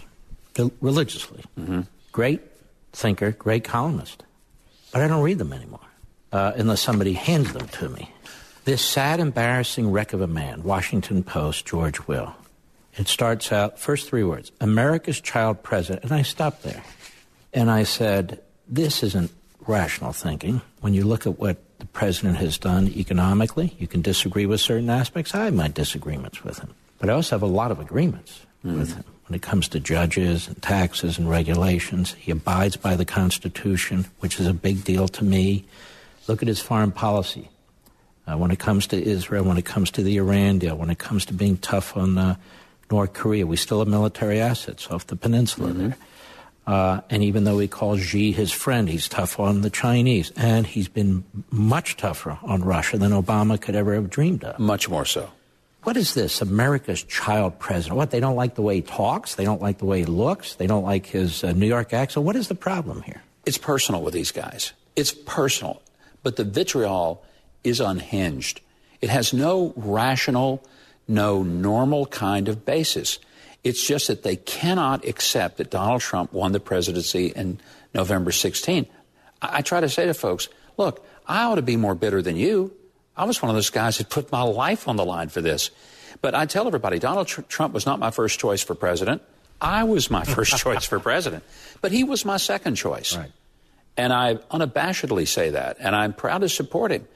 [0.80, 1.42] religiously.
[1.58, 1.82] Mm-hmm.
[2.12, 2.40] Great
[2.92, 4.22] thinker, great columnist.
[4.92, 5.80] But I don't read them anymore
[6.32, 8.10] uh, unless somebody hands them to me.
[8.64, 12.34] This sad, embarrassing wreck of a man, Washington Post, George Will.
[12.94, 16.04] It starts out, first three words, America's child president.
[16.04, 16.82] And I stopped there.
[17.52, 19.30] And I said, this isn't
[19.66, 20.60] rational thinking.
[20.80, 24.90] When you look at what the president has done economically, you can disagree with certain
[24.90, 25.34] aspects.
[25.34, 26.74] I have my disagreements with him.
[26.98, 29.04] But I also have a lot of agreements with him.
[29.28, 34.38] When it comes to judges and taxes and regulations, he abides by the Constitution, which
[34.38, 35.64] is a big deal to me.
[36.28, 37.48] Look at his foreign policy.
[38.26, 40.98] Uh, when it comes to Israel, when it comes to the Iran deal, when it
[40.98, 42.36] comes to being tough on uh,
[42.90, 45.96] North Korea, we still have military assets off the peninsula there.
[46.66, 50.32] Uh, and even though he calls Xi his friend, he's tough on the Chinese.
[50.36, 54.58] And he's been much tougher on Russia than Obama could ever have dreamed of.
[54.58, 55.30] Much more so.
[55.84, 56.42] What is this?
[56.42, 57.96] America's child president.
[57.96, 58.10] What?
[58.10, 59.36] They don't like the way he talks?
[59.36, 60.56] They don't like the way he looks?
[60.56, 62.26] They don't like his uh, New York accent?
[62.26, 63.22] What is the problem here?
[63.44, 64.72] It's personal with these guys.
[64.96, 65.80] It's personal.
[66.24, 67.22] But the vitriol
[67.62, 68.60] is unhinged.
[69.00, 70.64] It has no rational,
[71.06, 73.20] no normal kind of basis.
[73.66, 77.58] It's just that they cannot accept that Donald Trump won the presidency in
[77.92, 78.86] November 16.
[79.42, 82.36] I, I try to say to folks, look, I ought to be more bitter than
[82.36, 82.72] you.
[83.16, 85.72] I was one of those guys that put my life on the line for this.
[86.22, 89.20] But I tell everybody, Donald Tr- Trump was not my first choice for president.
[89.60, 91.42] I was my first choice for president,
[91.80, 93.16] but he was my second choice.
[93.16, 93.32] Right.
[93.96, 97.08] And I unabashedly say that, and I'm proud to support him.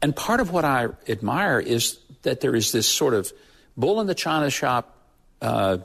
[0.00, 3.30] And part of what I admire is that there is this sort of
[3.76, 4.93] bull in the china shop,
[5.44, 5.78] uh,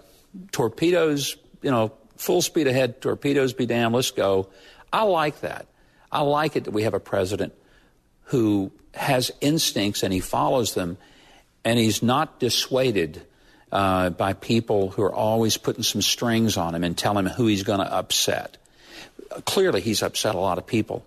[0.51, 4.49] torpedoes, you know, full speed ahead, torpedoes be damned, let's go.
[4.91, 5.67] I like that.
[6.11, 7.53] I like it that we have a president
[8.25, 10.97] who has instincts and he follows them,
[11.63, 13.21] and he's not dissuaded
[13.71, 17.45] uh, by people who are always putting some strings on him and telling him who
[17.45, 18.57] he's going to upset.
[19.45, 21.05] Clearly, he's upset a lot of people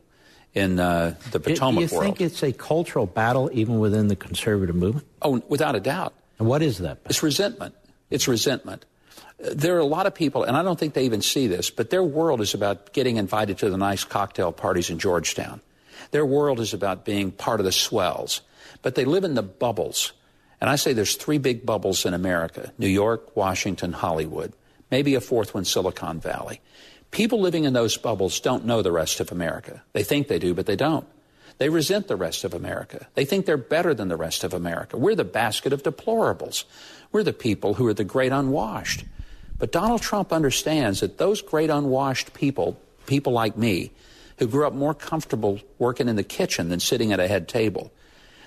[0.55, 2.05] in uh, the Potomac Do you world.
[2.05, 5.07] think it's a cultural battle even within the conservative movement?
[5.23, 6.15] Oh, without a doubt.
[6.39, 6.99] And what is that?
[7.07, 7.75] It's resentment.
[8.13, 8.85] It's resentment.
[9.39, 11.91] There are a lot of people, and I don't think they even see this, but
[11.91, 15.61] their world is about getting invited to the nice cocktail parties in Georgetown.
[16.13, 18.43] Their world is about being part of the swells.
[18.83, 20.13] But they live in the bubbles.
[20.61, 24.53] And I say there's three big bubbles in America New York, Washington, Hollywood,
[24.91, 26.61] maybe a fourth one, Silicon Valley.
[27.11, 29.83] People living in those bubbles don't know the rest of America.
[29.93, 31.07] They think they do, but they don't.
[31.59, 33.07] They resent the rest of America.
[33.15, 34.97] They think they're better than the rest of America.
[34.97, 36.65] We're the basket of deplorables.
[37.13, 39.05] We're the people who are the great unwashed.
[39.59, 43.93] But Donald Trump understands that those great unwashed people, people like me,
[44.39, 47.93] who grew up more comfortable working in the kitchen than sitting at a head table,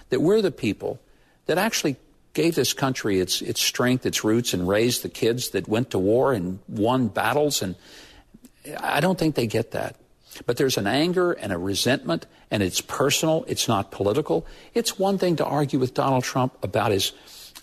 [0.10, 1.00] that we're the people
[1.46, 1.96] that actually
[2.34, 6.00] gave this country its, its strength, its roots, and raised the kids that went to
[6.00, 7.62] war and won battles.
[7.62, 7.76] And
[8.80, 9.96] I don't think they get that.
[10.46, 14.46] But there's an anger and a resentment, and it's personal, it's not political.
[14.74, 17.14] It's one thing to argue with Donald Trump about his,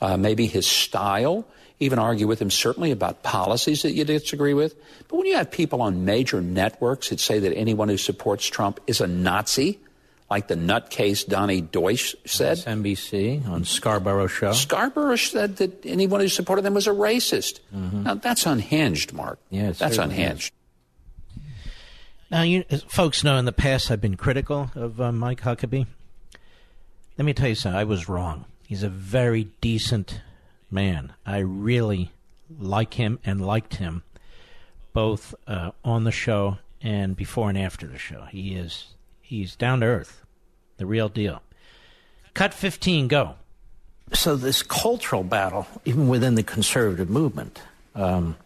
[0.01, 1.47] uh, maybe his style,
[1.81, 4.75] even argue with him certainly about policies that you disagree with.
[5.09, 8.81] But when you have people on major networks that say that anyone who supports Trump
[8.87, 9.79] is a Nazi,
[10.33, 12.57] like the nutcase Donnie Deutsch said.
[12.59, 14.53] NBC on Scarborough Show.
[14.53, 17.61] Scarborough said that anyone who supported them was a racist.
[17.75, 18.05] Mm-hmm.
[18.05, 19.39] Now, that's unhinged, Mark.
[19.51, 20.55] Yeah, that's certainly unhinged.
[22.31, 25.87] Now, you folks know in the past I've been critical of uh, Mike Huckabee.
[27.19, 27.79] Let me tell you something.
[27.79, 28.47] I was wrong.
[28.73, 30.23] He's a very decent
[30.71, 31.13] man.
[31.27, 32.11] I really
[32.59, 34.03] like him and liked him
[34.95, 38.23] both uh, on the show and before and after the show.
[38.31, 40.25] He is he's down to earth,
[40.79, 41.43] the real deal.
[42.33, 43.35] Cut 15, go.
[44.15, 47.61] So this cultural battle, even within the conservative movement,
[47.95, 48.37] um,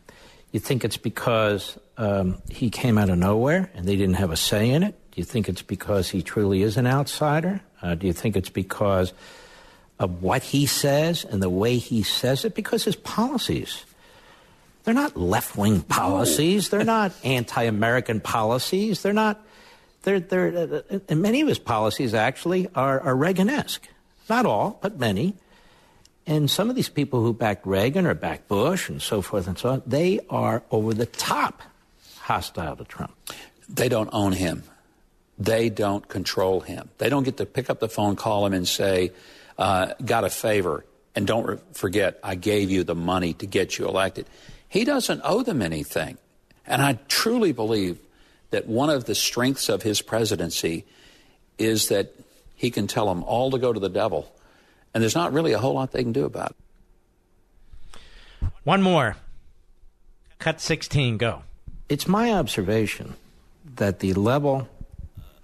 [0.50, 4.36] you think it's because um, he came out of nowhere and they didn't have a
[4.36, 4.96] say in it?
[5.12, 7.60] Do you think it's because he truly is an outsider?
[7.80, 9.12] Uh, do you think it's because
[9.98, 12.54] of what he says and the way he says it?
[12.54, 13.84] Because his policies,
[14.84, 16.68] they're not left wing policies.
[16.68, 19.02] They're not anti American policies.
[19.02, 19.44] They're not.
[20.02, 23.88] They're, they're, uh, and many of his policies actually are, are Reagan-esque.
[24.28, 25.34] Not all, but many.
[26.26, 29.58] And some of these people who backed Reagan or backed Bush and so forth and
[29.58, 31.62] so on, they are over the top
[32.18, 33.14] hostile to Trump.
[33.68, 34.64] They don't own him.
[35.38, 36.88] They don't control him.
[36.98, 39.12] They don't get to pick up the phone, call him, and say,
[39.58, 40.84] uh, got a favor.
[41.14, 44.26] And don't re- forget, I gave you the money to get you elected.
[44.68, 46.18] He doesn't owe them anything.
[46.66, 47.98] And I truly believe
[48.50, 50.84] that one of the strengths of his presidency
[51.58, 52.12] is that
[52.54, 54.32] he can tell them all to go to the devil.
[54.92, 58.00] And there's not really a whole lot they can do about it.
[58.64, 59.16] One more.
[60.38, 61.42] Cut 16, go.
[61.88, 63.14] It's my observation
[63.76, 64.68] that the level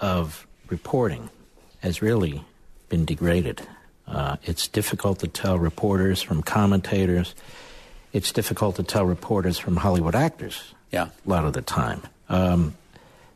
[0.01, 1.31] of reporting
[1.81, 2.45] has really
[2.89, 3.67] been degraded.
[4.07, 7.35] Uh, it's difficult to tell reporters from commentators.
[8.13, 10.75] It's difficult to tell reporters from Hollywood actors.
[10.91, 11.09] Yeah.
[11.27, 12.03] A lot of the time.
[12.29, 12.75] Um,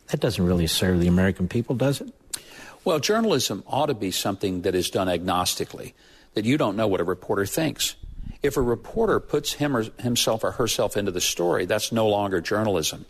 [0.08, 2.12] that doesn't really serve the American people, does it?
[2.84, 5.94] Well, journalism ought to be something that is done agnostically,
[6.34, 7.96] that you don't know what a reporter thinks.
[8.42, 12.40] If a reporter puts him or himself or herself into the story, that's no longer
[12.40, 13.06] journalism.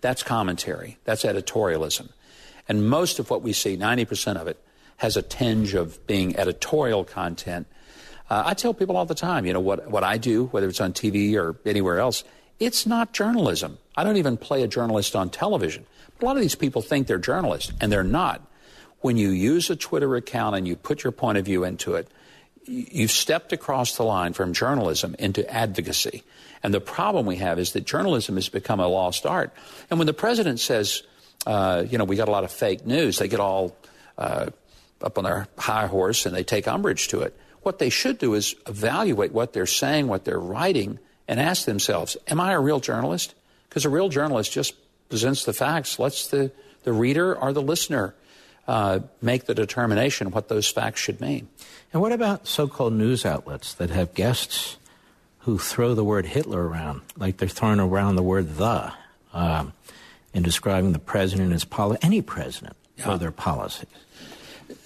[0.00, 0.98] That's commentary.
[1.04, 2.10] That's editorialism.
[2.68, 4.62] And most of what we see, 90% of it,
[4.96, 7.66] has a tinge of being editorial content.
[8.28, 10.80] Uh, I tell people all the time, you know, what, what I do, whether it's
[10.80, 12.24] on TV or anywhere else,
[12.58, 13.78] it's not journalism.
[13.96, 15.86] I don't even play a journalist on television.
[16.18, 18.42] But a lot of these people think they're journalists, and they're not.
[19.00, 22.08] When you use a Twitter account and you put your point of view into it,
[22.64, 26.24] you've stepped across the line from journalism into advocacy.
[26.62, 29.52] And the problem we have is that journalism has become a lost art.
[29.90, 31.02] And when the president says,
[31.46, 33.76] uh, you know, we got a lot of fake news, they get all
[34.18, 34.46] uh,
[35.02, 37.36] up on their high horse and they take umbrage to it.
[37.62, 42.16] What they should do is evaluate what they're saying, what they're writing, and ask themselves,
[42.28, 43.34] Am I a real journalist?
[43.68, 44.74] Because a real journalist just
[45.08, 46.52] presents the facts, lets the,
[46.84, 48.14] the reader or the listener
[48.68, 51.48] uh, make the determination what those facts should mean.
[51.92, 54.76] And what about so called news outlets that have guests
[55.40, 58.92] who throw the word Hitler around, like they're throwing around the word the
[59.32, 59.72] um,
[60.34, 61.66] in describing the president and his
[62.02, 63.12] any president yeah.
[63.12, 63.86] or their policies?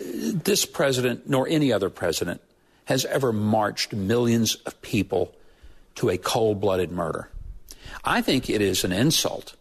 [0.01, 2.41] This president, nor any other president,
[2.87, 5.35] has ever marched millions of people
[5.97, 7.29] to a cold blooded murder.
[8.05, 9.55] I think it is an insult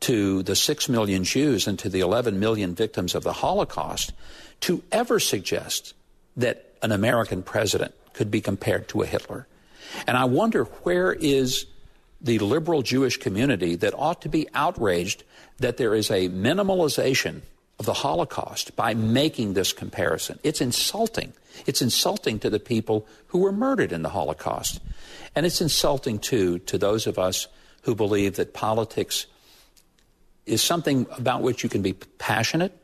[0.00, 4.12] to the 6 million Jews and to the 11 million victims of the Holocaust
[4.60, 5.94] to ever suggest
[6.36, 9.46] that an American president could be compared to a Hitler.
[10.06, 11.66] And I wonder where is
[12.20, 15.24] the liberal Jewish community that ought to be outraged
[15.58, 17.42] that there is a minimalization
[17.78, 20.38] of the Holocaust by making this comparison.
[20.42, 21.32] It's insulting.
[21.66, 24.80] It's insulting to the people who were murdered in the Holocaust.
[25.34, 27.48] And it's insulting, too, to those of us
[27.82, 29.26] who believe that politics
[30.46, 32.76] is something about which you can be passionate,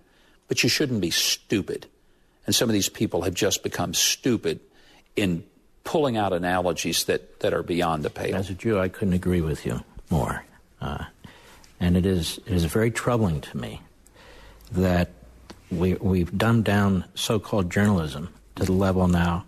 [0.48, 1.86] but you shouldn't be stupid.
[2.46, 4.60] And some of these people have just become stupid
[5.14, 5.44] in
[5.84, 8.36] pulling out analogies that, that are beyond the pale.
[8.36, 10.44] As a Jew, I couldn't agree with you more.
[10.80, 11.04] Uh,
[11.78, 13.80] and it is, it is very troubling to me
[14.72, 15.10] that
[15.70, 19.44] we, we've dumbed down so called journalism to the level now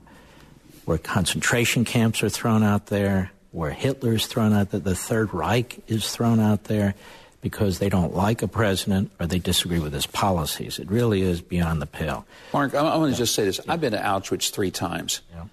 [0.84, 5.32] where concentration camps are thrown out there, where Hitler is thrown out there, the Third
[5.32, 6.94] Reich is thrown out there
[7.40, 10.78] because they don't like a president or they disagree with his policies.
[10.78, 12.24] It really is beyond the pale.
[12.52, 13.60] Mark, I, I want to just say this.
[13.68, 15.20] I've been to Auschwitz three times.
[15.32, 15.44] Yeah.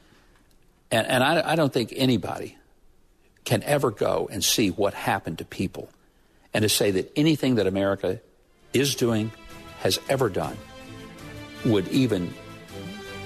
[0.92, 2.58] And, and I, I don't think anybody
[3.44, 5.90] can ever go and see what happened to people
[6.54, 8.20] and to say that anything that America
[8.74, 9.32] is doing,
[9.80, 10.58] has ever done,
[11.66, 12.34] would even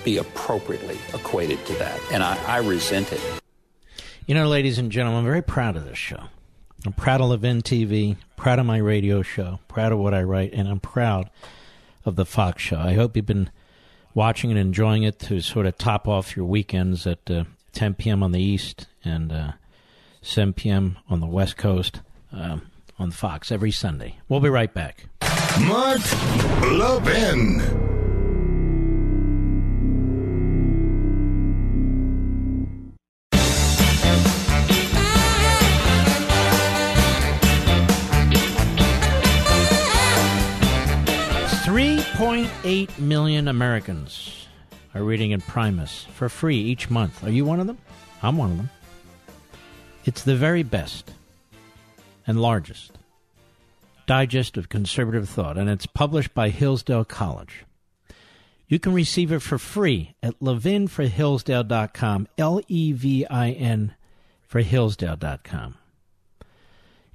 [0.03, 1.99] be appropriately equated to that.
[2.11, 3.21] And I, I resent it.
[4.25, 6.23] You know, ladies and gentlemen, I'm very proud of this show.
[6.85, 10.53] I'm proud of Levin TV, proud of my radio show, proud of what I write,
[10.53, 11.29] and I'm proud
[12.05, 12.77] of the Fox show.
[12.77, 13.49] I hope you've been
[14.13, 18.21] watching and enjoying it to sort of top off your weekends at uh, 10 p.m.
[18.21, 19.51] on the East and uh,
[20.21, 20.97] 7 p.m.
[21.09, 22.01] on the West Coast
[22.31, 22.63] um,
[22.99, 24.19] on Fox every Sunday.
[24.27, 25.07] We'll be right back.
[25.61, 26.01] Mark
[26.71, 27.61] Levin.
[41.73, 44.47] 3.8 million Americans
[44.93, 47.23] are reading Imprimis for free each month.
[47.23, 47.77] Are you one of them?
[48.21, 48.69] I'm one of them.
[50.05, 51.11] It's the very best
[52.27, 52.92] and largest
[54.05, 57.65] digest of conservative thought, and it's published by Hillsdale College.
[58.67, 63.95] You can receive it for free at levinforhillsdale.com, L E V I N
[64.47, 65.75] for Hillsdale.com.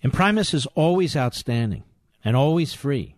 [0.03, 1.83] Imprimis is always outstanding
[2.25, 3.17] and always free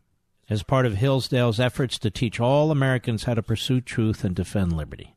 [0.49, 4.77] as part of Hillsdale's efforts to teach all Americans how to pursue truth and defend
[4.77, 5.15] liberty.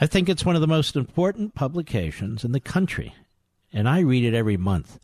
[0.00, 3.14] I think it's one of the most important publications in the country,
[3.72, 4.98] and I read it every month.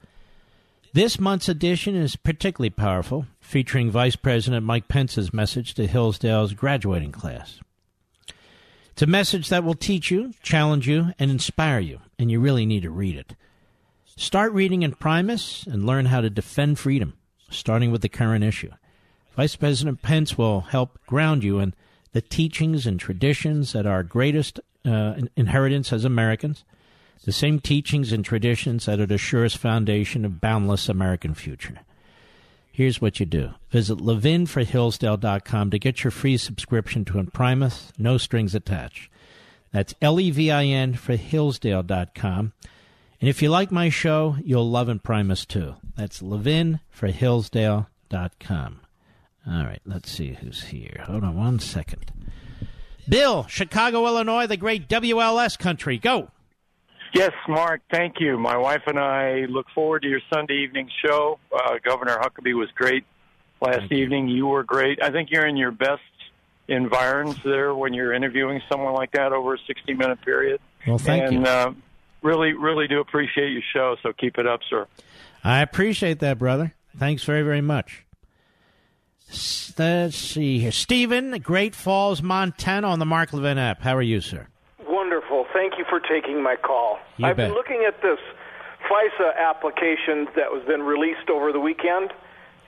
[0.92, 7.12] This month's edition is particularly powerful, featuring Vice President Mike Pence's message to Hillsdale's graduating
[7.12, 7.60] class.
[8.90, 12.66] It's a message that will teach you, challenge you, and inspire you, and you really
[12.66, 13.36] need to read it.
[14.16, 17.16] Start reading Imprimis and learn how to defend freedom,
[17.50, 18.72] starting with the current issue.
[19.36, 21.72] Vice President Pence will help ground you in
[22.10, 26.64] the teachings and traditions that are our greatest uh, inheritance as Americans,
[27.24, 31.80] the same teachings and traditions that are the surest foundation of boundless American future.
[32.72, 33.50] Here's what you do.
[33.70, 39.10] Visit levinforhillsdale.com to get your free subscription to Imprimis, no strings attached.
[39.72, 42.52] That's L-E-V-I-N for Hillsdale.com.
[43.20, 45.74] And if you like my show, you'll love Imprimis too.
[45.96, 48.80] That's levinforhillsdale.com.
[49.46, 51.04] All right, let's see who's here.
[51.06, 52.12] Hold on one second.
[53.08, 55.98] Bill, Chicago, Illinois, the great WLS country.
[55.98, 56.30] Go.
[57.12, 58.38] Yes, Mark, thank you.
[58.38, 61.38] My wife and I look forward to your Sunday evening show.
[61.52, 63.04] Uh, Governor Huckabee was great
[63.60, 64.28] last thank evening.
[64.28, 64.36] You.
[64.36, 65.02] you were great.
[65.02, 66.02] I think you're in your best
[66.68, 70.60] environs there when you're interviewing someone like that over a 60 minute period.
[70.86, 71.38] Well, thank you.
[71.38, 71.52] and, you.
[71.52, 71.72] Uh,
[72.22, 74.86] really, really do appreciate your show, so keep it up, sir.
[75.42, 76.74] I appreciate that, brother.
[76.96, 78.04] Thanks very, very much.
[79.78, 80.72] Let's see here.
[80.72, 83.80] Stephen, Great Falls, Montana, on the Mark Levin app.
[83.80, 84.48] How are you, sir?
[85.90, 86.08] Wonderful.
[86.08, 86.98] Thank you for taking my call.
[87.16, 87.48] You I've bet.
[87.48, 88.18] been looking at this
[88.88, 92.12] FISA application that was then released over the weekend.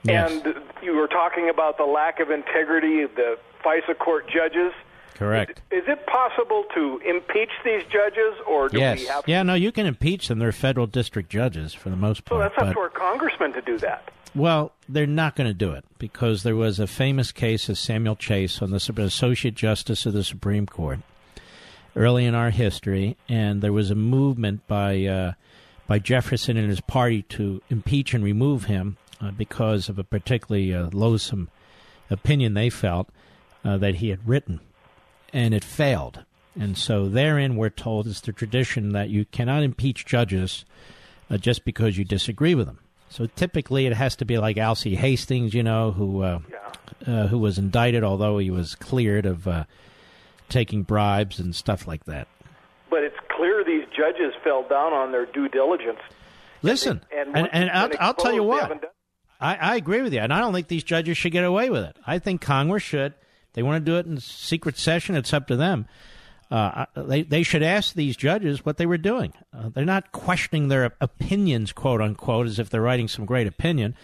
[0.04, 0.32] Yes.
[0.32, 4.72] And you were talking about the lack of integrity of the FISA court judges.
[5.14, 5.60] Correct.
[5.70, 8.98] Is it possible to impeach these judges, or do yes.
[8.98, 9.24] we have?
[9.28, 10.40] Yeah, no, you can impeach them.
[10.40, 12.50] They're federal district judges for the most So part.
[12.50, 14.10] that's up but- to our congressmen to do that.
[14.34, 18.16] Well, they're not going to do it because there was a famous case of Samuel
[18.16, 21.00] Chase on the Associate Justice of the Supreme Court
[21.96, 25.32] early in our history, and there was a movement by uh,
[25.86, 30.74] by Jefferson and his party to impeach and remove him uh, because of a particularly
[30.74, 31.50] uh, loathsome
[32.10, 33.08] opinion they felt
[33.64, 34.60] uh, that he had written,
[35.32, 36.24] and it failed.
[36.58, 40.64] And so therein, we're told is the tradition that you cannot impeach judges
[41.30, 42.78] uh, just because you disagree with them.
[43.08, 46.40] So typically, it has to be like Alcee Hastings, you know, who uh,
[47.06, 49.64] uh, who was indicted, although he was cleared of uh,
[50.52, 52.28] taking bribes and stuff like that.
[52.90, 55.98] But it's clear these judges fell down on their due diligence.
[56.62, 58.84] Listen, And, and, and I'll, when I'll tell you what.
[59.40, 61.82] I, I agree with you, and I don't think these judges should get away with
[61.82, 61.96] it.
[62.06, 63.14] I think Congress should.
[63.54, 65.16] They want to do it in secret session.
[65.16, 65.88] It's up to them.
[66.50, 69.32] Uh, they they should ask these judges what they were doing.
[69.56, 73.96] Uh, they're not questioning their opinions, quote unquote, as if they're writing some great opinion.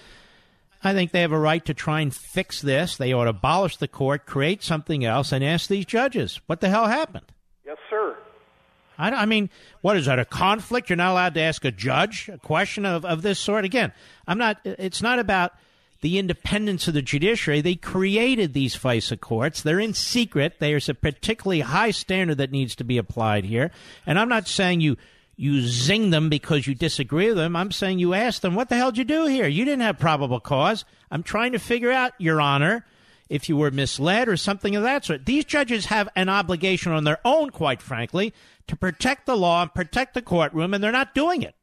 [0.82, 2.96] I think they have a right to try and fix this.
[2.96, 6.68] They ought to abolish the court, create something else, and ask these judges what the
[6.68, 7.26] hell happened.
[7.66, 8.16] Yes, sir.
[8.96, 9.50] I, I mean,
[9.80, 10.18] what is that?
[10.18, 10.88] A conflict?
[10.88, 13.64] You're not allowed to ask a judge a question of, of this sort.
[13.64, 13.92] Again,
[14.26, 14.58] I'm not.
[14.64, 15.52] It's not about
[16.00, 17.60] the independence of the judiciary.
[17.60, 19.62] They created these FISA courts.
[19.62, 20.54] They're in secret.
[20.60, 23.72] There's a particularly high standard that needs to be applied here.
[24.06, 24.96] And I'm not saying you
[25.38, 27.54] you zing them because you disagree with them.
[27.54, 29.46] I'm saying you ask them, what the hell did you do here?
[29.46, 30.84] You didn't have probable cause.
[31.12, 32.84] I'm trying to figure out, Your Honor,
[33.28, 35.26] if you were misled or something of that sort.
[35.26, 38.34] These judges have an obligation on their own, quite frankly,
[38.66, 41.54] to protect the law and protect the courtroom, and they're not doing it.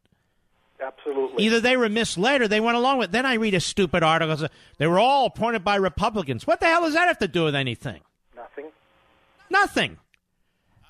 [0.81, 1.43] Absolutely.
[1.43, 3.11] Either they were misled or they went along with it.
[3.11, 4.47] Then I read a stupid article.
[4.77, 6.47] They were all appointed by Republicans.
[6.47, 7.99] What the hell does that have to do with anything?
[8.35, 8.65] Nothing.
[9.49, 9.97] Nothing.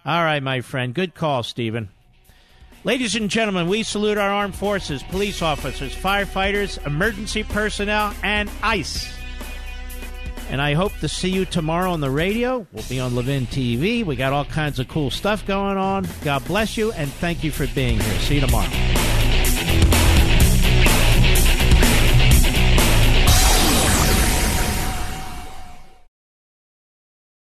[0.06, 0.94] All right, my friend.
[0.94, 1.90] Good call, Stephen.
[2.86, 9.12] Ladies and gentlemen, we salute our armed forces, police officers, firefighters, emergency personnel, and ICE.
[10.52, 12.68] And I hope to see you tomorrow on the radio.
[12.74, 14.06] We'll be on Levin TV.
[14.06, 16.08] We got all kinds of cool stuff going on.
[16.24, 18.20] God bless you, and thank you for being here.
[18.20, 18.70] See you tomorrow.